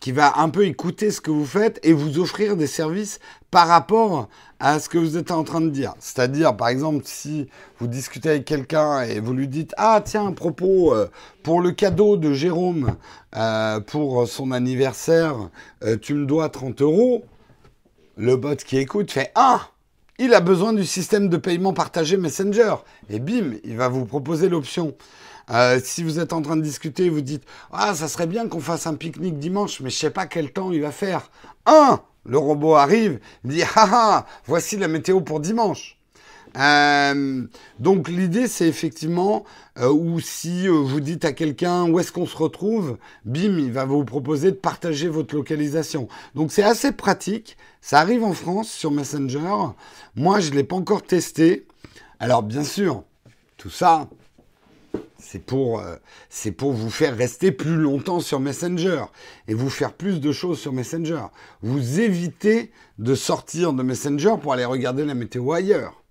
qui 0.00 0.12
va 0.12 0.38
un 0.38 0.48
peu 0.48 0.66
écouter 0.66 1.10
ce 1.10 1.20
que 1.20 1.30
vous 1.30 1.46
faites 1.46 1.78
et 1.82 1.92
vous 1.92 2.18
offrir 2.18 2.56
des 2.56 2.66
services 2.66 3.20
par 3.50 3.68
rapport 3.68 4.28
à 4.58 4.80
ce 4.80 4.88
que 4.88 4.98
vous 4.98 5.16
êtes 5.16 5.30
en 5.30 5.44
train 5.44 5.60
de 5.60 5.70
dire. 5.70 5.94
C'est-à-dire, 6.00 6.56
par 6.56 6.68
exemple, 6.68 7.02
si 7.04 7.48
vous 7.78 7.86
discutez 7.86 8.30
avec 8.30 8.44
quelqu'un 8.44 9.02
et 9.02 9.20
vous 9.20 9.32
lui 9.32 9.48
dites 9.48 9.74
Ah, 9.76 10.00
tiens, 10.04 10.28
à 10.28 10.32
propos, 10.32 10.94
euh, 10.94 11.08
pour 11.42 11.60
le 11.60 11.70
cadeau 11.72 12.16
de 12.16 12.32
Jérôme 12.32 12.96
euh, 13.36 13.80
pour 13.80 14.26
son 14.26 14.50
anniversaire, 14.50 15.36
euh, 15.84 15.96
tu 15.96 16.14
me 16.14 16.26
dois 16.26 16.48
30 16.48 16.82
euros, 16.82 17.24
le 18.16 18.36
bot 18.36 18.56
qui 18.56 18.78
écoute 18.78 19.10
fait 19.12 19.30
Ah 19.34 19.70
il 20.18 20.32
a 20.32 20.40
besoin 20.40 20.72
du 20.72 20.84
système 20.86 21.28
de 21.28 21.36
paiement 21.36 21.74
partagé 21.74 22.16
Messenger. 22.16 22.76
Et 23.10 23.18
bim, 23.18 23.52
il 23.64 23.76
va 23.76 23.88
vous 23.88 24.06
proposer 24.06 24.48
l'option. 24.48 24.94
Euh, 25.50 25.80
si 25.82 26.02
vous 26.02 26.18
êtes 26.18 26.32
en 26.32 26.42
train 26.42 26.56
de 26.56 26.62
discuter, 26.62 27.08
vous 27.08 27.20
dites 27.20 27.44
Ah, 27.72 27.94
ça 27.94 28.08
serait 28.08 28.26
bien 28.26 28.48
qu'on 28.48 28.60
fasse 28.60 28.86
un 28.86 28.94
pique-nique 28.94 29.38
dimanche, 29.38 29.80
mais 29.80 29.90
je 29.90 29.96
sais 29.96 30.10
pas 30.10 30.26
quel 30.26 30.52
temps 30.52 30.72
il 30.72 30.80
va 30.80 30.90
faire. 30.90 31.30
Un, 31.66 32.00
le 32.24 32.38
robot 32.38 32.74
arrive, 32.74 33.20
il 33.44 33.50
dit 33.50 33.62
Ah 33.62 33.88
ah, 33.92 34.26
voici 34.46 34.76
la 34.76 34.88
météo 34.88 35.20
pour 35.20 35.40
dimanche. 35.40 35.96
Euh, 36.58 37.46
donc 37.80 38.08
l'idée 38.08 38.48
c'est 38.48 38.66
effectivement, 38.66 39.44
euh, 39.78 39.90
ou 39.90 40.20
si 40.20 40.68
vous 40.68 41.00
dites 41.00 41.26
à 41.26 41.32
quelqu'un 41.32 41.84
où 41.84 42.00
est-ce 42.00 42.12
qu'on 42.12 42.26
se 42.26 42.36
retrouve, 42.36 42.96
bim, 43.26 43.58
il 43.58 43.72
va 43.72 43.84
vous 43.84 44.04
proposer 44.04 44.52
de 44.52 44.56
partager 44.56 45.08
votre 45.08 45.34
localisation. 45.34 46.08
Donc 46.34 46.52
c'est 46.52 46.62
assez 46.62 46.92
pratique, 46.92 47.58
ça 47.82 47.98
arrive 48.00 48.24
en 48.24 48.32
France 48.32 48.70
sur 48.70 48.90
Messenger, 48.90 49.74
moi 50.14 50.40
je 50.40 50.50
ne 50.50 50.56
l'ai 50.56 50.64
pas 50.64 50.76
encore 50.76 51.02
testé. 51.02 51.66
Alors 52.20 52.42
bien 52.42 52.64
sûr, 52.64 53.02
tout 53.58 53.70
ça, 53.70 54.08
c'est 55.28 55.44
pour, 55.44 55.80
euh, 55.80 55.96
pour 56.56 56.72
vous 56.72 56.90
faire 56.90 57.16
rester 57.16 57.50
plus 57.50 57.76
longtemps 57.76 58.20
sur 58.20 58.38
Messenger 58.38 59.06
et 59.48 59.54
vous 59.54 59.70
faire 59.70 59.92
plus 59.92 60.20
de 60.20 60.30
choses 60.30 60.58
sur 60.58 60.72
Messenger. 60.72 61.22
Vous 61.62 62.00
évitez 62.00 62.70
de 62.98 63.14
sortir 63.14 63.72
de 63.72 63.82
Messenger 63.82 64.34
pour 64.40 64.52
aller 64.52 64.64
regarder 64.64 65.04
la 65.04 65.14
météo 65.14 65.52
ailleurs. 65.52 66.04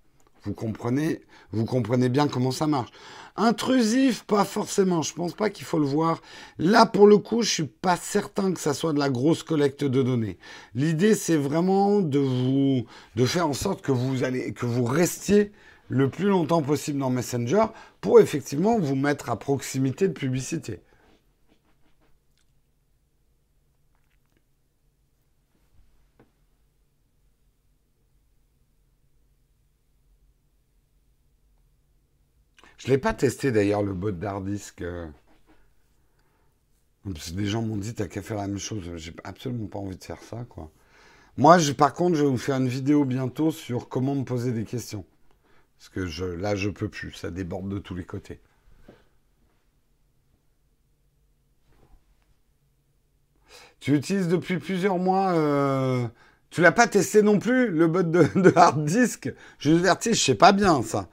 Vous 0.43 0.53
comprenez, 0.53 1.21
vous 1.53 1.65
comprenez 1.65 2.09
bien 2.09 2.27
comment 2.27 2.51
ça 2.51 2.67
marche. 2.67 2.91
Intrusif, 3.37 4.23
pas 4.23 4.45
forcément. 4.45 5.01
Je 5.01 5.13
pense 5.13 5.33
pas 5.33 5.49
qu'il 5.49 5.65
faut 5.65 5.79
le 5.79 5.85
voir. 5.85 6.21
Là, 6.57 6.85
pour 6.85 7.07
le 7.07 7.17
coup, 7.17 7.41
je 7.41 7.49
suis 7.49 7.63
pas 7.63 7.95
certain 7.95 8.53
que 8.53 8.59
ça 8.59 8.73
soit 8.73 8.93
de 8.93 8.99
la 8.99 9.09
grosse 9.09 9.43
collecte 9.43 9.83
de 9.83 10.03
données. 10.03 10.37
L'idée, 10.73 11.15
c'est 11.15 11.37
vraiment 11.37 12.01
de 12.01 12.19
vous, 12.19 12.85
de 13.15 13.25
faire 13.25 13.47
en 13.47 13.53
sorte 13.53 13.81
que 13.81 13.91
vous 13.91 14.23
allez, 14.23 14.53
que 14.53 14.65
vous 14.65 14.85
restiez 14.85 15.51
le 15.89 16.09
plus 16.09 16.27
longtemps 16.27 16.61
possible 16.61 16.99
dans 16.99 17.09
Messenger 17.09 17.65
pour 18.01 18.19
effectivement 18.19 18.79
vous 18.79 18.95
mettre 18.95 19.29
à 19.29 19.37
proximité 19.37 20.07
de 20.07 20.13
publicité. 20.13 20.81
Je 32.77 32.91
ne 32.91 32.97
l'ai 32.97 32.97
pas 32.99 33.13
testé 33.13 33.51
d'ailleurs 33.51 33.81
le 33.81 33.93
bot 33.93 34.11
d'Hardisk. 34.11 34.81
Euh. 34.81 35.07
des 37.05 37.45
gens 37.47 37.63
m'ont 37.63 37.77
dit 37.77 37.95
t'as 37.95 38.07
qu'à 38.07 38.21
faire 38.21 38.37
la 38.37 38.47
même 38.47 38.59
chose. 38.59 38.91
J'ai 38.97 39.13
absolument 39.23 39.67
pas 39.67 39.79
envie 39.79 39.97
de 39.97 40.03
faire 40.03 40.21
ça, 40.21 40.45
quoi. 40.47 40.69
Moi, 41.37 41.57
par 41.77 41.93
contre, 41.93 42.15
je 42.15 42.23
vais 42.23 42.29
vous 42.29 42.37
faire 42.37 42.57
une 42.57 42.67
vidéo 42.67 43.03
bientôt 43.03 43.51
sur 43.51 43.89
comment 43.89 44.13
me 44.15 44.23
poser 44.23 44.51
des 44.51 44.65
questions. 44.65 45.03
Parce 45.77 45.89
que 45.89 46.05
je, 46.05 46.25
là, 46.25 46.55
je 46.55 46.69
peux 46.69 46.89
plus. 46.89 47.13
Ça 47.13 47.31
déborde 47.31 47.69
de 47.69 47.79
tous 47.79 47.95
les 47.95 48.05
côtés. 48.05 48.39
Tu 53.79 53.93
utilises 53.93 54.27
depuis 54.27 54.57
plusieurs 54.57 54.97
mois. 54.97 55.33
Euh, 55.33 56.07
tu 56.49 56.61
l'as 56.61 56.71
pas 56.71 56.87
testé 56.87 57.21
non 57.21 57.37
plus, 57.37 57.69
le 57.69 57.87
bot 57.87 58.03
de, 58.03 58.53
hard 58.55 58.85
disk? 58.85 59.31
Je 59.59 59.77
je 59.77 60.13
sais 60.13 60.35
pas 60.35 60.53
bien 60.53 60.81
ça. 60.81 61.07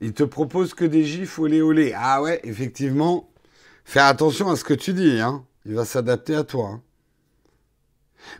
Il 0.00 0.14
te 0.14 0.24
propose 0.24 0.74
que 0.74 0.84
des 0.84 1.04
gifs 1.04 1.38
olé 1.38 1.62
olé. 1.62 1.92
Ah 1.96 2.22
ouais, 2.22 2.40
effectivement. 2.42 3.30
Fais 3.84 4.00
attention 4.00 4.50
à 4.50 4.56
ce 4.56 4.64
que 4.64 4.74
tu 4.74 4.92
dis, 4.92 5.20
hein. 5.20 5.46
Il 5.64 5.74
va 5.74 5.84
s'adapter 5.84 6.34
à 6.34 6.42
toi. 6.42 6.70
Hein. 6.70 6.82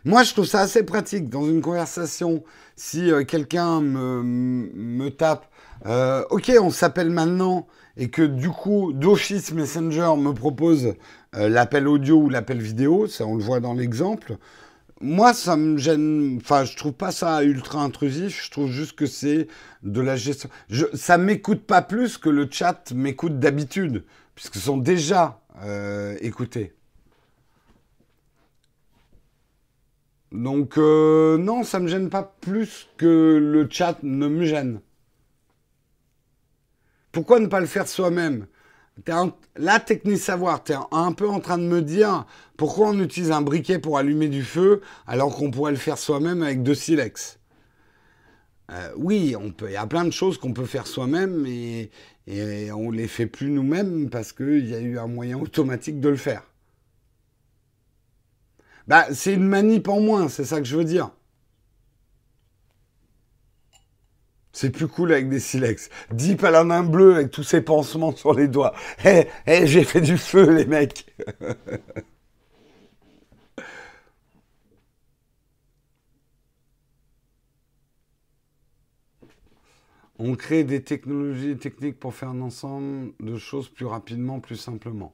Moi, 0.05 0.23
je 0.23 0.33
trouve 0.33 0.45
ça 0.45 0.61
assez 0.61 0.83
pratique 0.83 1.29
dans 1.29 1.45
une 1.45 1.61
conversation. 1.61 2.43
Si 2.75 3.11
euh, 3.11 3.23
quelqu'un 3.23 3.81
me, 3.81 5.09
tape, 5.09 5.47
euh, 5.85 6.23
ok, 6.29 6.51
on 6.59 6.69
s'appelle 6.69 7.09
maintenant, 7.09 7.67
et 7.97 8.09
que 8.09 8.23
du 8.23 8.49
coup, 8.49 8.93
d'office 8.93 9.53
Messenger 9.53 10.13
me 10.17 10.33
propose 10.33 10.93
euh, 11.35 11.49
l'appel 11.49 11.87
audio 11.87 12.17
ou 12.17 12.29
l'appel 12.29 12.59
vidéo, 12.59 13.07
ça 13.07 13.25
on 13.25 13.35
le 13.35 13.43
voit 13.43 13.59
dans 13.59 13.73
l'exemple. 13.73 14.37
Moi, 15.01 15.33
ça 15.33 15.57
me 15.57 15.77
gêne. 15.77 16.39
Enfin, 16.41 16.63
je 16.63 16.77
trouve 16.77 16.93
pas 16.93 17.11
ça 17.11 17.43
ultra 17.43 17.81
intrusif. 17.81 18.45
Je 18.45 18.51
trouve 18.51 18.71
juste 18.71 18.93
que 18.93 19.05
c'est 19.05 19.47
de 19.83 19.99
la 19.99 20.15
gestion. 20.15 20.49
Ça 20.93 21.17
m'écoute 21.17 21.65
pas 21.65 21.81
plus 21.81 22.17
que 22.17 22.29
le 22.29 22.47
chat 22.49 22.91
m'écoute 22.93 23.37
d'habitude, 23.37 24.05
puisqu'ils 24.33 24.61
sont 24.61 24.77
déjà 24.77 25.41
écoutés. 26.21 26.73
Donc 30.33 30.79
euh, 30.79 31.37
non, 31.37 31.63
ça 31.63 31.79
me 31.79 31.87
gêne 31.87 32.09
pas 32.09 32.35
plus 32.41 32.89
que 32.97 33.39
le 33.39 33.67
chat 33.69 33.99
ne 34.01 34.27
me 34.27 34.45
gêne. 34.45 34.81
Pourquoi 37.11 37.39
ne 37.39 37.45
pas 37.45 37.59
le 37.59 37.67
faire 37.67 37.87
soi-même? 37.87 38.47
La 39.55 39.79
technique 39.79 40.17
savoir, 40.17 40.63
tu 40.63 40.71
es 40.71 40.75
un 40.91 41.13
peu 41.13 41.27
en 41.27 41.39
train 41.39 41.59
de 41.59 41.63
me 41.63 41.81
dire 41.81 42.25
pourquoi 42.57 42.89
on 42.89 42.99
utilise 42.99 43.31
un 43.31 43.41
briquet 43.41 43.77
pour 43.77 43.97
allumer 43.99 44.27
du 44.27 44.43
feu 44.43 44.81
alors 45.05 45.35
qu'on 45.35 45.51
pourrait 45.51 45.71
le 45.71 45.77
faire 45.77 45.99
soi-même 45.99 46.41
avec 46.41 46.63
deux 46.63 46.75
silex. 46.75 47.39
Euh, 48.71 48.91
oui, 48.97 49.35
on 49.39 49.51
peut. 49.51 49.69
Il 49.69 49.73
y 49.73 49.77
a 49.77 49.85
plein 49.85 50.05
de 50.05 50.11
choses 50.11 50.39
qu'on 50.39 50.53
peut 50.53 50.65
faire 50.65 50.87
soi-même 50.87 51.45
et, 51.45 51.91
et 52.25 52.71
on 52.71 52.89
les 52.89 53.07
fait 53.07 53.27
plus 53.27 53.49
nous-mêmes 53.49 54.09
parce 54.09 54.31
qu'il 54.31 54.67
y 54.67 54.73
a 54.73 54.79
eu 54.79 54.97
un 54.97 55.07
moyen 55.07 55.37
automatique 55.37 55.99
de 55.99 56.09
le 56.09 56.15
faire. 56.15 56.43
Bah, 58.87 59.07
c'est 59.13 59.33
une 59.33 59.47
manip 59.47 59.87
en 59.87 59.99
moins, 59.99 60.29
c'est 60.29 60.45
ça 60.45 60.59
que 60.59 60.65
je 60.65 60.75
veux 60.77 60.83
dire. 60.83 61.11
C'est 64.51 64.69
plus 64.69 64.87
cool 64.87 65.11
avec 65.11 65.29
des 65.29 65.39
silex. 65.39 65.89
Deep 66.11 66.43
à 66.43 66.51
la 66.51 66.63
main 66.63 66.83
bleue 66.83 67.15
avec 67.15 67.31
tous 67.31 67.43
ses 67.43 67.61
pansements 67.61 68.15
sur 68.15 68.33
les 68.33 68.47
doigts. 68.47 68.73
Hé, 69.03 69.27
hé, 69.47 69.65
j'ai 69.67 69.83
fait 69.83 70.01
du 70.01 70.17
feu, 70.17 70.49
les 70.51 70.65
mecs. 70.65 71.05
On 80.19 80.35
crée 80.35 80.63
des 80.63 80.83
technologies 80.83 81.57
techniques 81.57 81.99
pour 81.99 82.13
faire 82.13 82.29
un 82.29 82.41
ensemble 82.41 83.11
de 83.19 83.37
choses 83.37 83.67
plus 83.67 83.85
rapidement, 83.87 84.39
plus 84.39 84.55
simplement. 84.57 85.13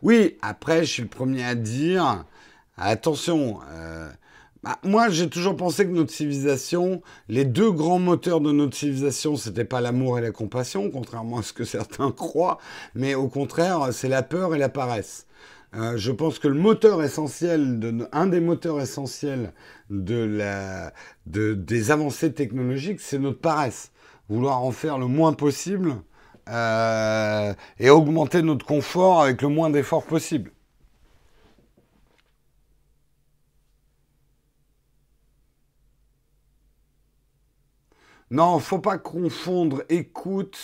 Oui, 0.00 0.38
après, 0.42 0.84
je 0.84 0.90
suis 0.90 1.02
le 1.02 1.08
premier 1.08 1.44
à 1.44 1.54
dire, 1.54 2.24
attention, 2.76 3.60
euh, 3.70 4.08
bah, 4.62 4.78
moi 4.84 5.08
j'ai 5.08 5.28
toujours 5.28 5.56
pensé 5.56 5.84
que 5.84 5.90
notre 5.90 6.12
civilisation, 6.12 7.02
les 7.28 7.44
deux 7.44 7.70
grands 7.70 7.98
moteurs 7.98 8.40
de 8.40 8.52
notre 8.52 8.76
civilisation, 8.76 9.36
c'était 9.36 9.64
pas 9.64 9.80
l'amour 9.80 10.18
et 10.18 10.22
la 10.22 10.30
compassion, 10.30 10.90
contrairement 10.90 11.38
à 11.38 11.42
ce 11.42 11.52
que 11.52 11.64
certains 11.78 12.12
croient, 12.12 12.58
mais 12.94 13.14
au 13.14 13.28
contraire, 13.28 13.88
c'est 13.92 14.08
la 14.08 14.22
peur 14.22 14.54
et 14.54 14.58
la 14.58 14.68
paresse. 14.68 15.26
Euh, 15.74 15.96
je 15.96 16.12
pense 16.12 16.38
que 16.38 16.48
le 16.48 16.58
moteur 16.58 17.02
essentiel, 17.02 17.78
de, 17.78 18.06
un 18.12 18.26
des 18.26 18.40
moteurs 18.40 18.80
essentiels 18.80 19.54
de 19.88 20.16
la, 20.16 20.92
de, 21.26 21.54
des 21.54 21.90
avancées 21.90 22.32
technologiques, 22.32 23.00
c'est 23.00 23.18
notre 23.18 23.40
paresse. 23.40 23.90
Vouloir 24.28 24.62
en 24.62 24.70
faire 24.70 24.98
le 24.98 25.06
moins 25.06 25.32
possible 25.32 25.96
euh, 26.48 27.54
et 27.78 27.90
augmenter 27.90 28.42
notre 28.42 28.66
confort 28.66 29.22
avec 29.22 29.40
le 29.42 29.48
moins 29.48 29.70
d'efforts 29.70 30.04
possible. 30.04 30.52
Non, 38.32 38.58
faut 38.60 38.78
pas 38.78 38.96
confondre 38.96 39.82
écoute. 39.90 40.58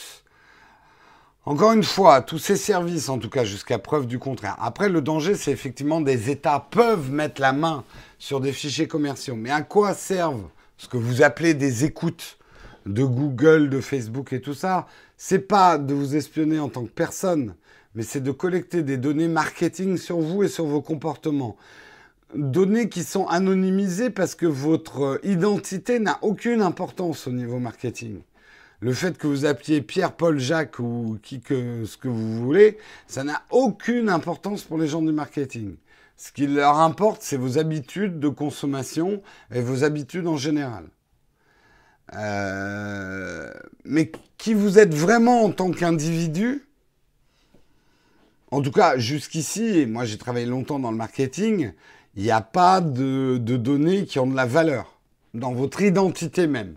Encore 1.45 1.73
une 1.73 1.85
fois, 1.85 2.23
tous 2.23 2.39
ces 2.39 2.57
services, 2.57 3.11
en 3.11 3.19
tout 3.19 3.29
cas 3.29 3.45
jusqu'à 3.45 3.79
preuve 3.79 4.07
du 4.07 4.19
contraire. 4.19 4.57
Après, 4.59 4.89
le 4.89 5.03
danger, 5.03 5.35
c'est 5.35 5.53
effectivement 5.53 6.01
des 6.01 6.31
États 6.31 6.67
peuvent 6.71 7.11
mettre 7.11 7.43
la 7.43 7.53
main 7.53 7.85
sur 8.19 8.41
des 8.41 8.53
fichiers 8.53 8.89
commerciaux. 8.89 9.37
Mais 9.37 9.51
à 9.51 9.61
quoi 9.61 9.93
servent 9.93 10.49
ce 10.79 10.89
que 10.89 10.97
vous 10.97 11.21
appelez 11.21 11.53
des 11.53 11.85
écoutes 11.85 12.39
de 12.87 13.05
Google, 13.05 13.69
de 13.69 13.83
Facebook 13.83 14.33
et 14.33 14.41
tout 14.41 14.55
ça? 14.55 14.87
C'est 15.19 15.41
pas 15.41 15.77
de 15.77 15.93
vous 15.93 16.17
espionner 16.17 16.59
en 16.59 16.71
tant 16.71 16.85
que 16.85 16.91
personne, 16.91 17.55
mais 17.95 18.03
c'est 18.03 18.23
de 18.23 18.33
collecter 18.33 18.83
des 18.83 18.97
données 18.97 19.29
marketing 19.29 19.99
sur 19.99 20.21
vous 20.21 20.43
et 20.43 20.49
sur 20.49 20.65
vos 20.65 20.81
comportements 20.81 21.59
données 22.35 22.89
qui 22.89 23.05
sont 23.05 23.27
anonymisées 23.27 24.11
parce 24.11 24.35
que 24.35 24.47
votre 24.47 25.03
euh, 25.03 25.19
identité 25.23 25.99
n'a 25.99 26.19
aucune 26.23 26.63
importance 26.63 27.27
au 27.27 27.33
niveau 27.33 27.59
marketing. 27.59 28.21
Le 28.81 28.93
fait 28.93 29.19
que 29.19 29.27
vous 29.27 29.45
appeliez 29.45 29.83
Pierre, 29.83 30.13
Paul, 30.13 30.39
Jacques 30.39 30.79
ou 30.79 31.19
qui 31.23 31.41
que 31.41 31.85
ce 31.85 31.97
que 31.97 32.09
vous 32.09 32.37
voulez, 32.37 32.79
ça 33.09 33.25
n'a 33.25 33.43
aucune 33.51 34.09
importance 34.09 34.63
pour 34.63 34.79
les 34.79 34.87
gens 34.87 35.03
du 35.03 35.11
marketing. 35.11 35.75
Ce 36.17 36.31
qui 36.31 36.47
leur 36.47 36.79
importe, 36.79 37.23
c'est 37.23 37.37
vos 37.37 37.59
habitudes 37.59 38.21
de 38.21 38.29
consommation 38.29 39.23
et 39.53 39.61
vos 39.61 39.83
habitudes 39.83 40.27
en 40.27 40.37
général. 40.37 40.85
Euh, 42.15 43.53
mais 43.85 44.13
qui 44.37 44.55
vous 44.55 44.79
êtes 44.79 44.95
vraiment 44.95 45.45
en 45.45 45.51
tant 45.51 45.71
qu'individu, 45.71 46.65
en 48.51 48.63
tout 48.63 48.73
cas 48.73 48.97
jusqu'ici, 48.97 49.79
et 49.79 49.87
moi 49.87 50.05
j'ai 50.05 50.19
travaillé 50.19 50.47
longtemps 50.47 50.79
dans 50.79 50.91
le 50.91 50.97
marketing, 50.97 51.73
il 52.15 52.23
n'y 52.25 52.31
a 52.31 52.41
pas 52.41 52.81
de, 52.81 53.39
données 53.39 54.07
qui 54.07 54.19
ont 54.19 54.27
de 54.27 54.37
la 54.37 54.47
valeur 54.47 54.99
dans 55.35 55.53
votre 55.53 55.83
identité 55.83 56.47
même. 56.47 56.75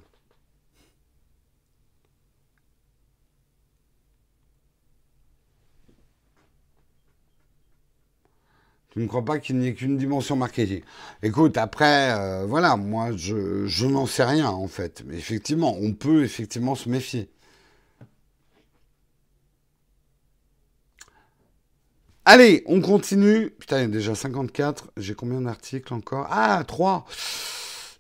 Tu 8.92 9.00
ne 9.00 9.08
crois 9.08 9.24
pas 9.24 9.40
qu'il 9.40 9.58
n'y 9.58 9.68
ait 9.68 9.74
qu'une 9.74 9.98
dimension 9.98 10.36
marketing? 10.36 10.82
Écoute, 11.24 11.58
après, 11.58 12.12
euh, 12.12 12.46
voilà, 12.46 12.76
moi, 12.76 13.16
je, 13.16 13.66
je 13.66 13.86
n'en 13.88 14.06
sais 14.06 14.26
rien, 14.26 14.50
en 14.50 14.68
fait. 14.68 15.04
Mais 15.08 15.16
effectivement, 15.16 15.78
on 15.80 15.94
peut 15.94 16.24
effectivement 16.26 16.76
se 16.76 16.90
méfier. 16.90 17.30
Allez, 22.24 22.64
on 22.68 22.82
continue. 22.82 23.50
Putain, 23.50 23.80
il 23.80 23.82
y 23.82 23.86
a 23.86 23.88
déjà 23.88 24.14
54. 24.14 24.92
J'ai 24.98 25.16
combien 25.16 25.42
d'articles 25.42 25.92
encore? 25.92 26.28
Ah, 26.30 26.64
3. 26.68 27.06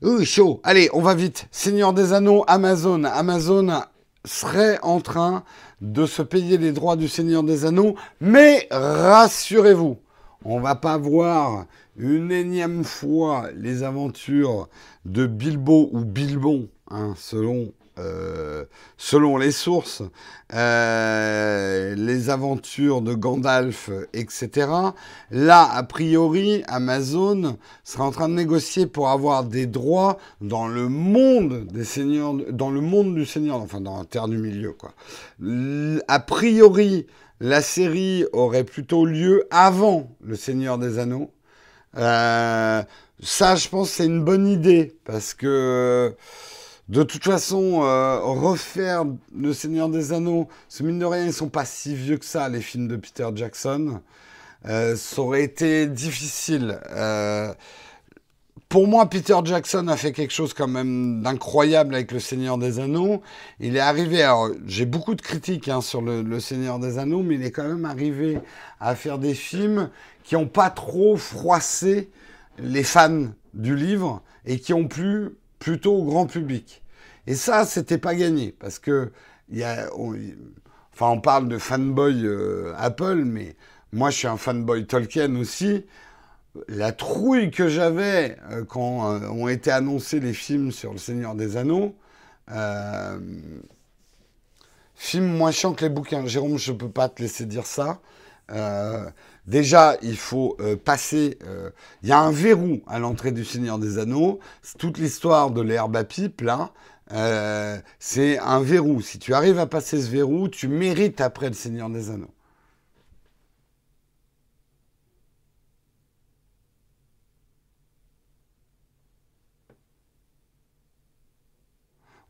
Ouh, 0.03 0.23
chaud. 0.23 0.61
Allez, 0.63 0.89
on 0.93 1.01
va 1.01 1.15
vite. 1.15 1.47
Seigneur 1.49 1.91
des 1.91 2.13
Anneaux, 2.13 2.43
Amazon. 2.47 3.03
Amazon 3.03 3.81
serait 4.23 4.77
en 4.83 5.01
train 5.01 5.43
de 5.81 6.05
se 6.05 6.21
payer 6.21 6.59
les 6.59 6.71
droits 6.71 6.97
du 6.97 7.07
Seigneur 7.07 7.41
des 7.41 7.65
Anneaux. 7.65 7.95
Mais 8.19 8.67
rassurez-vous, 8.69 9.97
on 10.45 10.59
va 10.59 10.75
pas 10.75 10.99
voir 10.99 11.65
une 11.97 12.31
énième 12.31 12.83
fois 12.83 13.49
les 13.55 13.81
aventures 13.81 14.69
de 15.05 15.25
Bilbo 15.25 15.89
ou 15.93 16.05
Bilbon, 16.05 16.69
hein, 16.91 17.15
selon 17.17 17.73
euh, 17.97 18.65
selon 18.97 19.37
les 19.37 19.51
sources, 19.51 20.01
euh, 20.53 21.93
les 21.95 22.29
aventures 22.29 23.01
de 23.01 23.13
Gandalf, 23.13 23.89
etc. 24.13 24.67
Là, 25.29 25.69
a 25.71 25.83
priori, 25.83 26.63
Amazon 26.67 27.57
sera 27.83 28.05
en 28.05 28.11
train 28.11 28.29
de 28.29 28.33
négocier 28.33 28.87
pour 28.87 29.09
avoir 29.09 29.43
des 29.43 29.65
droits 29.65 30.17
dans 30.39 30.67
le 30.67 30.87
monde 30.87 31.67
des 31.71 31.83
seigneurs, 31.83 32.33
dans 32.51 32.69
le 32.69 32.81
monde 32.81 33.15
du 33.15 33.25
Seigneur, 33.25 33.57
enfin 33.57 33.81
dans 33.81 33.97
la 33.97 34.05
terre 34.05 34.27
du 34.27 34.37
milieu, 34.37 34.71
quoi. 34.73 34.93
A 36.07 36.19
priori, 36.19 37.07
la 37.41 37.61
série 37.61 38.25
aurait 38.33 38.63
plutôt 38.63 39.05
lieu 39.05 39.47
avant 39.49 40.15
le 40.23 40.35
Seigneur 40.35 40.77
des 40.77 40.99
Anneaux. 40.99 41.31
Euh, 41.97 42.83
ça, 43.21 43.55
je 43.55 43.67
pense, 43.67 43.89
c'est 43.89 44.05
une 44.05 44.23
bonne 44.23 44.47
idée 44.47 44.95
parce 45.05 45.33
que 45.33 46.15
de 46.91 47.03
toute 47.03 47.23
façon, 47.23 47.83
euh, 47.83 48.19
refaire 48.19 49.05
Le 49.33 49.53
Seigneur 49.53 49.87
des 49.87 50.11
Anneaux, 50.11 50.49
ce 50.67 50.83
mine 50.83 50.99
de 50.99 51.05
rien, 51.05 51.25
ils 51.25 51.31
sont 51.31 51.47
pas 51.47 51.63
si 51.63 51.95
vieux 51.95 52.17
que 52.17 52.25
ça, 52.25 52.49
les 52.49 52.59
films 52.59 52.89
de 52.89 52.97
Peter 52.97 53.29
Jackson. 53.33 54.01
Euh, 54.65 54.97
ça 54.97 55.21
aurait 55.21 55.43
été 55.43 55.87
difficile. 55.87 56.81
Euh, 56.89 57.53
pour 58.67 58.87
moi, 58.87 59.09
Peter 59.09 59.37
Jackson 59.45 59.87
a 59.87 59.95
fait 59.95 60.11
quelque 60.11 60.33
chose 60.33 60.53
quand 60.53 60.67
même 60.67 61.23
d'incroyable 61.23 61.95
avec 61.95 62.11
Le 62.11 62.19
Seigneur 62.19 62.57
des 62.57 62.79
Anneaux. 62.79 63.21
Il 63.61 63.77
est 63.77 63.79
arrivé, 63.79 64.21
alors 64.21 64.49
j'ai 64.65 64.85
beaucoup 64.85 65.15
de 65.15 65.21
critiques 65.21 65.69
hein, 65.69 65.79
sur 65.79 66.01
le, 66.01 66.21
le, 66.21 66.41
Seigneur 66.41 66.77
des 66.77 66.97
Anneaux, 66.97 67.23
mais 67.23 67.35
il 67.35 67.43
est 67.45 67.51
quand 67.51 67.67
même 67.67 67.85
arrivé 67.85 68.37
à 68.81 68.95
faire 68.95 69.17
des 69.17 69.33
films 69.33 69.89
qui 70.25 70.35
n'ont 70.35 70.47
pas 70.47 70.69
trop 70.69 71.15
froissé 71.15 72.09
les 72.59 72.83
fans 72.83 73.27
du 73.53 73.77
livre 73.77 74.21
et 74.45 74.59
qui 74.59 74.73
ont 74.73 74.89
plu 74.89 75.37
plutôt 75.57 75.95
au 75.95 76.03
grand 76.03 76.25
public. 76.25 76.80
Et 77.27 77.35
ça, 77.35 77.65
c'était 77.65 77.97
pas 77.97 78.15
gagné, 78.15 78.55
parce 78.59 78.79
que 78.79 79.11
y 79.51 79.63
a, 79.63 79.89
on, 79.97 81.19
parle 81.19 81.47
de 81.47 81.57
fanboy 81.57 82.25
euh, 82.25 82.73
Apple, 82.77 83.23
mais 83.25 83.55
moi, 83.91 84.09
je 84.09 84.17
suis 84.17 84.27
un 84.27 84.37
fanboy 84.37 84.85
Tolkien 84.87 85.35
aussi. 85.35 85.85
La 86.67 86.91
trouille 86.91 87.51
que 87.51 87.67
j'avais 87.69 88.37
euh, 88.49 88.65
quand 88.65 89.11
euh, 89.11 89.27
ont 89.29 89.47
été 89.47 89.71
annoncés 89.71 90.19
les 90.19 90.33
films 90.33 90.71
sur 90.71 90.91
Le 90.91 90.97
Seigneur 90.97 91.35
des 91.35 91.57
Anneaux, 91.57 91.95
film 94.95 95.25
moins 95.25 95.51
chiant 95.51 95.73
que 95.73 95.85
les 95.85 95.89
bouquins. 95.89 96.25
Jérôme, 96.25 96.57
je 96.57 96.71
peux 96.71 96.89
pas 96.89 97.07
te 97.09 97.21
laisser 97.21 97.45
dire 97.45 97.65
ça. 97.65 98.01
Déjà, 99.47 99.95
il 100.01 100.17
faut 100.17 100.57
passer. 100.83 101.39
Il 102.03 102.09
y 102.09 102.11
a 102.11 102.19
un 102.19 102.31
verrou 102.31 102.81
à 102.87 102.99
l'entrée 102.99 103.31
du 103.31 103.45
Seigneur 103.45 103.79
des 103.79 103.97
Anneaux. 103.97 104.39
C'est 104.61 104.77
toute 104.77 104.97
l'histoire 104.97 105.51
de 105.51 105.61
l'herbe 105.61 105.95
à 105.95 106.03
pipe, 106.03 106.41
là. 106.41 106.71
Euh, 107.13 107.79
c'est 107.99 108.37
un 108.39 108.61
verrou. 108.61 109.01
Si 109.01 109.19
tu 109.19 109.33
arrives 109.33 109.59
à 109.59 109.67
passer 109.67 110.01
ce 110.01 110.09
verrou, 110.09 110.49
tu 110.49 110.67
mérites 110.67 111.21
après 111.21 111.47
le 111.47 111.53
Seigneur 111.53 111.89
des 111.89 112.09
Anneaux. 112.09 112.33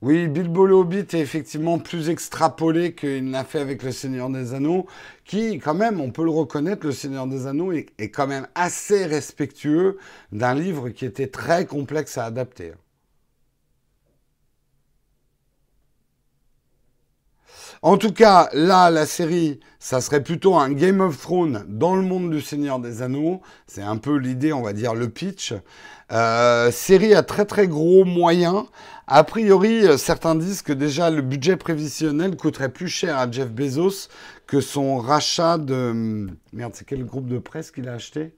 Oui, 0.01 0.27
Bilbo 0.27 0.65
le 0.65 0.73
Hobbit 0.73 0.97
est 0.99 1.13
effectivement 1.15 1.77
plus 1.79 2.09
extrapolé 2.09 2.93
qu'il 2.95 3.29
n'a 3.29 3.43
fait 3.43 3.59
avec 3.59 3.84
le 3.84 3.91
Seigneur 3.91 4.29
des 4.29 4.53
Anneaux, 4.55 4.88
qui, 5.25 5.59
quand 5.59 5.75
même, 5.75 6.01
on 6.01 6.11
peut 6.11 6.23
le 6.23 6.32
reconnaître, 6.32 6.86
le 6.88 6.91
Seigneur 6.91 7.27
des 7.27 7.45
Anneaux 7.45 7.71
est, 7.71 7.88
est 7.99 8.09
quand 8.09 8.25
même 8.27 8.47
assez 8.55 9.05
respectueux 9.05 9.97
d'un 10.32 10.55
livre 10.55 10.89
qui 10.89 11.05
était 11.05 11.27
très 11.27 11.65
complexe 11.67 12.17
à 12.17 12.25
adapter. 12.25 12.73
En 17.84 17.97
tout 17.97 18.13
cas, 18.13 18.47
là, 18.53 18.91
la 18.91 19.07
série, 19.07 19.59
ça 19.79 20.01
serait 20.01 20.21
plutôt 20.21 20.55
un 20.55 20.71
Game 20.71 21.01
of 21.01 21.19
Thrones 21.19 21.65
dans 21.67 21.95
le 21.95 22.03
monde 22.03 22.29
du 22.29 22.39
Seigneur 22.39 22.79
des 22.79 23.01
Anneaux. 23.01 23.41
C'est 23.65 23.82
un 23.82 23.97
peu 23.97 24.17
l'idée, 24.17 24.53
on 24.53 24.61
va 24.61 24.73
dire, 24.73 24.93
le 24.93 25.09
pitch. 25.09 25.55
Euh, 26.11 26.69
série 26.71 27.15
à 27.15 27.23
très 27.23 27.45
très 27.45 27.67
gros 27.67 28.05
moyens. 28.05 28.65
A 29.07 29.23
priori, 29.23 29.88
euh, 29.88 29.97
certains 29.97 30.36
disent 30.36 30.61
que 30.61 30.73
déjà 30.73 31.09
le 31.09 31.23
budget 31.23 31.57
prévisionnel 31.57 32.38
coûterait 32.38 32.71
plus 32.71 32.88
cher 32.88 33.17
à 33.17 33.32
Jeff 33.32 33.49
Bezos 33.49 34.09
que 34.45 34.61
son 34.61 34.99
rachat 34.99 35.57
de... 35.57 35.73
Hum, 35.73 36.36
merde, 36.53 36.73
c'est 36.75 36.86
quel 36.86 37.03
groupe 37.03 37.27
de 37.27 37.39
presse 37.39 37.71
qu'il 37.71 37.89
a 37.89 37.93
acheté? 37.93 38.36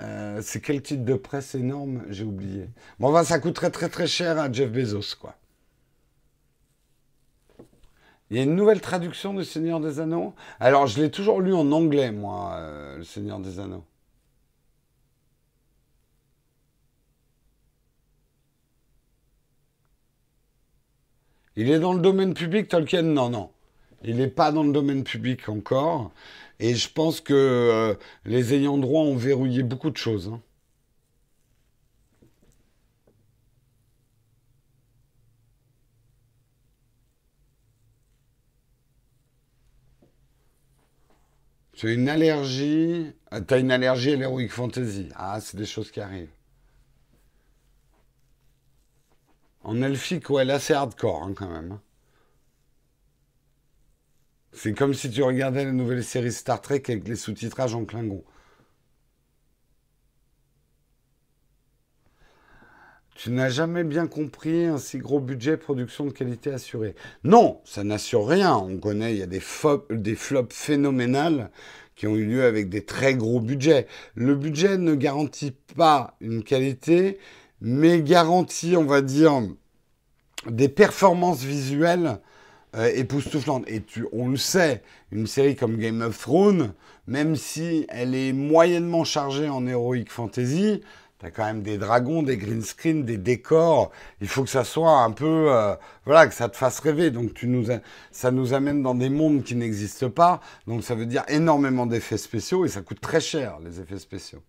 Euh, 0.00 0.40
C'est 0.42 0.60
quel 0.60 0.80
titre 0.82 1.04
de 1.04 1.14
presse 1.14 1.54
énorme? 1.54 2.02
J'ai 2.08 2.24
oublié. 2.24 2.70
Bon, 2.98 3.08
enfin, 3.10 3.24
ça 3.24 3.38
coûterait 3.40 3.70
très 3.70 3.90
très 3.90 4.06
cher 4.06 4.38
à 4.38 4.50
Jeff 4.50 4.70
Bezos, 4.70 5.16
quoi. 5.20 5.34
Il 8.30 8.36
y 8.36 8.40
a 8.40 8.42
une 8.42 8.56
nouvelle 8.56 8.80
traduction 8.80 9.32
du 9.34 9.44
Seigneur 9.44 9.80
des 9.80 10.00
Anneaux. 10.00 10.34
Alors, 10.60 10.86
je 10.86 11.00
l'ai 11.00 11.10
toujours 11.10 11.40
lu 11.40 11.54
en 11.54 11.72
anglais, 11.72 12.12
moi, 12.12 12.52
euh, 12.56 12.98
le 12.98 13.04
Seigneur 13.04 13.38
des 13.40 13.58
Anneaux. 13.58 13.84
Il 21.56 21.70
est 21.70 21.80
dans 21.80 21.92
le 21.94 22.00
domaine 22.00 22.34
public, 22.34 22.68
Tolkien? 22.68 23.02
Non, 23.02 23.30
non. 23.30 23.50
Il 24.04 24.16
n'est 24.16 24.28
pas 24.28 24.52
dans 24.52 24.62
le 24.62 24.72
domaine 24.72 25.04
public 25.04 25.48
encore. 25.48 26.12
Et 26.60 26.74
je 26.74 26.88
pense 26.88 27.20
que 27.20 27.34
euh, 27.34 27.94
les 28.24 28.54
ayants 28.54 28.78
droit 28.78 29.02
ont 29.02 29.16
verrouillé 29.16 29.62
beaucoup 29.62 29.90
de 29.90 29.96
choses. 29.96 30.28
Hein. 30.32 30.40
Tu 41.78 41.86
as 41.86 41.92
une 41.92 42.08
allergie. 42.08 43.12
As 43.30 43.56
une 43.56 43.70
allergie 43.70 44.10
à 44.10 44.16
l'heroic 44.16 44.48
fantasy. 44.48 45.10
Ah, 45.14 45.40
c'est 45.40 45.56
des 45.56 45.64
choses 45.64 45.92
qui 45.92 46.00
arrivent. 46.00 46.32
En 49.62 49.80
elfique, 49.80 50.28
ouais, 50.28 50.44
là 50.44 50.58
c'est 50.58 50.74
hardcore 50.74 51.22
hein, 51.22 51.34
quand 51.36 51.48
même. 51.48 51.72
Hein. 51.72 51.82
C'est 54.50 54.74
comme 54.74 54.92
si 54.92 55.08
tu 55.08 55.22
regardais 55.22 55.64
la 55.64 55.70
nouvelle 55.70 56.02
série 56.02 56.32
Star 56.32 56.60
Trek 56.60 56.82
avec 56.88 57.06
les 57.06 57.14
sous-titrages 57.14 57.76
en 57.76 57.84
Klingon. 57.84 58.24
Tu 63.18 63.32
n'as 63.32 63.48
jamais 63.48 63.82
bien 63.82 64.06
compris 64.06 64.66
un 64.66 64.78
si 64.78 64.98
gros 64.98 65.18
budget 65.18 65.56
production 65.56 66.04
de 66.04 66.12
qualité 66.12 66.52
assurée. 66.52 66.94
Non, 67.24 67.60
ça 67.64 67.82
n'assure 67.82 68.28
rien. 68.28 68.54
On 68.54 68.78
connaît, 68.78 69.12
il 69.12 69.18
y 69.18 69.22
a 69.24 69.26
des, 69.26 69.40
flops 69.40 70.54
phénoménales 70.54 71.50
qui 71.96 72.06
ont 72.06 72.14
eu 72.14 72.24
lieu 72.24 72.44
avec 72.44 72.68
des 72.68 72.84
très 72.84 73.16
gros 73.16 73.40
budgets. 73.40 73.88
Le 74.14 74.36
budget 74.36 74.78
ne 74.78 74.94
garantit 74.94 75.52
pas 75.76 76.16
une 76.20 76.44
qualité, 76.44 77.18
mais 77.60 78.02
garantit, 78.02 78.76
on 78.76 78.84
va 78.84 79.00
dire, 79.00 79.42
des 80.48 80.68
performances 80.68 81.42
visuelles 81.42 82.20
euh, 82.76 82.88
époustouflantes. 82.94 83.68
Et 83.68 83.82
on 84.12 84.28
le 84.28 84.36
sait, 84.36 84.80
une 85.10 85.26
série 85.26 85.56
comme 85.56 85.76
Game 85.76 86.02
of 86.02 86.16
Thrones, 86.16 86.72
même 87.08 87.34
si 87.34 87.84
elle 87.88 88.14
est 88.14 88.32
moyennement 88.32 89.02
chargée 89.02 89.48
en 89.48 89.66
heroic 89.66 90.04
fantasy, 90.08 90.82
tu 91.18 91.26
as 91.26 91.30
quand 91.30 91.44
même 91.44 91.62
des 91.62 91.78
dragons, 91.78 92.22
des 92.22 92.36
green 92.36 92.62
screens, 92.62 93.04
des 93.04 93.18
décors. 93.18 93.90
Il 94.20 94.28
faut 94.28 94.44
que 94.44 94.50
ça 94.50 94.64
soit 94.64 94.98
un 95.02 95.10
peu, 95.10 95.52
euh, 95.52 95.74
voilà, 96.04 96.28
que 96.28 96.34
ça 96.34 96.48
te 96.48 96.56
fasse 96.56 96.78
rêver. 96.80 97.10
Donc 97.10 97.44
ça 98.12 98.30
nous 98.30 98.52
amène 98.54 98.82
dans 98.82 98.94
des 98.94 99.08
mondes 99.10 99.42
qui 99.42 99.56
n'existent 99.56 100.10
pas. 100.10 100.40
Donc 100.66 100.84
ça 100.84 100.94
veut 100.94 101.06
dire 101.06 101.24
énormément 101.28 101.86
d'effets 101.86 102.18
spéciaux 102.18 102.64
et 102.64 102.68
ça 102.68 102.82
coûte 102.82 103.00
très 103.00 103.20
cher 103.20 103.58
les 103.60 103.80
effets 103.80 103.98
spéciaux. 103.98 104.42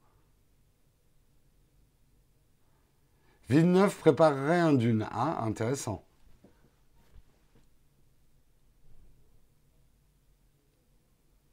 Villeneuve 3.50 3.96
préparerait 3.98 4.60
un 4.60 4.74
dune. 4.74 5.08
Ah, 5.12 5.44
intéressant. 5.44 6.04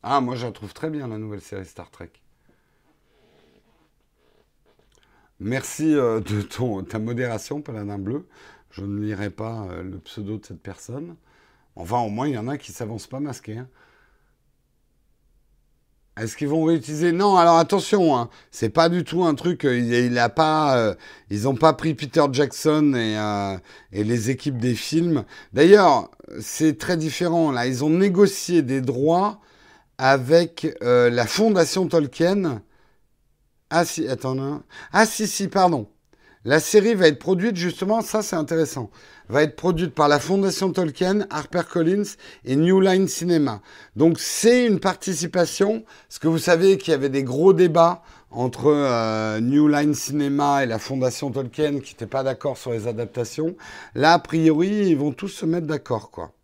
Ah, 0.02 0.20
moi 0.20 0.36
je 0.36 0.46
la 0.46 0.52
trouve 0.52 0.72
très 0.72 0.88
bien 0.90 1.08
la 1.08 1.18
nouvelle 1.18 1.40
série 1.40 1.64
Star 1.64 1.90
Trek. 1.90 2.10
Merci 5.40 5.94
euh, 5.94 6.20
de 6.20 6.40
ta 6.82 6.98
modération, 6.98 7.60
Paladin 7.60 7.98
Bleu. 7.98 8.26
Je 8.70 8.82
ne 8.82 9.04
lirai 9.04 9.28
pas 9.28 9.66
euh, 9.70 9.82
le 9.82 9.98
pseudo 9.98 10.38
de 10.38 10.46
cette 10.46 10.62
personne. 10.62 11.16
Enfin, 11.74 11.98
au 11.98 12.08
moins, 12.08 12.26
il 12.26 12.34
y 12.34 12.38
en 12.38 12.48
a 12.48 12.56
qui 12.56 12.72
ne 12.72 12.76
s'avancent 12.76 13.06
pas 13.06 13.20
masqués. 13.20 13.58
Hein. 13.58 13.68
Est-ce 16.16 16.38
qu'ils 16.38 16.48
vont 16.48 16.64
réutiliser? 16.64 17.12
Non, 17.12 17.36
alors 17.36 17.58
attention, 17.58 18.16
hein, 18.16 18.30
c'est 18.50 18.70
pas 18.70 18.88
du 18.88 19.04
tout 19.04 19.24
un 19.24 19.34
truc. 19.34 19.66
Euh, 19.66 19.78
il, 19.78 20.18
a 20.18 20.30
pas, 20.30 20.96
ils 21.28 21.42
n'ont 21.42 21.54
pas 21.54 21.74
pris 21.74 21.92
Peter 21.92 22.24
Jackson 22.32 22.94
et, 22.94 23.18
et, 23.92 24.04
les 24.04 24.30
équipes 24.30 24.56
des 24.56 24.74
films. 24.74 25.24
D'ailleurs, 25.52 26.10
c'est 26.40 26.78
très 26.78 26.96
différent. 26.96 27.52
Là, 27.52 27.66
ils 27.66 27.84
ont 27.84 27.90
négocié 27.90 28.62
des 28.62 28.80
droits 28.80 29.40
avec 29.98 30.66
la 30.80 31.26
fondation 31.26 31.86
Tolkien 31.88 32.62
ah 33.70 33.84
si, 33.84 34.06
attends. 34.08 34.62
Ah 34.92 35.06
si, 35.06 35.26
si, 35.26 35.48
pardon. 35.48 35.88
La 36.46 36.60
série 36.60 36.94
va 36.94 37.08
être 37.08 37.18
produite 37.18 37.56
justement, 37.56 38.02
ça 38.02 38.22
c'est 38.22 38.36
intéressant, 38.36 38.88
va 39.28 39.42
être 39.42 39.56
produite 39.56 39.92
par 39.92 40.06
la 40.06 40.20
Fondation 40.20 40.70
Tolkien, 40.70 41.26
HarperCollins 41.28 42.04
et 42.44 42.54
New 42.54 42.80
Line 42.80 43.08
Cinema. 43.08 43.60
Donc 43.96 44.20
c'est 44.20 44.64
une 44.64 44.78
participation, 44.78 45.82
parce 46.08 46.20
que 46.20 46.28
vous 46.28 46.38
savez 46.38 46.78
qu'il 46.78 46.92
y 46.92 46.94
avait 46.94 47.08
des 47.08 47.24
gros 47.24 47.52
débats 47.52 48.04
entre 48.30 48.66
euh, 48.66 49.40
New 49.40 49.66
Line 49.66 49.94
Cinema 49.94 50.62
et 50.62 50.66
la 50.66 50.78
Fondation 50.78 51.32
Tolkien 51.32 51.80
qui 51.80 51.94
n'étaient 51.94 52.06
pas 52.06 52.22
d'accord 52.22 52.56
sur 52.56 52.70
les 52.70 52.86
adaptations. 52.86 53.56
Là, 53.96 54.12
a 54.12 54.18
priori, 54.20 54.68
ils 54.90 54.96
vont 54.96 55.10
tous 55.10 55.26
se 55.26 55.46
mettre 55.46 55.66
d'accord, 55.66 56.12
quoi. 56.12 56.35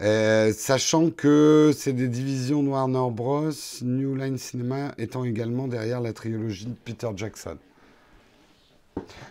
Euh, 0.00 0.52
sachant 0.52 1.10
que 1.10 1.72
c'est 1.76 1.92
des 1.92 2.08
divisions 2.08 2.64
de 2.64 2.68
Warner 2.68 3.12
Bros, 3.12 3.50
New 3.82 4.16
Line 4.16 4.38
Cinema 4.38 4.92
étant 4.98 5.24
également 5.24 5.68
derrière 5.68 6.00
la 6.00 6.12
trilogie 6.12 6.66
de 6.66 6.74
Peter 6.84 7.08
Jackson. 7.14 7.56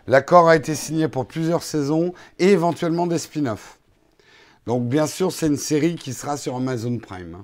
L'accord 0.07 0.47
a 0.47 0.55
été 0.55 0.74
signé 0.74 1.09
pour 1.09 1.28
plusieurs 1.28 1.64
saisons 1.64 2.14
et 2.39 2.49
éventuellement 2.49 3.07
des 3.07 3.18
spin-offs. 3.18 3.80
Donc 4.66 4.88
bien 4.88 5.07
sûr, 5.07 5.32
c'est 5.34 5.47
une 5.47 5.57
série 5.57 5.95
qui 5.95 6.14
sera 6.14 6.38
sur 6.38 6.55
Amazon 6.55 6.97
Prime. 6.97 7.43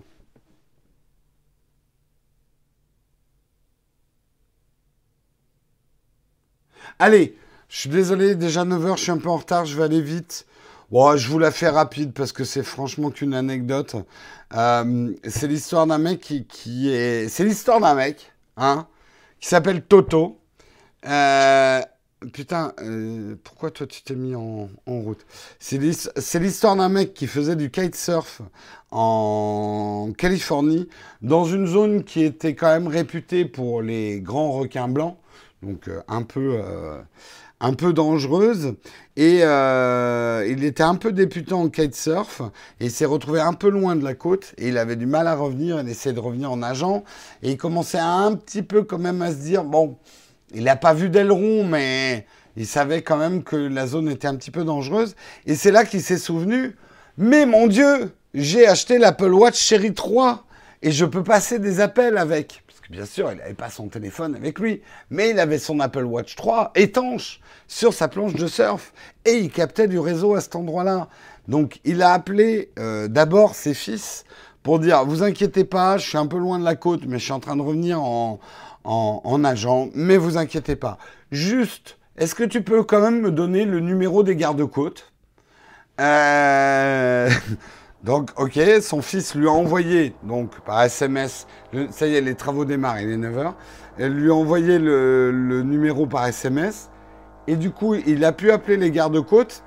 Allez, 6.99 7.37
je 7.67 7.79
suis 7.79 7.89
désolé, 7.89 8.35
déjà 8.35 8.63
9h, 8.63 8.97
je 8.97 9.03
suis 9.03 9.11
un 9.11 9.17
peu 9.17 9.29
en 9.29 9.37
retard, 9.37 9.65
je 9.65 9.75
vais 9.75 9.83
aller 9.83 10.01
vite. 10.01 10.45
Bon, 10.91 11.15
je 11.15 11.29
vous 11.29 11.37
la 11.37 11.51
fais 11.51 11.69
rapide 11.69 12.13
parce 12.13 12.31
que 12.31 12.43
c'est 12.43 12.63
franchement 12.63 13.11
qu'une 13.11 13.35
anecdote. 13.35 13.95
Euh, 14.55 15.13
c'est 15.23 15.47
l'histoire 15.47 15.85
d'un 15.85 15.99
mec 15.99 16.19
qui, 16.47 16.89
est. 16.89 17.29
C'est 17.29 17.43
l'histoire 17.43 17.79
d'un 17.79 17.93
mec, 17.93 18.33
hein, 18.57 18.87
qui 19.39 19.49
s'appelle 19.49 19.83
Toto. 19.83 20.39
Euh, 21.05 21.79
putain, 22.33 22.73
euh, 22.81 23.35
pourquoi 23.43 23.69
toi 23.69 23.85
tu 23.85 24.01
t'es 24.01 24.15
mis 24.15 24.33
en, 24.33 24.67
route? 24.87 25.27
C'est 25.59 25.77
l'histoire 25.77 26.75
d'un 26.75 26.89
mec 26.89 27.13
qui 27.13 27.27
faisait 27.27 27.55
du 27.55 27.69
kitesurf 27.69 28.41
en 28.89 30.09
Californie, 30.17 30.89
dans 31.21 31.45
une 31.45 31.67
zone 31.67 32.03
qui 32.03 32.23
était 32.23 32.55
quand 32.55 32.71
même 32.71 32.87
réputée 32.87 33.45
pour 33.45 33.83
les 33.83 34.21
grands 34.21 34.53
requins 34.53 34.87
blancs, 34.87 35.17
donc 35.61 35.87
un 36.07 36.23
peu 36.23 36.59
un 37.59 37.73
peu 37.73 37.93
dangereuse. 37.93 38.75
Et 39.15 39.39
euh, 39.43 40.45
il 40.49 40.63
était 40.63 40.83
un 40.83 40.95
peu 40.95 41.11
députant 41.11 41.61
en 41.61 41.69
kitesurf 41.69 42.41
et 42.79 42.85
il 42.85 42.91
s'est 42.91 43.05
retrouvé 43.05 43.39
un 43.41 43.53
peu 43.53 43.69
loin 43.69 43.95
de 43.95 44.03
la 44.03 44.13
côte 44.13 44.53
et 44.57 44.69
il 44.69 44.77
avait 44.77 44.95
du 44.95 45.05
mal 45.05 45.27
à 45.27 45.35
revenir. 45.35 45.79
Il 45.79 45.89
essayait 45.89 46.15
de 46.15 46.19
revenir 46.19 46.51
en 46.51 46.57
nageant 46.57 47.03
et 47.43 47.51
il 47.51 47.57
commençait 47.57 47.99
un 47.99 48.35
petit 48.35 48.63
peu 48.63 48.83
quand 48.83 48.99
même 48.99 49.21
à 49.21 49.31
se 49.31 49.37
dire 49.37 49.63
bon, 49.63 49.97
il 50.53 50.63
n'a 50.63 50.75
pas 50.75 50.93
vu 50.93 51.09
d'aileron, 51.09 51.65
mais 51.65 52.25
il 52.57 52.65
savait 52.65 53.01
quand 53.01 53.17
même 53.17 53.43
que 53.43 53.55
la 53.55 53.87
zone 53.87 54.09
était 54.09 54.27
un 54.27 54.35
petit 54.35 54.51
peu 54.51 54.63
dangereuse. 54.63 55.15
Et 55.45 55.55
c'est 55.55 55.71
là 55.71 55.85
qu'il 55.85 56.01
s'est 56.01 56.17
souvenu 56.17 56.75
mais 57.21 57.45
mon 57.45 57.67
Dieu, 57.67 58.13
j'ai 58.33 58.65
acheté 58.65 58.97
l'Apple 58.97 59.33
Watch 59.33 59.59
Cherry 59.59 59.93
3 59.93 60.45
et 60.81 60.91
je 60.91 61.03
peux 61.03 61.21
passer 61.21 61.59
des 61.59 61.81
appels 61.81 62.17
avec. 62.17 62.63
Bien 62.89 63.05
sûr, 63.05 63.31
il 63.31 63.37
n'avait 63.37 63.53
pas 63.53 63.69
son 63.69 63.87
téléphone 63.87 64.35
avec 64.35 64.57
lui, 64.57 64.81
mais 65.11 65.29
il 65.29 65.39
avait 65.39 65.59
son 65.59 65.79
Apple 65.79 66.05
Watch 66.05 66.35
3 66.35 66.71
étanche 66.73 67.39
sur 67.67 67.93
sa 67.93 68.07
planche 68.07 68.33
de 68.33 68.47
surf 68.47 68.93
et 69.25 69.33
il 69.33 69.51
captait 69.51 69.87
du 69.87 69.99
réseau 69.99 70.33
à 70.33 70.41
cet 70.41 70.55
endroit-là. 70.55 71.07
Donc 71.47 71.79
il 71.83 72.01
a 72.01 72.13
appelé 72.13 72.71
euh, 72.79 73.07
d'abord 73.07 73.53
ses 73.53 73.75
fils 73.75 74.25
pour 74.63 74.79
dire 74.79 75.05
vous 75.05 75.21
inquiétez 75.21 75.65
pas, 75.65 75.99
je 75.99 76.07
suis 76.07 76.17
un 76.17 76.25
peu 76.25 76.39
loin 76.39 76.57
de 76.57 76.65
la 76.65 76.75
côte, 76.75 77.01
mais 77.05 77.19
je 77.19 77.25
suis 77.25 77.31
en 77.31 77.39
train 77.39 77.55
de 77.55 77.61
revenir 77.61 78.01
en, 78.01 78.39
en, 78.83 79.37
nageant, 79.37 79.89
mais 79.93 80.17
vous 80.17 80.37
inquiétez 80.37 80.75
pas. 80.75 80.97
Juste, 81.31 81.99
est-ce 82.17 82.33
que 82.33 82.43
tu 82.43 82.63
peux 82.63 82.83
quand 82.83 83.01
même 83.01 83.21
me 83.21 83.31
donner 83.31 83.65
le 83.65 83.81
numéro 83.81 84.23
des 84.23 84.35
gardes-côtes? 84.35 85.11
Euh... 85.99 87.29
Donc, 88.03 88.29
ok, 88.37 88.57
son 88.81 89.01
fils 89.01 89.35
lui 89.35 89.47
a 89.47 89.51
envoyé, 89.51 90.15
donc 90.23 90.57
par 90.61 90.81
SMS, 90.83 91.47
ça 91.89 92.07
y 92.07 92.15
est, 92.15 92.21
les 92.21 92.35
travaux 92.35 92.63
démarrent, 92.63 93.01
il 93.01 93.09
est 93.09 93.17
9h, 93.17 93.53
elle 93.97 94.13
lui 94.13 94.31
a 94.31 94.33
envoyé 94.33 94.79
le, 94.79 95.63
numéro 95.65 96.05
par 96.05 96.25
SMS, 96.25 96.89
et 97.47 97.57
du 97.57 97.71
coup, 97.71 97.95
il 97.95 98.23
a 98.23 98.31
pu 98.31 98.51
appeler 98.51 98.77
les 98.77 98.91
gardes-côtes, 98.91 99.63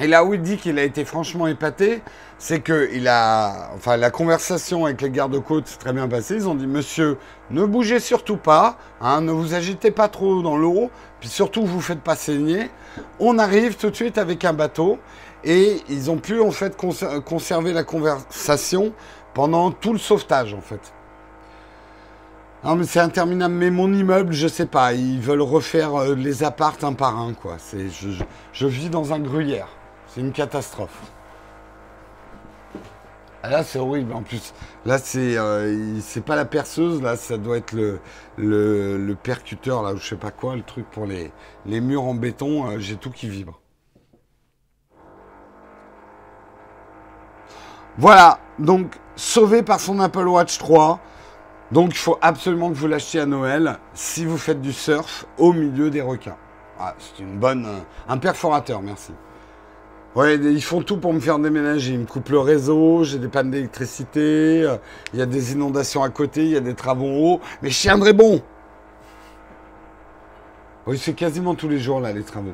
Et 0.00 0.08
là 0.08 0.24
où 0.24 0.34
il 0.34 0.42
dit 0.42 0.56
qu'il 0.56 0.80
a 0.80 0.82
été 0.82 1.04
franchement 1.04 1.46
épaté, 1.46 2.02
c'est 2.38 2.58
que 2.58 2.90
il 2.92 3.06
a, 3.06 3.70
enfin, 3.76 3.96
la 3.96 4.10
conversation 4.10 4.86
avec 4.86 5.00
les 5.00 5.10
gardes-côtes 5.10 5.68
s'est 5.68 5.78
très 5.78 5.92
bien 5.92 6.08
passée. 6.08 6.34
Ils 6.34 6.48
ont 6.48 6.56
dit, 6.56 6.66
monsieur, 6.66 7.18
ne 7.50 7.64
bougez 7.64 8.00
surtout 8.00 8.36
pas, 8.36 8.76
hein, 9.00 9.20
ne 9.20 9.30
vous 9.30 9.54
agitez 9.54 9.92
pas 9.92 10.08
trop 10.08 10.42
dans 10.42 10.56
l'eau, 10.56 10.90
puis 11.20 11.28
surtout, 11.28 11.64
vous 11.64 11.80
faites 11.80 12.00
pas 12.00 12.16
saigner. 12.16 12.70
On 13.20 13.38
arrive 13.38 13.76
tout 13.76 13.90
de 13.90 13.96
suite 13.96 14.18
avec 14.18 14.44
un 14.44 14.52
bateau, 14.52 14.98
et 15.44 15.82
ils 15.88 16.10
ont 16.10 16.16
pu 16.16 16.40
en 16.40 16.50
fait 16.50 16.76
conserver 16.76 17.72
la 17.72 17.84
conversation 17.84 18.92
pendant 19.34 19.70
tout 19.70 19.92
le 19.92 19.98
sauvetage, 19.98 20.54
en 20.54 20.60
fait. 20.60 20.92
Non, 22.64 22.76
mais 22.76 22.84
c'est 22.84 23.00
interminable. 23.00 23.54
Mais 23.54 23.70
mon 23.70 23.92
immeuble, 23.92 24.32
je 24.32 24.48
sais 24.48 24.66
pas. 24.66 24.94
Ils 24.94 25.20
veulent 25.20 25.42
refaire 25.42 25.94
euh, 25.94 26.14
les 26.14 26.42
appartes 26.42 26.82
un 26.82 26.94
par 26.94 27.18
un, 27.18 27.34
quoi. 27.34 27.56
C'est, 27.58 27.88
je 27.90 28.66
vis 28.66 28.88
dans 28.88 29.12
un 29.12 29.18
gruyère. 29.18 29.68
C'est 30.08 30.20
une 30.20 30.32
catastrophe. 30.32 31.13
Ah, 33.46 33.50
là, 33.50 33.62
c'est 33.62 33.78
horrible. 33.78 34.14
En 34.14 34.22
plus, 34.22 34.54
là, 34.86 34.96
c'est 34.96 35.36
euh, 35.36 36.00
c'est 36.00 36.24
pas 36.24 36.34
la 36.34 36.46
perceuse. 36.46 37.02
Là, 37.02 37.14
ça 37.16 37.36
doit 37.36 37.58
être 37.58 37.72
le, 37.72 38.00
le, 38.38 39.14
percuteur, 39.14 39.82
là, 39.82 39.92
ou 39.92 39.98
je 39.98 40.08
sais 40.08 40.16
pas 40.16 40.30
quoi, 40.30 40.56
le 40.56 40.62
truc 40.62 40.90
pour 40.90 41.04
les, 41.04 41.30
les 41.66 41.82
murs 41.82 42.04
en 42.04 42.14
béton. 42.14 42.66
Euh, 42.70 42.78
j'ai 42.78 42.96
tout 42.96 43.10
qui 43.10 43.28
vibre. 43.28 43.60
Voilà. 47.98 48.38
Donc, 48.58 48.98
sauvé 49.14 49.62
par 49.62 49.78
son 49.78 50.00
Apple 50.00 50.26
Watch 50.26 50.56
3. 50.56 50.98
Donc, 51.70 51.90
il 51.90 51.98
faut 51.98 52.16
absolument 52.22 52.70
que 52.70 52.76
vous 52.76 52.88
l'achetiez 52.88 53.20
à 53.20 53.26
Noël 53.26 53.78
si 53.92 54.24
vous 54.24 54.38
faites 54.38 54.62
du 54.62 54.72
surf 54.72 55.26
au 55.36 55.52
milieu 55.52 55.90
des 55.90 56.00
requins. 56.00 56.38
Ah, 56.80 56.94
c'est 56.98 57.22
une 57.22 57.38
bonne. 57.38 57.66
Euh, 57.66 57.78
un 58.08 58.16
perforateur, 58.16 58.80
merci. 58.80 59.12
Ouais, 60.14 60.36
ils 60.36 60.62
font 60.62 60.80
tout 60.80 60.98
pour 60.98 61.12
me 61.12 61.18
faire 61.18 61.40
déménager. 61.40 61.94
Ils 61.94 61.98
me 62.00 62.06
coupent 62.06 62.28
le 62.28 62.38
réseau, 62.38 63.02
j'ai 63.02 63.18
des 63.18 63.28
pannes 63.28 63.50
d'électricité, 63.50 64.62
euh, 64.62 64.76
il 65.12 65.18
y 65.18 65.22
a 65.22 65.26
des 65.26 65.52
inondations 65.52 66.04
à 66.04 66.10
côté, 66.10 66.44
il 66.44 66.50
y 66.50 66.56
a 66.56 66.60
des 66.60 66.74
travaux 66.74 67.06
en 67.06 67.34
haut. 67.34 67.40
Mais 67.62 67.70
je 67.70 67.80
tiendrai 67.80 68.12
bon. 68.12 68.40
Oui, 70.86 70.98
c'est 70.98 71.14
quasiment 71.14 71.54
tous 71.54 71.68
les 71.68 71.78
jours 71.80 72.00
là, 72.00 72.12
les 72.12 72.22
travaux. 72.22 72.52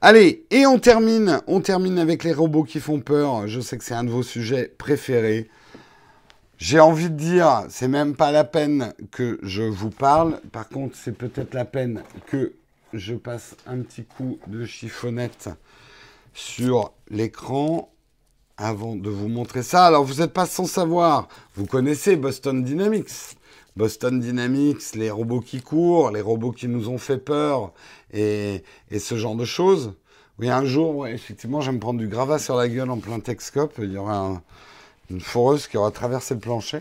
Allez, 0.00 0.46
et 0.50 0.66
on 0.66 0.78
termine, 0.78 1.40
on 1.46 1.60
termine 1.60 1.98
avec 1.98 2.24
les 2.24 2.32
robots 2.32 2.64
qui 2.64 2.80
font 2.80 3.00
peur. 3.00 3.46
Je 3.46 3.60
sais 3.60 3.76
que 3.76 3.84
c'est 3.84 3.94
un 3.94 4.04
de 4.04 4.10
vos 4.10 4.22
sujets 4.22 4.72
préférés. 4.78 5.48
J'ai 6.58 6.78
envie 6.78 7.10
de 7.10 7.16
dire, 7.16 7.66
c'est 7.68 7.88
même 7.88 8.14
pas 8.14 8.30
la 8.30 8.44
peine 8.44 8.94
que 9.10 9.38
je 9.42 9.62
vous 9.62 9.90
parle. 9.90 10.40
Par 10.52 10.68
contre, 10.68 10.96
c'est 10.96 11.16
peut-être 11.16 11.52
la 11.52 11.64
peine 11.64 12.02
que 12.26 12.54
je 12.92 13.14
passe 13.14 13.56
un 13.66 13.78
petit 13.78 14.04
coup 14.04 14.38
de 14.46 14.64
chiffonnette 14.64 15.50
sur 16.32 16.92
l'écran 17.10 17.90
avant 18.56 18.94
de 18.94 19.10
vous 19.10 19.28
montrer 19.28 19.64
ça. 19.64 19.86
Alors, 19.86 20.04
vous 20.04 20.20
n'êtes 20.20 20.32
pas 20.32 20.46
sans 20.46 20.66
savoir, 20.66 21.28
vous 21.56 21.66
connaissez 21.66 22.16
Boston 22.16 22.62
Dynamics. 22.62 23.36
Boston 23.76 24.20
Dynamics, 24.20 24.94
les 24.94 25.10
robots 25.10 25.40
qui 25.40 25.60
courent, 25.60 26.12
les 26.12 26.20
robots 26.20 26.52
qui 26.52 26.68
nous 26.68 26.88
ont 26.88 26.98
fait 26.98 27.18
peur 27.18 27.72
et, 28.12 28.62
ce 28.96 29.16
genre 29.16 29.34
de 29.34 29.44
choses. 29.44 29.94
Oui, 30.38 30.48
un 30.48 30.64
jour, 30.64 31.08
effectivement, 31.08 31.60
je 31.60 31.70
vais 31.70 31.76
me 31.76 31.80
prendre 31.80 31.98
du 31.98 32.06
gravat 32.06 32.38
sur 32.38 32.54
la 32.54 32.68
gueule 32.68 32.90
en 32.90 32.98
plein 32.98 33.18
Texcope. 33.18 33.74
Il 33.78 33.92
y 33.92 33.96
aura 33.96 34.18
un, 34.18 34.42
une 35.10 35.20
foreuse 35.20 35.66
qui 35.66 35.76
aura 35.76 35.90
traversé 35.90 36.34
le 36.34 36.40
plancher. 36.40 36.80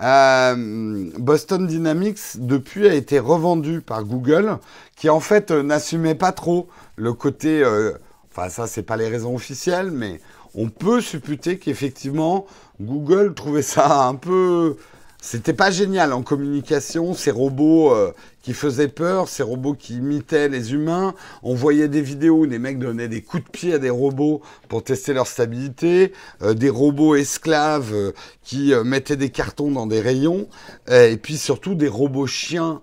Euh, 0.00 1.10
Boston 1.18 1.66
Dynamics, 1.66 2.36
depuis, 2.36 2.88
a 2.88 2.94
été 2.94 3.18
revendu 3.18 3.80
par 3.80 4.04
Google, 4.04 4.58
qui 4.96 5.08
en 5.08 5.20
fait 5.20 5.50
euh, 5.50 5.62
n'assumait 5.62 6.14
pas 6.14 6.32
trop 6.32 6.68
le 6.96 7.12
côté. 7.12 7.62
Euh, 7.62 7.92
enfin, 8.32 8.48
ça, 8.48 8.66
c'est 8.66 8.82
pas 8.82 8.96
les 8.96 9.08
raisons 9.08 9.34
officielles, 9.34 9.90
mais 9.90 10.20
on 10.54 10.68
peut 10.68 11.00
supputer 11.00 11.58
qu'effectivement, 11.58 12.46
Google 12.80 13.34
trouvait 13.34 13.62
ça 13.62 14.06
un 14.06 14.14
peu 14.16 14.76
c'était 15.24 15.52
pas 15.52 15.70
génial 15.70 16.12
en 16.12 16.22
communication, 16.22 17.14
ces 17.14 17.30
robots 17.30 17.94
euh, 17.94 18.12
qui 18.42 18.52
faisaient 18.54 18.88
peur, 18.88 19.28
ces 19.28 19.44
robots 19.44 19.74
qui 19.74 19.94
imitaient 19.94 20.48
les 20.48 20.72
humains. 20.72 21.14
On 21.44 21.54
voyait 21.54 21.86
des 21.86 22.02
vidéos 22.02 22.40
où 22.40 22.46
des 22.48 22.58
mecs 22.58 22.80
donnaient 22.80 23.06
des 23.06 23.22
coups 23.22 23.44
de 23.44 23.48
pied 23.48 23.74
à 23.74 23.78
des 23.78 23.88
robots 23.88 24.42
pour 24.68 24.82
tester 24.82 25.12
leur 25.12 25.28
stabilité, 25.28 26.12
euh, 26.42 26.54
des 26.54 26.70
robots 26.70 27.14
esclaves 27.14 27.94
euh, 27.94 28.10
qui 28.42 28.74
mettaient 28.84 29.16
des 29.16 29.30
cartons 29.30 29.70
dans 29.70 29.86
des 29.86 30.00
rayons, 30.00 30.48
et 30.90 31.16
puis 31.16 31.38
surtout 31.38 31.76
des 31.76 31.86
robots 31.86 32.26
chiens 32.26 32.80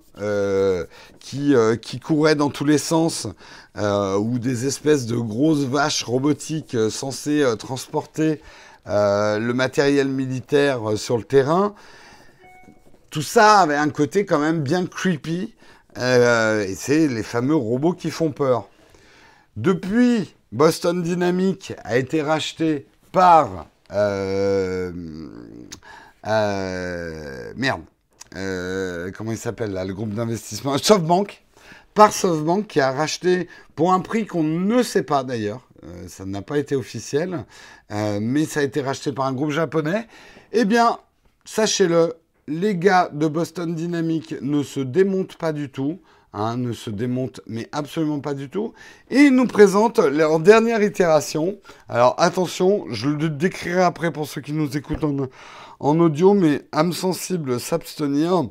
qui, 1.20 1.54
qui 1.82 2.00
couraient 2.00 2.36
dans 2.36 2.50
tous 2.50 2.64
les 2.64 2.78
sens, 2.78 3.28
ou 3.78 4.40
des 4.40 4.66
espèces 4.66 5.06
de 5.06 5.18
grosses 5.18 5.66
vaches 5.66 6.04
robotiques 6.04 6.78
censées 6.90 7.44
transporter 7.60 8.42
le 8.86 9.52
matériel 9.52 10.08
militaire 10.08 10.98
sur 10.98 11.18
le 11.18 11.24
terrain 11.24 11.76
tout 13.10 13.22
ça 13.22 13.60
avait 13.60 13.76
un 13.76 13.90
côté 13.90 14.26
quand 14.26 14.40
même 14.40 14.62
bien 14.62 14.86
creepy. 14.86 15.56
Euh, 15.98 16.64
et 16.64 16.76
c'est 16.76 17.08
les 17.08 17.24
fameux 17.24 17.56
robots 17.56 17.94
qui 17.94 18.12
font 18.12 18.32
peur. 18.32 18.70
Depuis, 19.58 20.34
Boston 20.52 21.02
Dynamics 21.02 21.74
a 21.84 21.98
été 21.98 22.22
racheté 22.22 22.88
par... 23.12 23.68
Euh, 23.92 24.92
euh, 26.28 27.54
merde. 27.56 27.82
comment 29.16 29.32
il 29.32 29.38
s'appelle 29.38 29.72
là 29.72 29.84
Le 29.84 29.94
groupe 29.94 30.14
d'investissement 30.14 30.78
SoftBank. 30.78 31.44
Par 31.96 32.14
SoftBank 32.14 32.68
qui 32.68 32.80
a 32.80 32.92
racheté 32.92 33.50
pour 33.76 33.92
un 33.94 34.00
prix 34.00 34.28
qu'on 34.28 34.44
ne 34.44 34.84
sait 34.84 35.04
pas 35.04 35.24
d'ailleurs. 35.24 35.68
ça 36.08 36.26
n'a 36.26 36.44
pas 36.44 36.60
été 36.60 36.76
officiel. 36.76 37.46
mais 37.90 38.46
ça 38.46 38.60
a 38.60 38.64
été 38.64 38.82
racheté 38.82 39.12
par 39.12 39.26
un 39.26 39.34
groupe 39.34 39.52
japonais. 39.52 40.08
Eh 40.52 40.66
bien, 40.66 41.00
sachez-le, 41.46 42.14
les 42.50 42.76
gars 42.76 43.10
de 43.14 43.28
Boston 43.28 43.76
Dynamics 43.76 44.36
ne 44.42 44.64
se 44.64 44.80
démontent 44.80 45.38
pas 45.38 45.54
du 45.54 45.70
tout. 45.70 46.00
Hein, 46.32 46.58
ne 46.58 46.74
se 46.74 46.92
démontent 46.92 47.42
mais 47.48 47.68
absolument 47.72 48.20
pas 48.20 48.36
du 48.36 48.50
tout. 48.50 48.74
Et 49.10 49.22
ils 49.22 49.36
nous 49.36 49.48
présentent 49.48 50.00
leur 50.00 50.40
dernière 50.40 50.84
itération. 50.84 51.58
Alors 51.88 52.16
attention, 52.20 52.86
je 52.90 53.10
le 53.10 53.30
décrirai 53.30 53.82
après 53.82 54.12
pour 54.12 54.28
ceux 54.28 54.42
qui 54.42 54.54
nous 54.54 54.78
écoutent 54.78 55.04
en, 55.04 55.16
en 55.80 56.00
audio, 56.00 56.34
mais 56.34 56.62
âme 56.72 56.94
sensible 56.94 57.60
s'abstenir. 57.60 58.48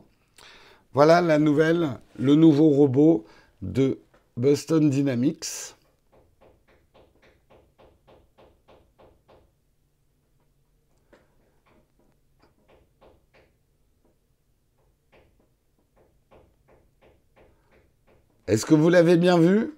Voilà 0.92 1.20
la 1.20 1.38
nouvelle, 1.38 1.90
le 2.18 2.34
nouveau 2.34 2.68
robot 2.70 3.24
de 3.62 4.00
Boston 4.36 4.90
Dynamics. 4.90 5.76
Est-ce 18.48 18.64
que 18.64 18.74
vous 18.74 18.88
l'avez 18.88 19.18
bien 19.18 19.38
vu? 19.38 19.74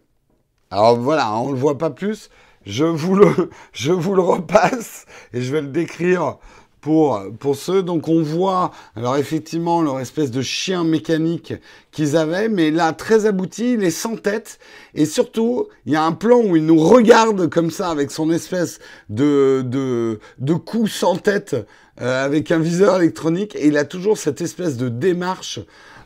Alors 0.71 0.97
voilà, 0.97 1.35
on 1.35 1.49
ne 1.49 1.53
le 1.55 1.59
voit 1.59 1.77
pas 1.77 1.91
plus. 1.91 2.31
Je 2.65 2.85
vous, 2.85 3.17
le, 3.17 3.51
je 3.73 3.91
vous 3.91 4.15
le 4.15 4.23
repasse 4.23 5.07
et 5.33 5.43
je 5.43 5.53
vais 5.53 5.61
le 5.61 5.67
décrire 5.67 6.39
pour, 6.81 7.21
pour 7.41 7.57
ceux. 7.57 7.83
Donc 7.83 8.07
on 8.07 8.23
voit, 8.23 8.71
alors 8.95 9.17
effectivement, 9.17 9.83
leur 9.83 9.99
espèce 9.99 10.31
de 10.31 10.41
chien 10.41 10.85
mécanique 10.85 11.53
qu'ils 11.91 12.17
avaient, 12.17 12.49
mais 12.49 12.71
là, 12.71 12.93
très 12.93 13.27
abouti, 13.27 13.73
il 13.73 13.83
est 13.83 13.91
sans 13.91 14.15
tête. 14.15 14.61
Et 14.95 15.05
surtout, 15.05 15.67
il 15.85 15.93
y 15.93 15.97
a 15.97 16.05
un 16.05 16.13
plan 16.13 16.39
où 16.39 16.55
il 16.55 16.65
nous 16.65 16.79
regarde 16.79 17.49
comme 17.49 17.73
ça, 17.73 17.91
avec 17.91 18.13
son 18.13 18.31
espèce 18.31 18.79
de, 19.09 19.63
de, 19.67 20.21
de 20.39 20.55
cou 20.55 20.87
sans 20.87 21.17
tête, 21.17 21.57
euh, 22.01 22.25
avec 22.25 22.53
un 22.53 22.61
viseur 22.61 22.99
électronique. 23.03 23.57
Et 23.57 23.67
il 23.67 23.77
a 23.77 23.85
toujours 23.85 24.17
cette 24.17 24.41
espèce 24.41 24.77
de 24.77 24.89
démarche 24.89 25.59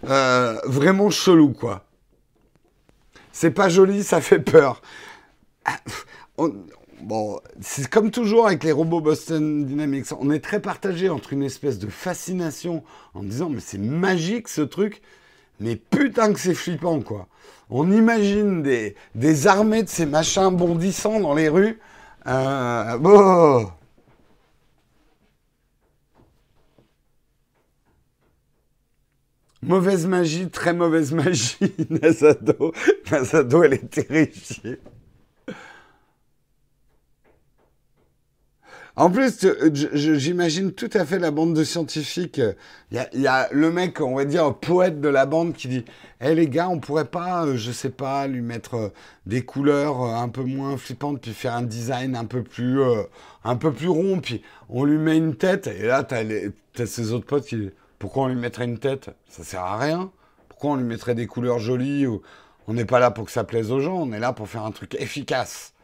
euh, 0.08 0.56
vraiment 0.64 1.10
chelou, 1.10 1.52
quoi. 1.52 1.83
C'est 3.34 3.50
pas 3.50 3.68
joli, 3.68 4.04
ça 4.04 4.20
fait 4.20 4.38
peur. 4.38 4.80
Ah, 5.64 5.76
bon, 7.02 7.40
c'est 7.60 7.90
comme 7.90 8.12
toujours 8.12 8.46
avec 8.46 8.62
les 8.62 8.70
robots 8.70 9.00
Boston 9.00 9.66
Dynamics. 9.66 10.06
On 10.20 10.30
est 10.30 10.38
très 10.38 10.60
partagé 10.60 11.08
entre 11.08 11.32
une 11.32 11.42
espèce 11.42 11.80
de 11.80 11.88
fascination 11.88 12.84
en 13.12 13.24
disant 13.24 13.50
mais 13.50 13.58
c'est 13.58 13.78
magique 13.78 14.46
ce 14.46 14.60
truc, 14.60 15.02
mais 15.58 15.74
putain 15.74 16.32
que 16.32 16.38
c'est 16.38 16.54
flippant 16.54 17.00
quoi. 17.00 17.26
On 17.70 17.90
imagine 17.90 18.62
des, 18.62 19.46
armées 19.48 19.82
de 19.82 19.88
ces 19.88 20.06
machins 20.06 20.50
bondissant 20.50 21.18
dans 21.18 21.34
les 21.34 21.48
rues. 21.48 21.80
Euh, 22.28 22.98
bon, 22.98 23.68
Mauvaise 29.66 30.06
magie, 30.06 30.50
très 30.50 30.74
mauvaise 30.74 31.12
magie, 31.12 31.56
Nazado. 31.90 32.72
Nazado, 33.10 33.62
elle 33.62 33.74
est 33.74 33.90
terrifiée. 33.90 34.78
En 38.96 39.10
plus, 39.10 39.44
j'imagine 39.94 40.72
tout 40.72 40.90
à 40.92 41.04
fait 41.04 41.18
la 41.18 41.30
bande 41.30 41.54
de 41.54 41.64
scientifiques. 41.64 42.40
Il 42.92 43.06
y, 43.14 43.26
a, 43.26 43.48
le 43.52 43.72
mec, 43.72 44.00
on 44.00 44.14
va 44.14 44.24
dire, 44.24 44.54
poète 44.54 45.00
de 45.00 45.08
la 45.08 45.26
bande 45.26 45.54
qui 45.54 45.66
dit 45.66 45.84
Eh 46.20 46.34
les 46.34 46.46
gars, 46.46 46.68
on 46.68 46.78
pourrait 46.78 47.06
pas, 47.06 47.44
euh, 47.44 47.56
je 47.56 47.72
sais 47.72 47.90
pas, 47.90 48.28
lui 48.28 48.40
mettre 48.42 48.74
euh, 48.74 48.88
des 49.26 49.42
couleurs 49.42 50.02
euh, 50.02 50.14
un 50.14 50.28
peu 50.28 50.44
moins 50.44 50.76
flippantes, 50.76 51.20
puis 51.22 51.32
faire 51.32 51.54
un 51.54 51.62
design 51.62 52.14
un 52.14 52.26
peu 52.26 52.44
plus, 52.44 52.80
un 53.42 53.56
peu 53.56 53.72
plus 53.72 53.88
rond, 53.88 54.20
puis 54.20 54.42
on 54.68 54.84
lui 54.84 54.98
met 54.98 55.16
une 55.16 55.34
tête. 55.34 55.66
Et 55.66 55.86
là, 55.86 56.04
t'as 56.04 56.22
as 56.78 56.86
ses 56.86 57.12
autres 57.12 57.26
potes 57.26 57.46
qui 57.46 57.70
Pourquoi 57.98 58.24
on 58.24 58.28
lui 58.28 58.36
mettrait 58.36 58.64
une 58.64 58.78
tête? 58.78 59.10
Ça 59.28 59.44
sert 59.44 59.62
à 59.62 59.78
rien. 59.78 60.12
Pourquoi 60.48 60.72
on 60.72 60.76
lui 60.76 60.84
mettrait 60.84 61.14
des 61.14 61.26
couleurs 61.26 61.58
jolies 61.58 62.06
On 62.66 62.74
n'est 62.74 62.84
pas 62.84 62.98
là 62.98 63.10
pour 63.10 63.24
que 63.24 63.32
ça 63.32 63.44
plaise 63.44 63.70
aux 63.70 63.80
gens, 63.80 63.96
on 63.96 64.12
est 64.12 64.20
là 64.20 64.32
pour 64.32 64.48
faire 64.48 64.64
un 64.64 64.72
truc 64.72 64.94
efficace. 64.94 65.74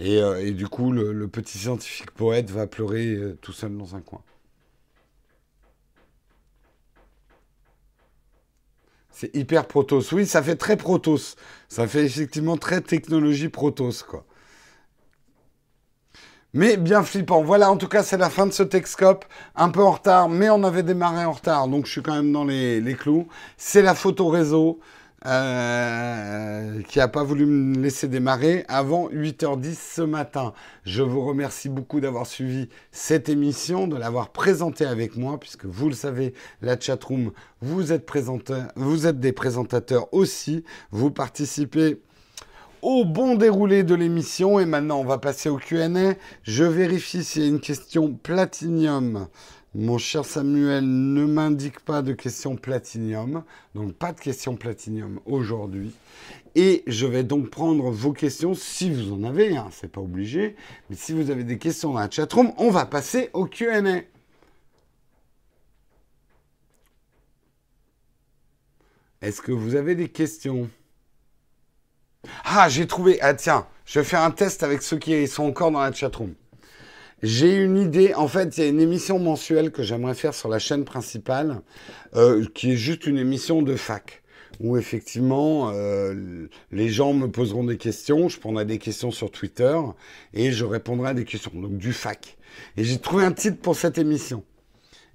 Euh, 0.00 0.36
et, 0.38 0.52
du 0.52 0.68
coup, 0.68 0.92
le, 0.92 1.28
petit 1.28 1.58
scientifique 1.58 2.10
poète 2.12 2.50
va 2.50 2.66
pleurer 2.66 3.14
euh, 3.14 3.38
tout 3.40 3.52
seul 3.52 3.76
dans 3.76 3.96
un 3.96 4.00
coin. 4.00 4.22
C'est 9.10 9.34
hyper 9.36 9.66
protos. 9.66 10.14
Oui, 10.14 10.26
ça 10.26 10.42
fait 10.42 10.56
très 10.56 10.76
protos. 10.76 11.36
Ça 11.68 11.86
fait 11.86 12.04
effectivement 12.04 12.56
très 12.56 12.80
technologie 12.80 13.50
protos, 13.50 14.04
quoi. 14.08 14.24
Mais 16.52 16.76
bien 16.76 17.02
flippant. 17.04 17.42
Voilà, 17.42 17.70
en 17.70 17.76
tout 17.76 17.86
cas, 17.86 18.02
c'est 18.02 18.16
la 18.16 18.28
fin 18.28 18.46
de 18.46 18.52
ce 18.52 18.64
Texcope. 18.64 19.24
Un 19.54 19.68
peu 19.68 19.82
en 19.82 19.92
retard, 19.92 20.28
mais 20.28 20.50
on 20.50 20.64
avait 20.64 20.82
démarré 20.82 21.24
en 21.24 21.32
retard, 21.32 21.68
donc 21.68 21.86
je 21.86 21.92
suis 21.92 22.02
quand 22.02 22.14
même 22.14 22.32
dans 22.32 22.44
les, 22.44 22.80
les 22.80 22.94
clous. 22.94 23.28
C'est 23.56 23.82
la 23.82 23.94
photo 23.94 24.28
réseau. 24.28 24.80
Euh, 25.26 26.80
qui 26.88 26.98
n'a 26.98 27.06
pas 27.06 27.22
voulu 27.22 27.44
me 27.44 27.76
laisser 27.78 28.08
démarrer 28.08 28.64
avant 28.68 29.10
8h10 29.10 29.76
ce 29.96 30.00
matin. 30.00 30.54
Je 30.84 31.02
vous 31.02 31.22
remercie 31.26 31.68
beaucoup 31.68 32.00
d'avoir 32.00 32.26
suivi 32.26 32.70
cette 32.90 33.28
émission, 33.28 33.86
de 33.86 33.98
l'avoir 33.98 34.30
présentée 34.30 34.86
avec 34.86 35.18
moi, 35.18 35.38
puisque 35.38 35.66
vous 35.66 35.90
le 35.90 35.94
savez, 35.94 36.32
la 36.62 36.80
chatroom, 36.80 37.32
vous 37.60 37.92
êtes, 37.92 38.10
vous 38.76 39.06
êtes 39.06 39.20
des 39.20 39.32
présentateurs 39.32 40.08
aussi, 40.14 40.64
vous 40.90 41.10
participez 41.10 42.00
au 42.82 43.04
bon 43.04 43.34
déroulé 43.34 43.82
de 43.82 43.94
l'émission 43.94 44.60
et 44.60 44.66
maintenant 44.66 45.00
on 45.00 45.04
va 45.04 45.18
passer 45.18 45.48
au 45.48 45.56
Q&A. 45.56 46.14
Je 46.42 46.64
vérifie 46.64 47.24
s'il 47.24 47.42
y 47.42 47.44
a 47.44 47.48
une 47.48 47.60
question 47.60 48.12
platinium. 48.14 49.28
Mon 49.74 49.98
cher 49.98 50.24
Samuel 50.24 50.84
ne 50.84 51.24
m'indique 51.24 51.80
pas 51.80 52.02
de 52.02 52.12
questions 52.12 52.56
platinium, 52.56 53.44
donc 53.76 53.92
pas 53.92 54.12
de 54.12 54.18
questions 54.18 54.56
platinium 54.56 55.20
aujourd'hui. 55.26 55.92
Et 56.56 56.82
je 56.88 57.06
vais 57.06 57.22
donc 57.22 57.50
prendre 57.50 57.88
vos 57.90 58.12
questions 58.12 58.54
si 58.54 58.90
vous 58.90 59.12
en 59.12 59.22
avez, 59.22 59.56
hein, 59.56 59.68
c'est 59.70 59.92
pas 59.92 60.00
obligé, 60.00 60.56
mais 60.88 60.96
si 60.96 61.12
vous 61.12 61.30
avez 61.30 61.44
des 61.44 61.58
questions 61.58 61.92
dans 61.92 62.00
la 62.00 62.10
chatroom, 62.10 62.52
on 62.58 62.70
va 62.70 62.84
passer 62.84 63.30
au 63.32 63.46
QA. 63.46 63.80
Est-ce 69.22 69.40
que 69.42 69.52
vous 69.52 69.76
avez 69.76 69.94
des 69.94 70.08
questions? 70.08 70.68
Ah, 72.44 72.68
j'ai 72.68 72.86
trouvé. 72.86 73.18
Ah 73.22 73.34
tiens, 73.34 73.66
je 73.84 74.00
vais 74.00 74.04
faire 74.04 74.22
un 74.22 74.30
test 74.30 74.62
avec 74.62 74.82
ceux 74.82 74.98
qui 74.98 75.26
sont 75.26 75.44
encore 75.44 75.70
dans 75.70 75.80
la 75.80 75.92
chatroom. 75.92 76.34
J'ai 77.22 77.54
une 77.56 77.76
idée. 77.76 78.14
En 78.14 78.28
fait, 78.28 78.56
il 78.56 78.64
y 78.64 78.66
a 78.66 78.68
une 78.68 78.80
émission 78.80 79.18
mensuelle 79.18 79.70
que 79.70 79.82
j'aimerais 79.82 80.14
faire 80.14 80.34
sur 80.34 80.48
la 80.48 80.58
chaîne 80.58 80.84
principale, 80.84 81.60
euh, 82.14 82.46
qui 82.54 82.72
est 82.72 82.76
juste 82.76 83.06
une 83.06 83.18
émission 83.18 83.62
de 83.62 83.76
fac, 83.76 84.22
où 84.58 84.76
effectivement 84.76 85.70
euh, 85.74 86.48
les 86.72 86.88
gens 86.88 87.12
me 87.12 87.30
poseront 87.30 87.64
des 87.64 87.76
questions, 87.76 88.28
je 88.28 88.38
prendrai 88.40 88.64
des 88.64 88.78
questions 88.78 89.10
sur 89.10 89.30
Twitter 89.30 89.78
et 90.32 90.50
je 90.50 90.64
répondrai 90.64 91.10
à 91.10 91.14
des 91.14 91.24
questions. 91.24 91.52
Donc 91.54 91.76
du 91.76 91.92
fac. 91.92 92.38
Et 92.76 92.84
j'ai 92.84 92.98
trouvé 92.98 93.24
un 93.24 93.32
titre 93.32 93.60
pour 93.60 93.76
cette 93.76 93.98
émission. 93.98 94.44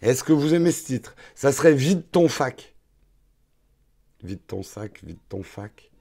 Est-ce 0.02 0.24
que 0.24 0.34
vous 0.34 0.54
aimez 0.54 0.72
ce 0.72 0.86
titre? 0.86 1.16
Ça 1.34 1.52
serait 1.52 1.74
Vide 1.74 2.04
ton 2.12 2.28
fac. 2.28 2.76
Vide 4.24 4.46
ton 4.48 4.64
sac, 4.64 5.02
vide 5.04 5.20
ton 5.30 5.44
fac. 5.44 5.92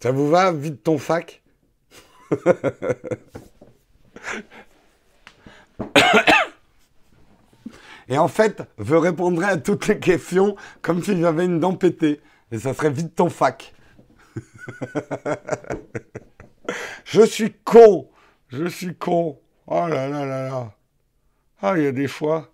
Ça 0.00 0.12
vous 0.12 0.28
va, 0.28 0.52
vide 0.52 0.82
ton 0.82 0.98
fac? 0.98 1.42
Et 8.08 8.16
en 8.16 8.28
fait, 8.28 8.62
je 8.78 8.94
répondrai 8.94 9.46
à 9.46 9.56
toutes 9.58 9.86
les 9.86 9.98
questions 9.98 10.56
comme 10.80 11.02
si 11.02 11.20
j'avais 11.20 11.44
une 11.44 11.60
dent 11.60 11.74
pétée. 11.74 12.20
Et 12.50 12.58
ça 12.58 12.72
serait 12.72 12.90
vide 12.90 13.14
ton 13.14 13.28
fac. 13.28 13.74
je 17.04 17.22
suis 17.22 17.52
con. 17.64 18.08
Je 18.48 18.66
suis 18.66 18.96
con. 18.96 19.38
Oh 19.66 19.86
là 19.86 20.08
là 20.08 20.24
là 20.24 20.48
là. 20.48 20.72
Ah, 21.60 21.74
il 21.76 21.84
y 21.84 21.86
a 21.86 21.92
des 21.92 22.08
fois. 22.08 22.50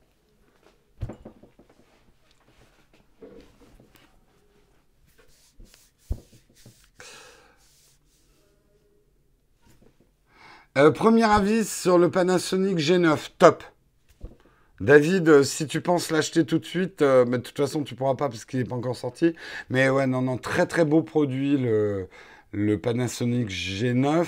Euh, 10.76 10.90
premier 10.90 11.22
avis 11.22 11.64
sur 11.64 11.98
le 11.98 12.10
Panasonic 12.10 12.78
G9, 12.78 13.28
top. 13.38 13.62
David, 14.80 15.28
euh, 15.28 15.44
si 15.44 15.68
tu 15.68 15.80
penses 15.80 16.10
l'acheter 16.10 16.44
tout 16.44 16.58
de 16.58 16.64
suite, 16.64 17.00
euh, 17.00 17.24
mais 17.28 17.38
de 17.38 17.44
toute 17.44 17.56
façon 17.56 17.84
tu 17.84 17.94
pourras 17.94 18.16
pas 18.16 18.28
parce 18.28 18.44
qu'il 18.44 18.58
n'est 18.58 18.64
pas 18.64 18.74
encore 18.74 18.96
sorti. 18.96 19.36
Mais 19.70 19.88
ouais, 19.88 20.08
non, 20.08 20.20
non, 20.20 20.36
très 20.36 20.66
très 20.66 20.84
beau 20.84 21.02
produit 21.02 21.56
le, 21.56 22.08
le 22.50 22.76
Panasonic 22.76 23.50
G9. 23.50 24.26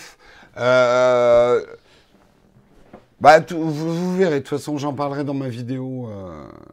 bah, 3.20 3.40
vous, 3.50 4.16
verrez, 4.16 4.36
de 4.36 4.38
toute 4.38 4.48
façon 4.48 4.78
j'en 4.78 4.94
parlerai 4.94 5.24
dans 5.24 5.34
ma 5.34 5.48
vidéo, 5.48 6.08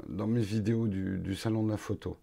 dans 0.07 0.28
mes 0.28 0.41
vidéos 0.41 0.86
du, 0.86 1.17
du 1.17 1.34
salon 1.36 1.63
de 1.63 1.71
la 1.71 1.78
photo. 1.78 2.15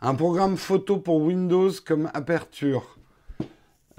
Un 0.00 0.16
programme 0.16 0.56
photo 0.56 0.96
pour 0.96 1.22
Windows 1.22 1.70
comme 1.86 2.10
Aperture. 2.14 2.98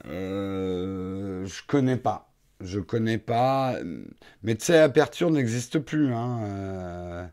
Euh, 0.05 1.45
je 1.45 1.61
connais 1.67 1.97
pas. 1.97 2.29
Je 2.61 2.79
connais 2.79 3.17
pas. 3.17 3.75
Mais 4.43 4.55
tu 4.55 4.65
sais, 4.65 4.79
Aperture 4.79 5.29
n'existe 5.31 5.79
plus 5.79 6.13
hein, 6.13 6.39
euh, 6.43 7.25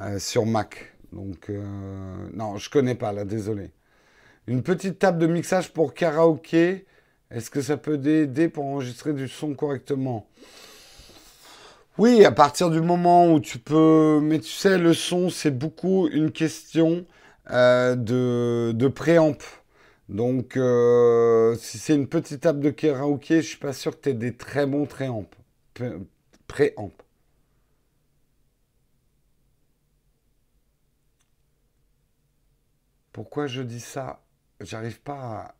euh, 0.00 0.18
sur 0.18 0.46
Mac. 0.46 0.94
Donc, 1.12 1.50
non, 2.34 2.58
je 2.58 2.68
connais 2.68 2.94
pas, 2.94 3.12
là, 3.12 3.24
désolé. 3.24 3.70
Une 4.46 4.62
petite 4.62 4.98
table 4.98 5.18
de 5.18 5.26
mixage 5.26 5.72
pour 5.72 5.94
karaoké. 5.94 6.86
Est-ce 7.30 7.50
que 7.50 7.62
ça 7.62 7.76
peut 7.76 7.94
aider 8.04 8.48
pour 8.48 8.64
enregistrer 8.66 9.12
du 9.12 9.28
son 9.28 9.54
correctement? 9.54 10.26
Oui, 11.96 12.24
à 12.24 12.32
partir 12.32 12.70
du 12.70 12.80
moment 12.80 13.32
où 13.32 13.40
tu 13.40 13.58
peux. 13.58 14.20
Mais 14.22 14.38
tu 14.38 14.50
sais, 14.50 14.76
le 14.78 14.92
son, 14.92 15.30
c'est 15.30 15.50
beaucoup 15.50 16.08
une 16.08 16.30
question 16.30 17.06
de, 17.50 18.72
de 18.72 18.88
préamp. 18.88 19.38
Donc, 20.08 20.56
euh, 20.56 21.54
si 21.56 21.78
c'est 21.78 21.94
une 21.94 22.08
petite 22.08 22.40
table 22.40 22.60
de 22.60 22.70
karaoké, 22.70 23.42
je 23.42 23.48
suis 23.48 23.58
pas 23.58 23.72
sûr 23.72 23.96
que 23.96 24.02
tu 24.04 24.08
aies 24.10 24.14
des 24.14 24.34
très 24.36 24.66
bons. 24.66 24.86
Préamps. 24.86 25.28
Pourquoi 33.12 33.46
je 33.46 33.62
dis 33.62 33.80
ça? 33.80 34.22
J'arrive 34.60 35.00
pas 35.00 35.14
à... 35.14 35.54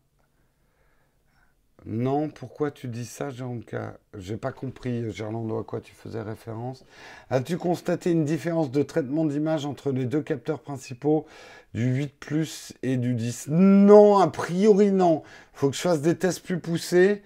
Non, 1.85 2.29
pourquoi 2.29 2.71
tu 2.71 2.87
dis 2.87 3.05
ça, 3.05 3.29
Jean-Luc 3.29 3.75
J'ai 4.17 4.35
pas 4.35 4.51
compris, 4.51 5.11
Gerlando, 5.11 5.57
à 5.57 5.63
quoi 5.63 5.79
tu 5.79 5.93
faisais 5.93 6.21
référence. 6.21 6.85
As-tu 7.29 7.57
constaté 7.57 8.11
une 8.11 8.25
différence 8.25 8.69
de 8.71 8.83
traitement 8.83 9.25
d'image 9.25 9.65
entre 9.65 9.91
les 9.91 10.05
deux 10.05 10.21
capteurs 10.21 10.59
principaux? 10.59 11.25
Du 11.73 11.85
8 11.85 12.13
Plus 12.19 12.73
et 12.83 12.97
du 12.97 13.13
10 13.13 13.47
Non, 13.49 14.17
a 14.17 14.27
priori 14.27 14.91
non. 14.91 15.23
Faut 15.53 15.69
que 15.69 15.75
je 15.75 15.81
fasse 15.81 16.01
des 16.01 16.15
tests 16.15 16.41
plus 16.41 16.59
poussés. 16.59 17.21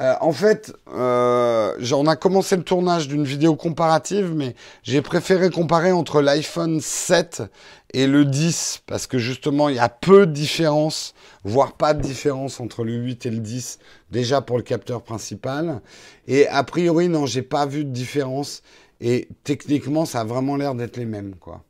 Euh, 0.00 0.14
en 0.20 0.32
fait, 0.32 0.72
euh, 0.92 1.76
on 1.92 2.06
a 2.08 2.16
commencé 2.16 2.56
le 2.56 2.64
tournage 2.64 3.06
d'une 3.06 3.22
vidéo 3.22 3.54
comparative, 3.54 4.32
mais 4.34 4.56
j'ai 4.82 5.02
préféré 5.02 5.50
comparer 5.50 5.92
entre 5.92 6.20
l'iPhone 6.20 6.80
7 6.80 7.44
et 7.92 8.08
le 8.08 8.24
10, 8.24 8.82
parce 8.86 9.06
que 9.06 9.18
justement, 9.18 9.68
il 9.68 9.76
y 9.76 9.78
a 9.78 9.88
peu 9.88 10.26
de 10.26 10.32
différence, 10.32 11.14
voire 11.44 11.74
pas 11.74 11.94
de 11.94 12.02
différence 12.02 12.58
entre 12.58 12.82
le 12.82 12.94
8 12.94 13.26
et 13.26 13.30
le 13.30 13.38
10, 13.38 13.78
déjà 14.10 14.40
pour 14.40 14.56
le 14.56 14.64
capteur 14.64 15.00
principal. 15.02 15.80
Et 16.26 16.48
a 16.48 16.64
priori, 16.64 17.08
non, 17.08 17.26
j'ai 17.26 17.42
pas 17.42 17.66
vu 17.66 17.84
de 17.84 17.90
différence. 17.90 18.62
Et 19.00 19.28
techniquement, 19.44 20.06
ça 20.06 20.20
a 20.20 20.24
vraiment 20.24 20.56
l'air 20.56 20.74
d'être 20.74 20.96
les 20.96 21.04
mêmes, 21.04 21.36
quoi. 21.36 21.62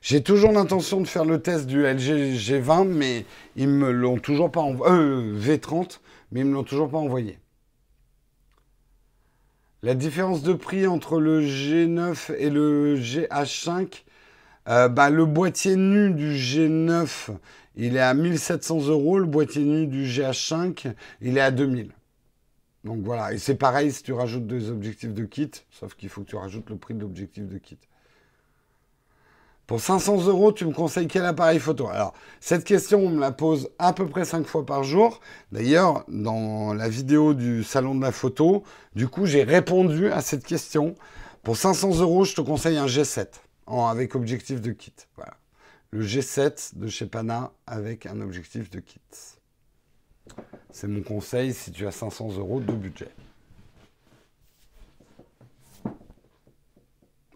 J'ai 0.00 0.22
toujours 0.22 0.52
l'intention 0.52 1.00
de 1.00 1.06
faire 1.06 1.24
le 1.24 1.40
test 1.40 1.66
du 1.66 1.82
LG 1.82 2.36
G20, 2.36 2.88
mais 2.88 3.24
ils 3.56 3.68
me 3.68 3.90
l'ont 3.90 4.18
toujours 4.18 4.50
pas 4.50 4.60
envoyé. 4.60 4.94
Euh, 4.94 5.38
V30, 5.38 6.00
mais 6.30 6.40
ils 6.40 6.46
me 6.46 6.54
l'ont 6.54 6.64
toujours 6.64 6.88
pas 6.88 6.98
envoyé. 6.98 7.38
La 9.82 9.94
différence 9.94 10.42
de 10.42 10.52
prix 10.54 10.86
entre 10.86 11.20
le 11.20 11.40
G9 11.40 12.34
et 12.36 12.50
le 12.50 12.96
GH5 12.96 14.04
Euh, 14.68 14.88
bah, 14.88 15.08
le 15.08 15.24
boîtier 15.24 15.76
nu 15.76 16.12
du 16.12 16.34
G9, 16.34 17.30
il 17.76 17.96
est 17.96 18.00
à 18.00 18.12
1700 18.12 18.88
euros. 18.88 19.18
Le 19.18 19.24
boîtier 19.24 19.62
nu 19.64 19.86
du 19.86 20.04
GH5, 20.04 20.92
il 21.22 21.38
est 21.38 21.40
à 21.40 21.50
2000. 21.50 21.92
Donc 22.84 23.00
voilà, 23.02 23.32
et 23.32 23.38
c'est 23.38 23.54
pareil 23.54 23.90
si 23.90 24.02
tu 24.02 24.12
rajoutes 24.12 24.46
des 24.46 24.70
objectifs 24.70 25.14
de 25.14 25.24
kit, 25.24 25.50
sauf 25.70 25.94
qu'il 25.94 26.08
faut 26.10 26.22
que 26.22 26.28
tu 26.30 26.36
rajoutes 26.36 26.68
le 26.70 26.76
prix 26.76 26.94
de 26.94 27.00
l'objectif 27.00 27.46
de 27.46 27.58
kit. 27.58 27.78
Pour 29.68 29.80
500 29.80 30.24
euros, 30.28 30.50
tu 30.50 30.64
me 30.64 30.72
conseilles 30.72 31.08
quel 31.08 31.26
appareil 31.26 31.58
photo? 31.58 31.88
Alors, 31.88 32.14
cette 32.40 32.64
question, 32.64 33.00
on 33.00 33.10
me 33.10 33.20
la 33.20 33.32
pose 33.32 33.68
à 33.78 33.92
peu 33.92 34.08
près 34.08 34.24
5 34.24 34.46
fois 34.46 34.64
par 34.64 34.82
jour. 34.82 35.20
D'ailleurs, 35.52 36.04
dans 36.08 36.72
la 36.72 36.88
vidéo 36.88 37.34
du 37.34 37.62
salon 37.62 37.94
de 37.94 38.00
la 38.00 38.10
photo, 38.10 38.64
du 38.94 39.08
coup, 39.08 39.26
j'ai 39.26 39.42
répondu 39.44 40.10
à 40.10 40.22
cette 40.22 40.46
question. 40.46 40.94
Pour 41.42 41.58
500 41.58 42.00
euros, 42.00 42.24
je 42.24 42.34
te 42.34 42.40
conseille 42.40 42.78
un 42.78 42.86
G7 42.86 43.26
avec 43.66 44.14
objectif 44.14 44.62
de 44.62 44.72
kit. 44.72 44.94
Voilà. 45.16 45.34
Le 45.90 46.02
G7 46.02 46.78
de 46.78 46.88
chez 46.88 47.04
Pana 47.04 47.52
avec 47.66 48.06
un 48.06 48.22
objectif 48.22 48.70
de 48.70 48.80
kit. 48.80 49.02
C'est 50.70 50.88
mon 50.88 51.02
conseil 51.02 51.52
si 51.52 51.72
tu 51.72 51.86
as 51.86 51.92
500 51.92 52.38
euros 52.38 52.60
de 52.60 52.72
budget. 52.72 53.10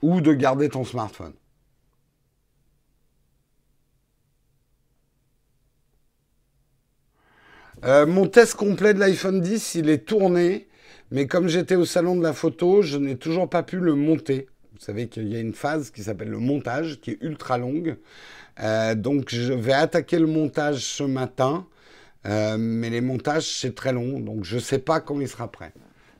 Ou 0.00 0.22
de 0.22 0.32
garder 0.32 0.70
ton 0.70 0.84
smartphone. 0.84 1.34
Euh, 7.84 8.06
mon 8.06 8.28
test 8.28 8.54
complet 8.54 8.94
de 8.94 9.00
l'iPhone 9.00 9.40
10, 9.40 9.74
il 9.74 9.88
est 9.90 10.06
tourné, 10.06 10.68
mais 11.10 11.26
comme 11.26 11.48
j'étais 11.48 11.74
au 11.74 11.84
salon 11.84 12.14
de 12.14 12.22
la 12.22 12.32
photo, 12.32 12.80
je 12.80 12.96
n'ai 12.96 13.16
toujours 13.16 13.48
pas 13.48 13.64
pu 13.64 13.78
le 13.78 13.96
monter. 13.96 14.46
Vous 14.72 14.78
savez 14.78 15.08
qu'il 15.08 15.26
y 15.26 15.34
a 15.34 15.40
une 15.40 15.52
phase 15.52 15.90
qui 15.90 16.04
s'appelle 16.04 16.28
le 16.28 16.38
montage, 16.38 17.00
qui 17.00 17.10
est 17.10 17.18
ultra 17.22 17.58
longue. 17.58 17.96
Euh, 18.60 18.94
donc 18.94 19.30
je 19.30 19.52
vais 19.52 19.72
attaquer 19.72 20.20
le 20.20 20.28
montage 20.28 20.84
ce 20.84 21.02
matin, 21.02 21.66
euh, 22.26 22.56
mais 22.56 22.88
les 22.88 23.00
montages 23.00 23.48
c'est 23.48 23.74
très 23.74 23.92
long, 23.92 24.20
donc 24.20 24.44
je 24.44 24.56
ne 24.56 24.60
sais 24.60 24.78
pas 24.78 25.00
quand 25.00 25.18
il 25.18 25.28
sera 25.28 25.50
prêt. 25.50 25.72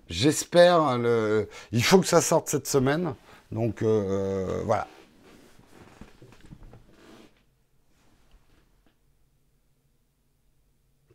J'espère 0.09 0.99
le. 0.99 1.49
Il 1.71 1.85
faut 1.85 2.01
que 2.01 2.09
ça 2.09 2.21
sorte 2.21 2.49
cette 2.49 2.67
semaine, 2.67 3.15
donc 3.53 3.83
voilà. 3.83 4.89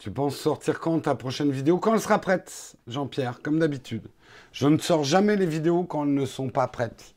Tu 0.08 0.14
penses 0.14 0.38
sortir 0.38 0.80
quand 0.80 1.02
ta 1.02 1.16
prochaine 1.16 1.52
vidéo? 1.52 1.80
Quand 1.80 1.94
elle 1.94 2.00
sera 2.00 2.22
prête, 2.22 2.78
Jean-Pierre, 2.88 3.42
comme 3.42 3.60
d'habitude. 3.60 4.08
Je 4.54 4.66
ne 4.66 4.78
sors 4.78 5.04
jamais 5.04 5.36
les 5.36 5.46
vidéos 5.46 5.84
quand 5.84 6.06
elles 6.06 6.14
ne 6.14 6.26
sont 6.26 6.48
pas 6.48 6.66
prêtes. 6.70 7.14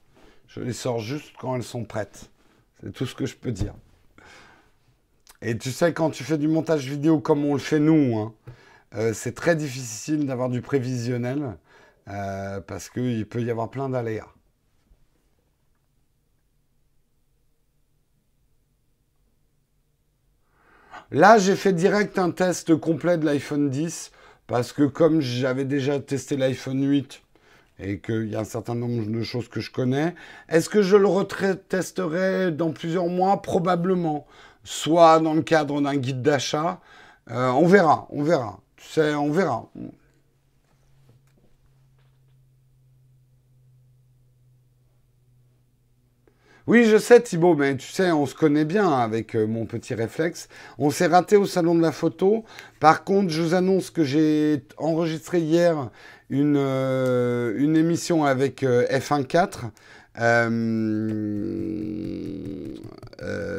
Je 0.48 0.58
les 0.58 0.72
sors 0.72 0.98
juste 0.98 1.34
quand 1.38 1.54
elles 1.54 1.62
sont 1.62 1.84
prêtes. 1.84 2.30
C'est 2.82 2.92
tout 2.92 3.06
ce 3.06 3.14
que 3.14 3.26
je 3.26 3.36
peux 3.36 3.52
dire. 3.52 3.74
Et 5.40 5.56
tu 5.56 5.70
sais, 5.70 5.92
quand 5.92 6.10
tu 6.10 6.24
fais 6.24 6.36
du 6.36 6.48
montage 6.48 6.84
vidéo 6.88 7.20
comme 7.20 7.44
on 7.44 7.52
le 7.52 7.60
fait 7.60 7.78
nous, 7.78 8.18
hein, 8.18 8.34
euh, 8.96 9.12
c'est 9.14 9.36
très 9.36 9.54
difficile 9.54 10.26
d'avoir 10.26 10.48
du 10.48 10.60
prévisionnel 10.60 11.56
euh, 12.08 12.60
parce 12.60 12.90
qu'il 12.90 13.24
peut 13.24 13.40
y 13.40 13.52
avoir 13.52 13.70
plein 13.70 13.88
d'aléas. 13.88 14.26
Là, 21.12 21.38
j'ai 21.38 21.56
fait 21.56 21.72
direct 21.72 22.20
un 22.20 22.30
test 22.30 22.76
complet 22.76 23.18
de 23.18 23.26
l'iPhone 23.26 23.68
10 23.68 24.12
parce 24.46 24.72
que 24.72 24.84
comme 24.84 25.20
j'avais 25.20 25.64
déjà 25.64 25.98
testé 25.98 26.36
l'iPhone 26.36 26.88
8 26.88 27.20
et 27.80 27.98
qu'il 27.98 28.28
y 28.28 28.36
a 28.36 28.40
un 28.40 28.44
certain 28.44 28.76
nombre 28.76 29.04
de 29.04 29.22
choses 29.24 29.48
que 29.48 29.58
je 29.58 29.72
connais, 29.72 30.14
est-ce 30.48 30.68
que 30.68 30.82
je 30.82 30.96
le 30.96 31.08
retesterai 31.08 32.52
dans 32.52 32.70
plusieurs 32.70 33.08
mois? 33.08 33.42
Probablement. 33.42 34.24
Soit 34.62 35.18
dans 35.18 35.34
le 35.34 35.42
cadre 35.42 35.80
d'un 35.80 35.96
guide 35.96 36.22
d'achat. 36.22 36.80
Euh, 37.32 37.48
on 37.48 37.66
verra, 37.66 38.06
on 38.10 38.22
verra. 38.22 38.60
Tu 38.76 38.86
sais, 38.86 39.12
on 39.14 39.32
verra. 39.32 39.68
Oui, 46.66 46.84
je 46.84 46.98
sais 46.98 47.20
Thibaut, 47.20 47.54
mais 47.54 47.74
tu 47.76 47.90
sais, 47.90 48.12
on 48.12 48.26
se 48.26 48.34
connaît 48.34 48.66
bien 48.66 48.90
avec 48.90 49.34
euh, 49.34 49.46
mon 49.46 49.64
petit 49.64 49.94
réflexe. 49.94 50.48
On 50.78 50.90
s'est 50.90 51.06
raté 51.06 51.36
au 51.36 51.46
salon 51.46 51.74
de 51.74 51.80
la 51.80 51.90
photo. 51.90 52.44
Par 52.80 53.02
contre, 53.04 53.30
je 53.30 53.40
vous 53.40 53.54
annonce 53.54 53.90
que 53.90 54.04
j'ai 54.04 54.62
enregistré 54.76 55.40
hier 55.40 55.88
une, 56.28 56.56
euh, 56.58 57.54
une 57.56 57.76
émission 57.76 58.24
avec 58.24 58.62
euh, 58.62 58.86
F1.4. 58.88 59.70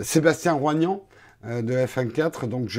Sébastien 0.03 0.53
Roignan 0.53 1.03
de 1.43 1.73
F1.4. 1.73 2.47
Donc, 2.47 2.69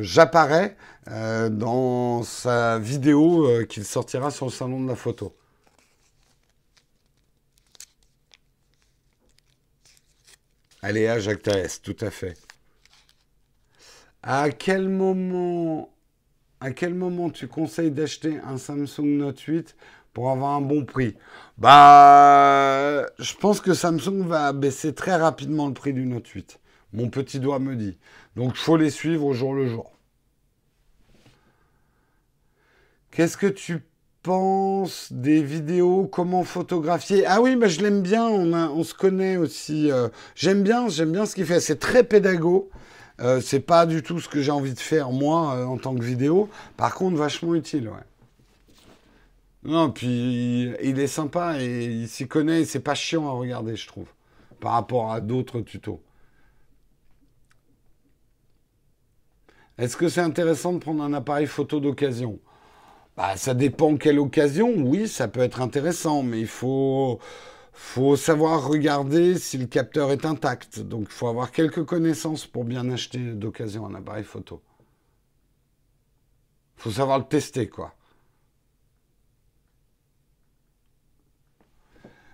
j'apparais 0.00 0.76
je, 1.08 1.48
dans 1.48 2.22
sa 2.22 2.78
vidéo 2.78 3.48
qu'il 3.68 3.84
sortira 3.84 4.30
sur 4.30 4.46
le 4.46 4.52
salon 4.52 4.80
de 4.82 4.88
la 4.88 4.94
photo. 4.94 5.32
Allez, 10.80 11.08
à 11.08 11.18
Jacques 11.18 11.42
Taès, 11.42 11.82
tout 11.82 11.96
à 12.00 12.10
fait. 12.10 12.34
À 14.22 14.50
quel 14.50 14.88
moment, 14.88 15.92
à 16.60 16.70
quel 16.70 16.94
moment 16.94 17.30
tu 17.30 17.48
conseilles 17.48 17.90
d'acheter 17.90 18.38
un 18.44 18.58
Samsung 18.58 19.18
Note 19.18 19.40
8 19.40 19.76
pour 20.12 20.30
avoir 20.30 20.52
un 20.52 20.60
bon 20.60 20.84
prix? 20.84 21.16
Bah, 21.56 23.06
je 23.18 23.34
pense 23.34 23.60
que 23.60 23.74
Samsung 23.74 24.22
va 24.26 24.52
baisser 24.52 24.94
très 24.94 25.16
rapidement 25.16 25.66
le 25.66 25.74
prix 25.74 25.92
du 25.92 26.06
Note 26.06 26.28
8. 26.28 26.60
Mon 26.92 27.10
petit 27.10 27.40
doigt 27.40 27.58
me 27.58 27.74
dit. 27.74 27.98
Donc, 28.36 28.52
il 28.54 28.60
faut 28.60 28.76
les 28.76 28.90
suivre 28.90 29.24
au 29.24 29.34
jour 29.34 29.54
le 29.54 29.66
jour. 29.66 29.92
Qu'est-ce 33.10 33.36
que 33.36 33.48
tu 33.48 33.82
pense 34.22 35.12
des 35.12 35.42
vidéos, 35.42 36.06
comment 36.06 36.44
photographier? 36.44 37.24
Ah 37.26 37.40
oui, 37.40 37.56
bah, 37.56 37.68
je 37.68 37.80
l'aime 37.80 38.02
bien, 38.02 38.26
on, 38.26 38.52
on 38.52 38.84
se 38.84 38.94
connaît 38.94 39.36
aussi. 39.36 39.90
Euh, 39.90 40.08
j'aime 40.34 40.62
bien, 40.62 40.88
j'aime 40.88 41.12
bien 41.12 41.26
ce 41.26 41.34
qu'il 41.34 41.46
fait. 41.46 41.60
C'est 41.60 41.78
très 41.78 42.04
pédago. 42.04 42.70
Euh, 43.20 43.40
c'est 43.40 43.60
pas 43.60 43.84
du 43.86 44.02
tout 44.02 44.20
ce 44.20 44.28
que 44.28 44.40
j'ai 44.42 44.52
envie 44.52 44.74
de 44.74 44.78
faire 44.78 45.10
moi 45.10 45.54
euh, 45.56 45.64
en 45.64 45.76
tant 45.76 45.94
que 45.94 46.02
vidéo. 46.02 46.48
Par 46.76 46.94
contre, 46.94 47.16
vachement 47.16 47.54
utile, 47.54 47.88
ouais. 47.88 47.94
Non, 49.64 49.90
puis 49.90 50.72
il, 50.82 50.98
est 51.00 51.08
sympa 51.08 51.60
et 51.60 51.84
il 51.84 52.08
s'y 52.08 52.28
connaît. 52.28 52.64
C'est 52.64 52.80
pas 52.80 52.94
chiant 52.94 53.28
à 53.28 53.32
regarder, 53.32 53.74
je 53.76 53.88
trouve, 53.88 54.06
par 54.60 54.72
rapport 54.72 55.12
à 55.12 55.20
d'autres 55.20 55.60
tutos. 55.60 56.00
Est-ce 59.78 59.96
que 59.96 60.08
c'est 60.08 60.20
intéressant 60.20 60.72
de 60.72 60.78
prendre 60.78 61.02
un 61.02 61.12
appareil 61.12 61.46
photo 61.46 61.80
d'occasion? 61.80 62.38
Bah, 63.18 63.36
ça 63.36 63.52
dépend 63.52 63.96
quelle 63.96 64.20
occasion. 64.20 64.72
Oui, 64.76 65.08
ça 65.08 65.26
peut 65.26 65.40
être 65.40 65.60
intéressant, 65.60 66.22
mais 66.22 66.38
il 66.38 66.46
faut, 66.46 67.18
savoir 68.16 68.68
regarder 68.68 69.36
si 69.36 69.58
le 69.58 69.66
capteur 69.66 70.12
est 70.12 70.24
intact. 70.24 70.78
Donc, 70.78 71.06
il 71.08 71.12
faut 71.12 71.26
avoir 71.26 71.50
quelques 71.50 71.84
connaissances 71.84 72.46
pour 72.46 72.64
bien 72.64 72.88
acheter 72.90 73.18
d'occasion 73.18 73.86
un 73.86 73.94
appareil 73.96 74.22
photo. 74.22 74.62
Il 76.76 76.82
faut 76.82 76.90
savoir 76.92 77.18
le 77.18 77.24
tester, 77.24 77.68
quoi. 77.68 77.92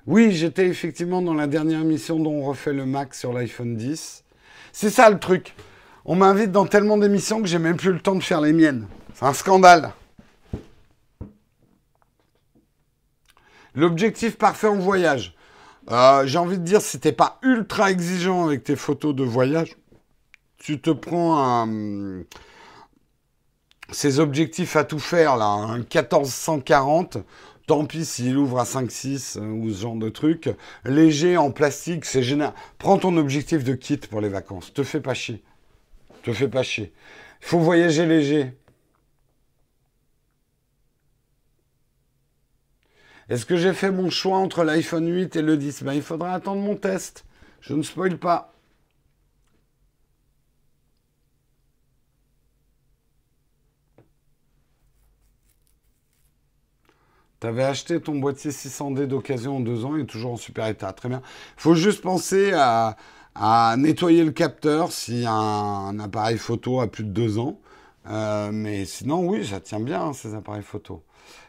Oui, 0.06 0.32
j'étais 0.32 0.66
effectivement 0.66 1.22
dans 1.22 1.32
la 1.32 1.46
dernière 1.46 1.80
émission 1.80 2.20
dont 2.20 2.34
on 2.34 2.44
refait 2.44 2.74
le 2.74 2.84
Mac 2.84 3.14
sur 3.14 3.32
l'iPhone 3.32 3.74
10. 3.74 4.22
C'est 4.72 4.90
ça 4.90 5.08
le 5.08 5.18
truc. 5.18 5.54
On 6.04 6.14
m'invite 6.14 6.52
dans 6.52 6.66
tellement 6.66 6.98
d'émissions 6.98 7.40
que 7.40 7.48
j'ai 7.48 7.58
même 7.58 7.78
plus 7.78 7.92
le 7.92 8.00
temps 8.00 8.16
de 8.16 8.22
faire 8.22 8.42
les 8.42 8.52
miennes. 8.52 8.86
C'est 9.14 9.24
un 9.24 9.32
scandale. 9.32 9.94
L'objectif 13.74 14.36
parfait 14.36 14.68
en 14.68 14.76
voyage. 14.76 15.34
Euh, 15.90 16.26
j'ai 16.26 16.38
envie 16.38 16.58
de 16.58 16.64
dire, 16.64 16.80
si 16.80 16.98
t'es 16.98 17.12
pas 17.12 17.38
ultra 17.42 17.90
exigeant 17.90 18.46
avec 18.46 18.64
tes 18.64 18.76
photos 18.76 19.14
de 19.14 19.24
voyage, 19.24 19.76
tu 20.56 20.80
te 20.80 20.90
prends 20.90 21.38
un, 21.38 22.22
ces 23.90 24.18
objectifs 24.18 24.76
à 24.76 24.84
tout 24.84 24.98
faire, 24.98 25.36
là, 25.36 25.46
un 25.46 25.78
1440, 25.78 27.18
tant 27.66 27.84
pis 27.84 28.04
s'il 28.04 28.36
ouvre 28.36 28.58
à 28.58 28.64
5-6 28.64 29.38
euh, 29.38 29.46
ou 29.46 29.70
ce 29.70 29.82
genre 29.82 29.96
de 29.96 30.08
truc. 30.08 30.50
Léger 30.84 31.36
en 31.36 31.50
plastique, 31.50 32.04
c'est 32.04 32.22
génial. 32.22 32.52
Prends 32.78 32.98
ton 32.98 33.16
objectif 33.16 33.64
de 33.64 33.74
kit 33.74 33.98
pour 33.98 34.20
les 34.20 34.28
vacances. 34.28 34.72
Te 34.72 34.82
fais 34.82 35.00
pas 35.00 35.14
chier. 35.14 35.42
Te 36.22 36.32
fais 36.32 36.48
pas 36.48 36.62
chier. 36.62 36.92
Il 37.42 37.46
faut 37.46 37.58
voyager 37.58 38.06
léger. 38.06 38.52
Est-ce 43.28 43.46
que 43.46 43.56
j'ai 43.56 43.72
fait 43.72 43.90
mon 43.90 44.10
choix 44.10 44.36
entre 44.38 44.64
l'iPhone 44.64 45.08
8 45.08 45.36
et 45.36 45.42
le 45.42 45.56
10 45.56 45.82
ben, 45.82 45.94
Il 45.94 46.02
faudra 46.02 46.32
attendre 46.34 46.60
mon 46.60 46.76
test. 46.76 47.24
Je 47.60 47.74
ne 47.74 47.82
spoil 47.82 48.18
pas. 48.18 48.54
Tu 57.40 57.48
avais 57.48 57.64
acheté 57.64 58.00
ton 58.00 58.14
boîtier 58.16 58.50
600D 58.50 59.06
d'occasion 59.06 59.58
en 59.58 59.60
deux 59.60 59.84
ans, 59.84 59.96
il 59.96 60.02
est 60.02 60.06
toujours 60.06 60.32
en 60.32 60.36
super 60.36 60.66
état. 60.66 60.92
Très 60.92 61.08
bien. 61.10 61.20
Il 61.58 61.60
faut 61.60 61.74
juste 61.74 62.00
penser 62.02 62.52
à, 62.54 62.96
nettoyer 63.76 64.24
le 64.24 64.30
capteur 64.30 64.92
si 64.92 65.24
un, 65.26 65.98
appareil 65.98 66.38
photo 66.38 66.80
a 66.80 66.86
plus 66.86 67.04
de 67.04 67.10
deux 67.10 67.38
ans. 67.38 67.60
Euh, 68.06 68.50
mais 68.52 68.84
sinon, 68.84 69.26
oui, 69.28 69.46
ça 69.46 69.60
tient 69.60 69.80
bien, 69.80 70.12
ces 70.12 70.34
appareils 70.34 70.62
photo. 70.62 71.02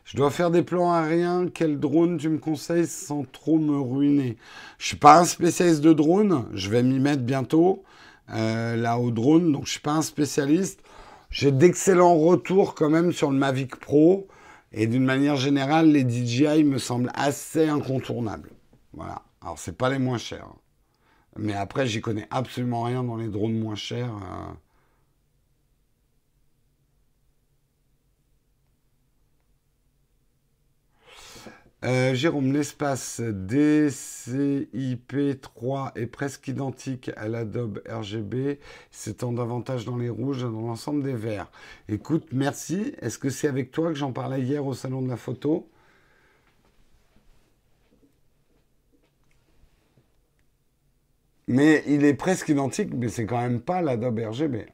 Je 0.05 0.17
dois 0.17 0.29
faire 0.29 0.51
des 0.51 0.61
plans 0.61 0.93
aériens. 0.93 1.47
Quel 1.51 1.79
drone 1.79 2.17
tu 2.17 2.29
me 2.29 2.37
conseilles 2.37 2.85
sans 2.85 3.23
trop 3.23 3.57
me 3.57 3.79
ruiner? 3.79 4.37
Je 4.77 4.85
suis 4.87 4.97
pas 4.97 5.19
un 5.19 5.25
spécialiste 5.25 5.81
de 5.81 5.93
drone. 5.93 6.45
Je 6.53 6.69
vais 6.69 6.83
m'y 6.83 6.99
mettre 6.99 7.23
bientôt. 7.23 7.83
Euh, 8.29 8.75
là 8.75 8.99
au 8.99 9.11
drone, 9.11 9.51
donc 9.51 9.65
je 9.65 9.71
suis 9.71 9.79
pas 9.79 9.93
un 9.93 10.01
spécialiste. 10.01 10.81
J'ai 11.31 11.51
d'excellents 11.51 12.15
retours 12.15 12.75
quand 12.75 12.89
même 12.89 13.11
sur 13.11 13.31
le 13.31 13.37
Mavic 13.37 13.77
Pro. 13.77 14.27
Et 14.71 14.85
d'une 14.85 15.05
manière 15.05 15.37
générale, 15.37 15.91
les 15.91 16.07
DJI 16.07 16.63
me 16.63 16.77
semblent 16.77 17.11
assez 17.15 17.67
incontournables. 17.67 18.51
Voilà. 18.93 19.23
Alors, 19.41 19.57
c'est 19.57 19.77
pas 19.77 19.89
les 19.89 19.99
moins 19.99 20.17
chers. 20.19 20.49
Mais 21.37 21.53
après, 21.53 21.87
j'y 21.87 22.01
connais 22.01 22.27
absolument 22.29 22.83
rien 22.83 23.03
dans 23.03 23.15
les 23.15 23.27
drones 23.27 23.57
moins 23.57 23.75
chers. 23.75 24.13
Euh. 24.13 24.53
Euh, 31.85 32.13
Jérôme, 32.15 32.51
l'espace 32.51 33.21
DCIP3 33.21 35.91
est 35.95 36.07
presque 36.07 36.47
identique 36.47 37.11
à 37.15 37.27
l'Adobe 37.27 37.79
RGB, 37.87 38.59
s'étend 38.89 39.31
davantage 39.33 39.85
dans 39.85 39.97
les 39.97 40.09
rouges 40.09 40.41
dans 40.41 40.61
l'ensemble 40.61 41.03
des 41.03 41.13
verts. 41.13 41.51
Écoute, 41.87 42.29
merci. 42.31 42.95
Est-ce 43.01 43.19
que 43.19 43.29
c'est 43.29 43.47
avec 43.47 43.71
toi 43.71 43.89
que 43.89 43.95
j'en 43.95 44.11
parlais 44.13 44.41
hier 44.41 44.65
au 44.65 44.73
salon 44.73 45.03
de 45.03 45.09
la 45.09 45.17
photo? 45.17 45.69
Mais 51.47 51.83
il 51.87 52.05
est 52.05 52.13
presque 52.13 52.49
identique, 52.49 52.93
mais 52.93 53.09
c'est 53.09 53.25
quand 53.25 53.41
même 53.41 53.61
pas 53.61 53.81
l'Adobe 53.81 54.19
RGB. 54.19 54.67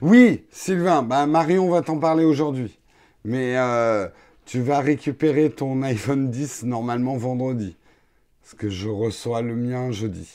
Oui, 0.00 0.44
Sylvain, 0.50 1.02
bah 1.02 1.26
Marion 1.26 1.70
va 1.70 1.82
t'en 1.82 1.98
parler 1.98 2.24
aujourd'hui. 2.24 2.78
Mais 3.24 3.56
euh, 3.56 4.08
tu 4.44 4.60
vas 4.60 4.80
récupérer 4.80 5.50
ton 5.50 5.82
iPhone 5.82 6.30
10 6.30 6.64
normalement 6.64 7.16
vendredi. 7.16 7.76
Parce 8.42 8.54
que 8.54 8.68
je 8.68 8.88
reçois 8.88 9.42
le 9.42 9.56
mien 9.56 9.90
jeudi. 9.90 10.28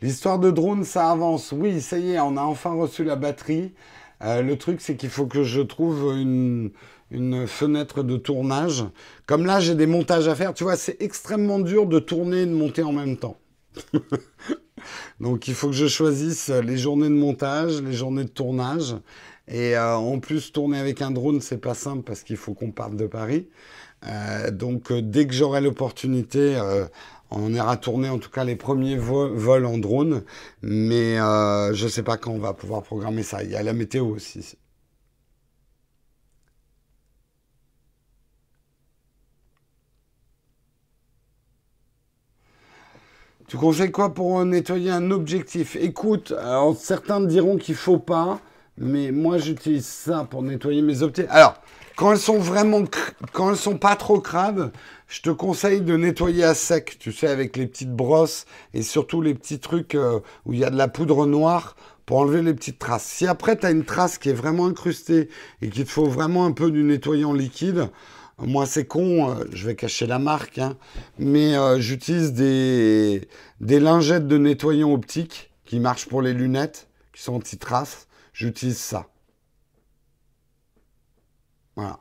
L'histoire 0.00 0.38
de 0.38 0.50
drone, 0.50 0.84
ça 0.84 1.10
avance. 1.10 1.52
Oui, 1.52 1.80
ça 1.80 1.98
y 1.98 2.12
est, 2.12 2.20
on 2.20 2.36
a 2.36 2.42
enfin 2.42 2.72
reçu 2.72 3.04
la 3.04 3.16
batterie. 3.16 3.74
Euh, 4.22 4.42
le 4.42 4.56
truc, 4.56 4.80
c'est 4.80 4.96
qu'il 4.96 5.10
faut 5.10 5.26
que 5.26 5.42
je 5.42 5.60
trouve 5.60 6.16
une, 6.16 6.70
une 7.10 7.46
fenêtre 7.46 8.02
de 8.02 8.16
tournage. 8.16 8.84
Comme 9.26 9.44
là, 9.44 9.60
j'ai 9.60 9.74
des 9.74 9.86
montages 9.86 10.28
à 10.28 10.34
faire. 10.34 10.54
Tu 10.54 10.64
vois, 10.64 10.76
c'est 10.76 11.02
extrêmement 11.02 11.58
dur 11.58 11.86
de 11.86 11.98
tourner 11.98 12.42
et 12.42 12.46
de 12.46 12.52
monter 12.52 12.82
en 12.82 12.92
même 12.92 13.16
temps. 13.16 13.36
Donc 15.20 15.48
il 15.48 15.54
faut 15.54 15.68
que 15.68 15.74
je 15.74 15.86
choisisse 15.86 16.48
les 16.48 16.78
journées 16.78 17.08
de 17.08 17.14
montage, 17.14 17.82
les 17.82 17.92
journées 17.92 18.24
de 18.24 18.30
tournage. 18.30 18.96
Et 19.48 19.76
euh, 19.76 19.96
en 19.96 20.18
plus, 20.18 20.52
tourner 20.52 20.78
avec 20.78 21.00
un 21.02 21.10
drone, 21.10 21.40
c'est 21.40 21.58
pas 21.58 21.74
simple 21.74 22.02
parce 22.02 22.22
qu'il 22.22 22.36
faut 22.36 22.54
qu'on 22.54 22.70
parte 22.70 22.96
de 22.96 23.06
Paris. 23.06 23.48
Euh, 24.06 24.50
donc 24.50 24.92
euh, 24.92 25.02
dès 25.02 25.26
que 25.26 25.34
j'aurai 25.34 25.60
l'opportunité, 25.60 26.60
on 27.30 27.52
ira 27.52 27.76
tourner 27.76 28.08
en 28.08 28.18
tout 28.18 28.30
cas 28.30 28.44
les 28.44 28.56
premiers 28.56 28.96
vols 28.96 29.66
en 29.66 29.78
drone. 29.78 30.22
Mais 30.62 31.16
je 31.16 31.84
ne 31.84 31.88
sais 31.88 32.02
pas 32.02 32.16
quand 32.16 32.32
on 32.32 32.38
va 32.38 32.54
pouvoir 32.54 32.82
programmer 32.82 33.22
ça. 33.22 33.42
Il 33.42 33.50
y 33.50 33.56
a 33.56 33.62
la 33.62 33.72
météo 33.72 34.06
aussi. 34.06 34.56
Tu 43.48 43.56
conseilles 43.56 43.90
quoi 43.90 44.12
pour 44.12 44.44
nettoyer 44.44 44.90
un 44.90 45.10
objectif? 45.10 45.74
Écoute, 45.80 46.34
certains 46.78 47.22
diront 47.22 47.56
qu'il 47.56 47.76
faut 47.76 47.98
pas, 47.98 48.40
mais 48.76 49.10
moi 49.10 49.38
j'utilise 49.38 49.86
ça 49.86 50.26
pour 50.28 50.42
nettoyer 50.42 50.82
mes 50.82 51.00
objectifs. 51.00 51.34
Alors, 51.34 51.54
quand 51.96 52.12
elles 52.12 52.18
sont 52.18 52.36
vraiment, 52.36 52.82
quand 53.32 53.48
elles 53.48 53.56
sont 53.56 53.78
pas 53.78 53.96
trop 53.96 54.20
crades, 54.20 54.70
je 55.06 55.22
te 55.22 55.30
conseille 55.30 55.80
de 55.80 55.96
nettoyer 55.96 56.44
à 56.44 56.52
sec, 56.52 56.98
tu 57.00 57.10
sais, 57.10 57.26
avec 57.26 57.56
les 57.56 57.66
petites 57.66 57.96
brosses 57.96 58.44
et 58.74 58.82
surtout 58.82 59.22
les 59.22 59.32
petits 59.32 59.60
trucs 59.60 59.94
euh, 59.94 60.20
où 60.44 60.52
il 60.52 60.58
y 60.58 60.64
a 60.64 60.70
de 60.70 60.76
la 60.76 60.88
poudre 60.88 61.24
noire 61.24 61.74
pour 62.04 62.18
enlever 62.18 62.42
les 62.42 62.52
petites 62.52 62.78
traces. 62.78 63.06
Si 63.06 63.26
après 63.26 63.56
tu 63.56 63.64
as 63.64 63.70
une 63.70 63.86
trace 63.86 64.18
qui 64.18 64.28
est 64.28 64.34
vraiment 64.34 64.66
incrustée 64.66 65.30
et 65.62 65.70
qu'il 65.70 65.86
te 65.86 65.90
faut 65.90 66.06
vraiment 66.06 66.44
un 66.44 66.52
peu 66.52 66.70
du 66.70 66.82
nettoyant 66.82 67.32
liquide, 67.32 67.88
moi, 68.40 68.66
c'est 68.66 68.86
con, 68.86 69.30
euh, 69.30 69.44
je 69.52 69.66
vais 69.66 69.74
cacher 69.74 70.06
la 70.06 70.20
marque, 70.20 70.58
hein, 70.58 70.76
mais 71.18 71.56
euh, 71.56 71.80
j'utilise 71.80 72.32
des, 72.32 73.28
lingettes 73.60 74.28
de 74.28 74.38
nettoyant 74.38 74.92
optique 74.92 75.50
qui 75.64 75.80
marchent 75.80 76.06
pour 76.06 76.22
les 76.22 76.32
lunettes, 76.32 76.88
qui 77.12 77.22
sont 77.22 77.34
anti-traces. 77.34 78.06
J'utilise 78.32 78.78
ça. 78.78 79.08
Voilà. 81.74 81.98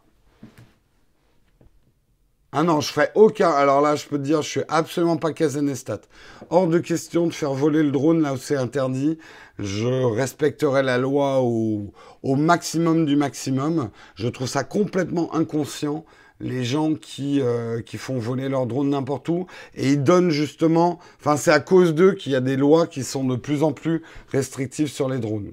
Ah 2.52 2.64
non, 2.64 2.82
je 2.82 2.92
ferai 2.92 3.10
aucun. 3.16 3.50
Alors 3.50 3.82
là, 3.82 3.96
je 3.96 4.06
peux 4.06 4.18
te 4.18 4.24
dire, 4.24 4.44
je 4.44 4.50
suis 4.50 4.62
absolument 4.68 5.18
pas 5.18 5.34
Kazenestat. 5.34 6.02
Hors 6.50 6.68
de 6.68 6.78
question 6.78 7.28
de 7.28 7.34
faire 7.34 7.54
voler 7.54 7.84
le 7.84 7.92
drone 7.92 8.22
là 8.22 8.34
où 8.34 8.38
c'est 8.38 8.56
interdit. 8.56 9.18
Je 9.60 9.88
respecterai 9.88 10.84
la 10.84 10.98
loi 11.00 11.42
au 11.42 11.92
maximum 12.24 13.06
du 13.06 13.16
maximum. 13.16 13.90
Je 14.16 14.28
trouve 14.28 14.48
ça 14.48 14.64
complètement 14.64 15.34
inconscient 15.36 16.06
les 16.40 16.64
gens 16.64 16.94
qui, 16.96 17.42
euh, 17.42 17.82
qui 17.82 17.98
font 17.98 18.18
voler 18.18 18.50
leurs 18.50 18.68
drones 18.68 18.90
n'importe 18.90 19.30
où. 19.30 19.48
Et 19.76 19.94
ils 19.94 20.04
donnent 20.04 20.30
justement, 20.30 21.00
enfin 21.20 21.38
c'est 21.38 21.52
à 21.52 21.60
cause 21.60 21.94
d'eux 21.94 22.14
qu'il 22.14 22.32
y 22.32 22.36
a 22.36 22.42
des 22.42 22.58
lois 22.58 22.88
qui 22.88 23.04
sont 23.04 23.24
de 23.24 23.36
plus 23.36 23.64
en 23.64 23.74
plus 23.74 24.04
restrictives 24.32 24.90
sur 24.90 25.10
les 25.10 25.20
drones. 25.20 25.52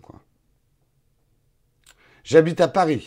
J'habite 2.22 2.60
à 2.60 2.68
Paris. 2.68 3.06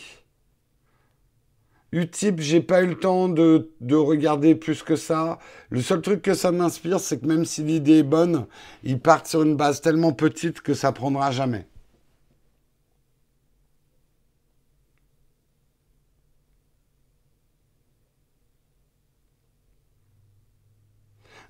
Utip, 1.90 2.40
j'ai 2.40 2.60
pas 2.60 2.82
eu 2.82 2.88
le 2.88 2.98
temps 2.98 3.30
de, 3.30 3.70
de, 3.80 3.96
regarder 3.96 4.54
plus 4.54 4.82
que 4.82 4.94
ça. 4.94 5.38
Le 5.70 5.80
seul 5.80 6.02
truc 6.02 6.20
que 6.20 6.34
ça 6.34 6.52
m'inspire, 6.52 7.00
c'est 7.00 7.18
que 7.18 7.26
même 7.26 7.46
si 7.46 7.62
l'idée 7.62 8.00
est 8.00 8.02
bonne, 8.02 8.46
ils 8.84 9.00
partent 9.00 9.26
sur 9.26 9.42
une 9.42 9.56
base 9.56 9.80
tellement 9.80 10.12
petite 10.12 10.60
que 10.60 10.74
ça 10.74 10.92
prendra 10.92 11.30
jamais. 11.30 11.66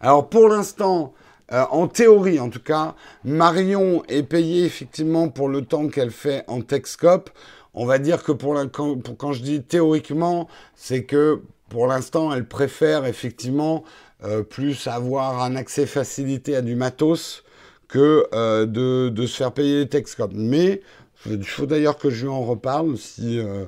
Alors 0.01 0.29
pour 0.29 0.49
l'instant, 0.49 1.13
euh, 1.53 1.65
en 1.71 1.89
théorie 1.89 2.39
en 2.41 2.51
tout 2.51 2.63
cas, 2.63 2.95
Marion 3.25 4.03
est 4.09 4.23
payée 4.23 4.65
effectivement 4.65 5.29
pour 5.29 5.49
le 5.49 5.63
temps 5.63 5.89
qu'elle 5.89 6.11
fait 6.11 6.45
en 6.47 6.61
Techscope. 6.61 7.31
On 7.75 7.87
va 7.87 7.99
dire 7.99 8.23
que 8.23 8.33
pour, 8.33 8.57
quand, 8.73 9.33
je 9.33 9.43
dis 9.43 9.63
théoriquement, 9.63 10.49
c'est 10.75 11.05
que 11.05 11.43
pour 11.69 11.87
l'instant, 11.87 12.33
elle 12.33 12.47
préfère 12.47 13.07
effectivement 13.07 13.85
euh, 14.25 14.43
plus 14.43 14.87
avoir 14.87 15.43
un 15.43 15.57
accès 15.57 15.87
facilité 15.87 16.57
à 16.57 16.63
du 16.63 16.75
matos 16.75 17.45
que 17.89 18.27
euh, 18.35 18.67
de, 18.67 19.09
de, 19.09 19.27
se 19.27 19.37
faire 19.37 19.53
payer 19.53 19.81
les 19.81 19.89
Techscope. 19.89 20.33
Mais 20.35 20.81
il 21.27 21.45
faut 21.45 21.67
d'ailleurs 21.67 21.99
que 21.99 22.11
je 22.11 22.23
lui 22.23 22.31
en 22.31 22.43
reparle. 22.43 22.97
Si, 22.97 23.39
euh, 23.39 23.67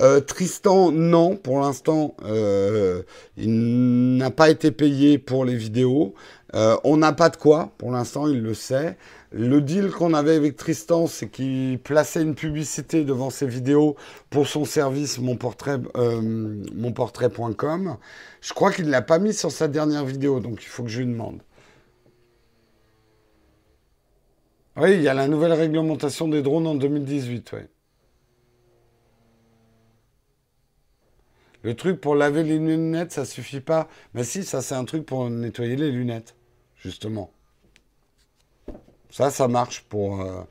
euh, 0.00 0.20
Tristan, 0.20 0.92
non, 0.92 1.36
pour 1.36 1.60
l'instant, 1.60 2.16
euh, 2.24 3.02
il 3.36 4.16
n'a 4.16 4.30
pas 4.30 4.50
été 4.50 4.70
payé 4.70 5.18
pour 5.18 5.44
les 5.44 5.56
vidéos. 5.56 6.14
on 6.84 6.96
n'a 6.98 7.12
pas 7.12 7.30
de 7.30 7.36
quoi, 7.36 7.72
pour 7.78 7.90
l'instant, 7.90 8.28
il 8.28 8.42
le 8.42 8.54
sait. 8.54 8.96
Le 9.32 9.60
deal 9.62 9.90
qu'on 9.90 10.12
avait 10.12 10.36
avec 10.36 10.56
Tristan, 10.56 11.06
c'est 11.06 11.28
qu'il 11.28 11.78
plaçait 11.78 12.20
une 12.20 12.34
publicité 12.34 13.04
devant 13.04 13.30
ses 13.30 13.46
vidéos 13.46 13.96
pour 14.28 14.46
son 14.46 14.66
service 14.66 15.18
monportrait.com. 15.18 17.96
Je 18.42 18.52
crois 18.52 18.72
qu'il 18.72 18.86
ne 18.86 18.90
l'a 18.90 19.00
pas 19.00 19.18
mis 19.18 19.32
sur 19.32 19.50
sa 19.50 19.68
dernière 19.68 20.04
vidéo, 20.04 20.40
donc 20.40 20.62
il 20.62 20.68
faut 20.68 20.82
que 20.82 20.90
je 20.90 21.00
lui 21.00 21.06
demande. 21.06 21.40
Oui, 24.76 24.94
il 24.94 25.02
y 25.02 25.08
a 25.08 25.14
la 25.14 25.28
nouvelle 25.28 25.52
réglementation 25.52 26.28
des 26.28 26.42
drones 26.42 26.66
en 26.66 26.74
2018, 26.74 27.52
oui. 27.52 27.60
Le 31.62 31.74
truc 31.76 32.00
pour 32.00 32.14
laver 32.16 32.42
les 32.42 32.58
lunettes, 32.58 33.12
ça 33.12 33.24
suffit 33.24 33.60
pas. 33.60 33.88
Mais 34.14 34.24
si, 34.24 34.44
ça 34.44 34.62
c'est 34.62 34.74
un 34.74 34.84
truc 34.84 35.06
pour 35.06 35.28
nettoyer 35.30 35.76
les 35.76 35.90
lunettes, 35.90 36.34
justement. 36.76 37.30
Ça, 39.10 39.30
ça 39.30 39.46
marche 39.48 39.82
pour. 39.88 40.22
Euh, 40.22 40.42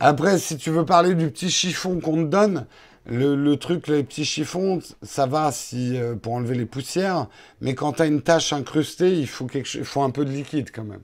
Après, 0.00 0.38
si 0.38 0.56
tu 0.58 0.70
veux 0.70 0.84
parler 0.84 1.14
du 1.14 1.30
petit 1.30 1.50
chiffon 1.50 2.00
qu'on 2.00 2.24
te 2.24 2.28
donne, 2.28 2.66
le, 3.06 3.54
truc, 3.56 3.88
les 3.88 4.04
petits 4.04 4.24
chiffons, 4.24 4.80
ça 5.02 5.26
va 5.26 5.50
si, 5.52 5.96
euh, 5.98 6.14
pour 6.16 6.34
enlever 6.34 6.54
les 6.54 6.66
poussières, 6.66 7.28
mais 7.60 7.74
quand 7.74 7.94
tu 7.94 8.02
as 8.02 8.06
une 8.06 8.22
tache 8.22 8.52
incrustée, 8.52 9.12
il 9.18 9.26
faut, 9.28 9.46
quelque, 9.46 9.74
il 9.76 9.84
faut 9.84 10.02
un 10.02 10.10
peu 10.10 10.24
de 10.24 10.30
liquide 10.30 10.70
quand 10.72 10.84
même. 10.84 11.02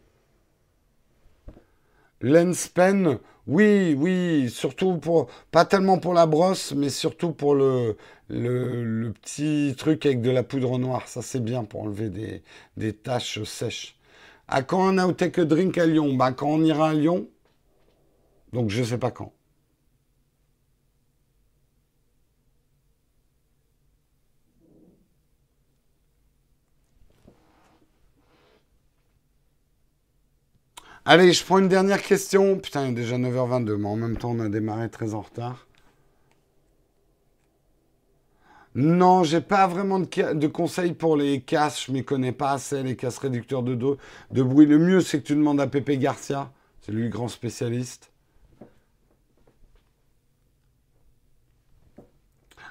Lens 2.20 2.69
pen, 2.69 3.19
oui, 3.47 3.95
oui, 3.97 4.51
surtout 4.51 4.99
pour, 4.99 5.28
pas 5.51 5.65
tellement 5.65 5.99
pour 5.99 6.15
la 6.15 6.27
brosse, 6.27 6.73
mais 6.73 6.90
surtout 6.90 7.32
pour 7.32 7.55
le, 7.55 7.97
le, 8.28 9.12
petit 9.12 9.74
truc 9.78 10.05
avec 10.07 10.20
de 10.20 10.31
la 10.31 10.43
poudre 10.43 10.78
noire. 10.78 11.09
Ça, 11.09 11.23
c'est 11.23 11.43
bien 11.43 11.65
pour 11.65 11.82
enlever 11.82 12.11
des, 12.11 12.43
des 12.77 12.93
taches 12.93 13.43
sèches. 13.45 13.97
À 14.49 14.62
quand 14.62 14.86
un 14.89 14.99
Outtake 15.07 15.40
Drink 15.40 15.78
à 15.78 15.86
Lyon 15.86 16.15
Bah, 16.15 16.32
quand 16.32 16.49
on 16.49 16.62
ira 16.62 16.90
à 16.90 16.95
Lyon. 16.95 17.28
Donc, 18.53 18.70
je 18.70 18.82
sais 18.82 18.99
pas 18.99 19.11
quand. 19.11 19.32
Allez, 31.11 31.33
je 31.33 31.43
prends 31.43 31.57
une 31.57 31.69
dernière 31.69 32.03
question. 32.03 32.59
Putain, 32.59 32.85
il 32.85 32.91
est 32.91 32.93
déjà 32.93 33.17
9h22, 33.17 33.77
mais 33.77 33.89
en 33.89 33.97
même 33.97 34.19
temps, 34.19 34.33
on 34.33 34.41
a 34.41 34.51
démarré 34.51 34.91
très 34.91 35.15
en 35.15 35.23
retard. 35.23 35.67
Non, 38.75 39.25
j'ai 39.25 39.41
pas 39.41 39.67
vraiment 39.67 40.01
de, 40.01 40.47
conseils 40.49 40.93
pour 40.93 41.17
les 41.17 41.41
casques. 41.41 41.85
Je 41.87 41.93
m'y 41.93 42.05
connais 42.05 42.33
pas 42.33 42.53
assez, 42.53 42.83
les 42.83 42.95
casques 42.95 43.23
réducteurs 43.23 43.63
de, 43.63 43.75
de 43.75 44.43
bruit. 44.43 44.67
Le 44.67 44.79
mieux, 44.79 45.01
c'est 45.01 45.23
que 45.23 45.27
tu 45.27 45.35
demandes 45.35 45.63
à 45.63 45.67
Pépé 45.67 45.97
Garcia. 45.97 46.53
C'est 46.83 46.93
lui 46.93 47.09
grand 47.09 47.29
spécialiste. 47.29 48.13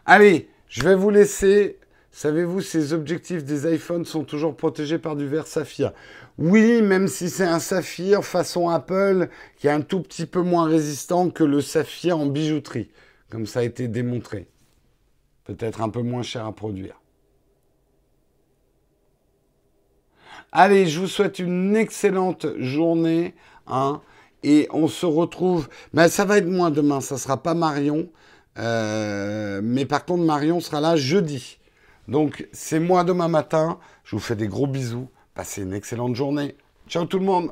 Allez, 0.05 0.47
je 0.67 0.83
vais 0.83 0.93
vous 0.93 1.09
laisser. 1.09 1.79
Savez-vous, 2.17 2.61
ces 2.61 2.93
objectifs 2.93 3.43
des 3.43 3.71
iPhones 3.75 4.03
sont 4.03 4.23
toujours 4.23 4.57
protégés 4.57 4.97
par 4.97 5.15
du 5.15 5.27
verre 5.27 5.45
saphir 5.45 5.93
Oui, 6.39 6.81
même 6.81 7.07
si 7.07 7.29
c'est 7.29 7.45
un 7.45 7.59
saphir 7.59 8.25
façon 8.25 8.69
Apple, 8.69 9.29
qui 9.55 9.67
est 9.67 9.69
un 9.69 9.81
tout 9.81 10.01
petit 10.01 10.25
peu 10.25 10.41
moins 10.41 10.67
résistant 10.67 11.29
que 11.29 11.43
le 11.43 11.61
saphir 11.61 12.17
en 12.17 12.25
bijouterie, 12.25 12.89
comme 13.29 13.45
ça 13.45 13.59
a 13.59 13.63
été 13.63 13.87
démontré. 13.87 14.47
Peut-être 15.43 15.79
un 15.79 15.89
peu 15.89 16.01
moins 16.01 16.23
cher 16.23 16.47
à 16.47 16.55
produire. 16.55 16.99
Allez, 20.51 20.87
je 20.87 20.99
vous 20.99 21.05
souhaite 21.05 21.37
une 21.37 21.75
excellente 21.75 22.47
journée. 22.57 23.35
Hein, 23.67 24.01
et 24.41 24.67
on 24.71 24.87
se 24.87 25.05
retrouve. 25.05 25.69
Mais 25.93 26.05
ben, 26.05 26.09
ça 26.09 26.25
va 26.25 26.39
être 26.39 26.49
moins 26.49 26.71
demain, 26.71 26.99
ça 26.99 27.17
sera 27.17 27.43
pas 27.43 27.53
Marion. 27.53 28.09
Euh, 28.57 29.61
mais 29.63 29.85
par 29.85 30.03
contre, 30.03 30.23
Marion 30.23 30.59
sera 30.59 30.81
là 30.81 30.95
jeudi. 30.95 31.59
Donc, 32.07 32.47
c'est 32.51 32.79
moi 32.79 33.03
demain 33.03 33.27
matin. 33.27 33.79
Je 34.03 34.15
vous 34.15 34.21
fais 34.21 34.35
des 34.35 34.47
gros 34.47 34.67
bisous. 34.67 35.09
Passez 35.33 35.63
une 35.63 35.73
excellente 35.73 36.15
journée. 36.15 36.55
Ciao 36.87 37.05
tout 37.05 37.19
le 37.19 37.25
monde 37.25 37.51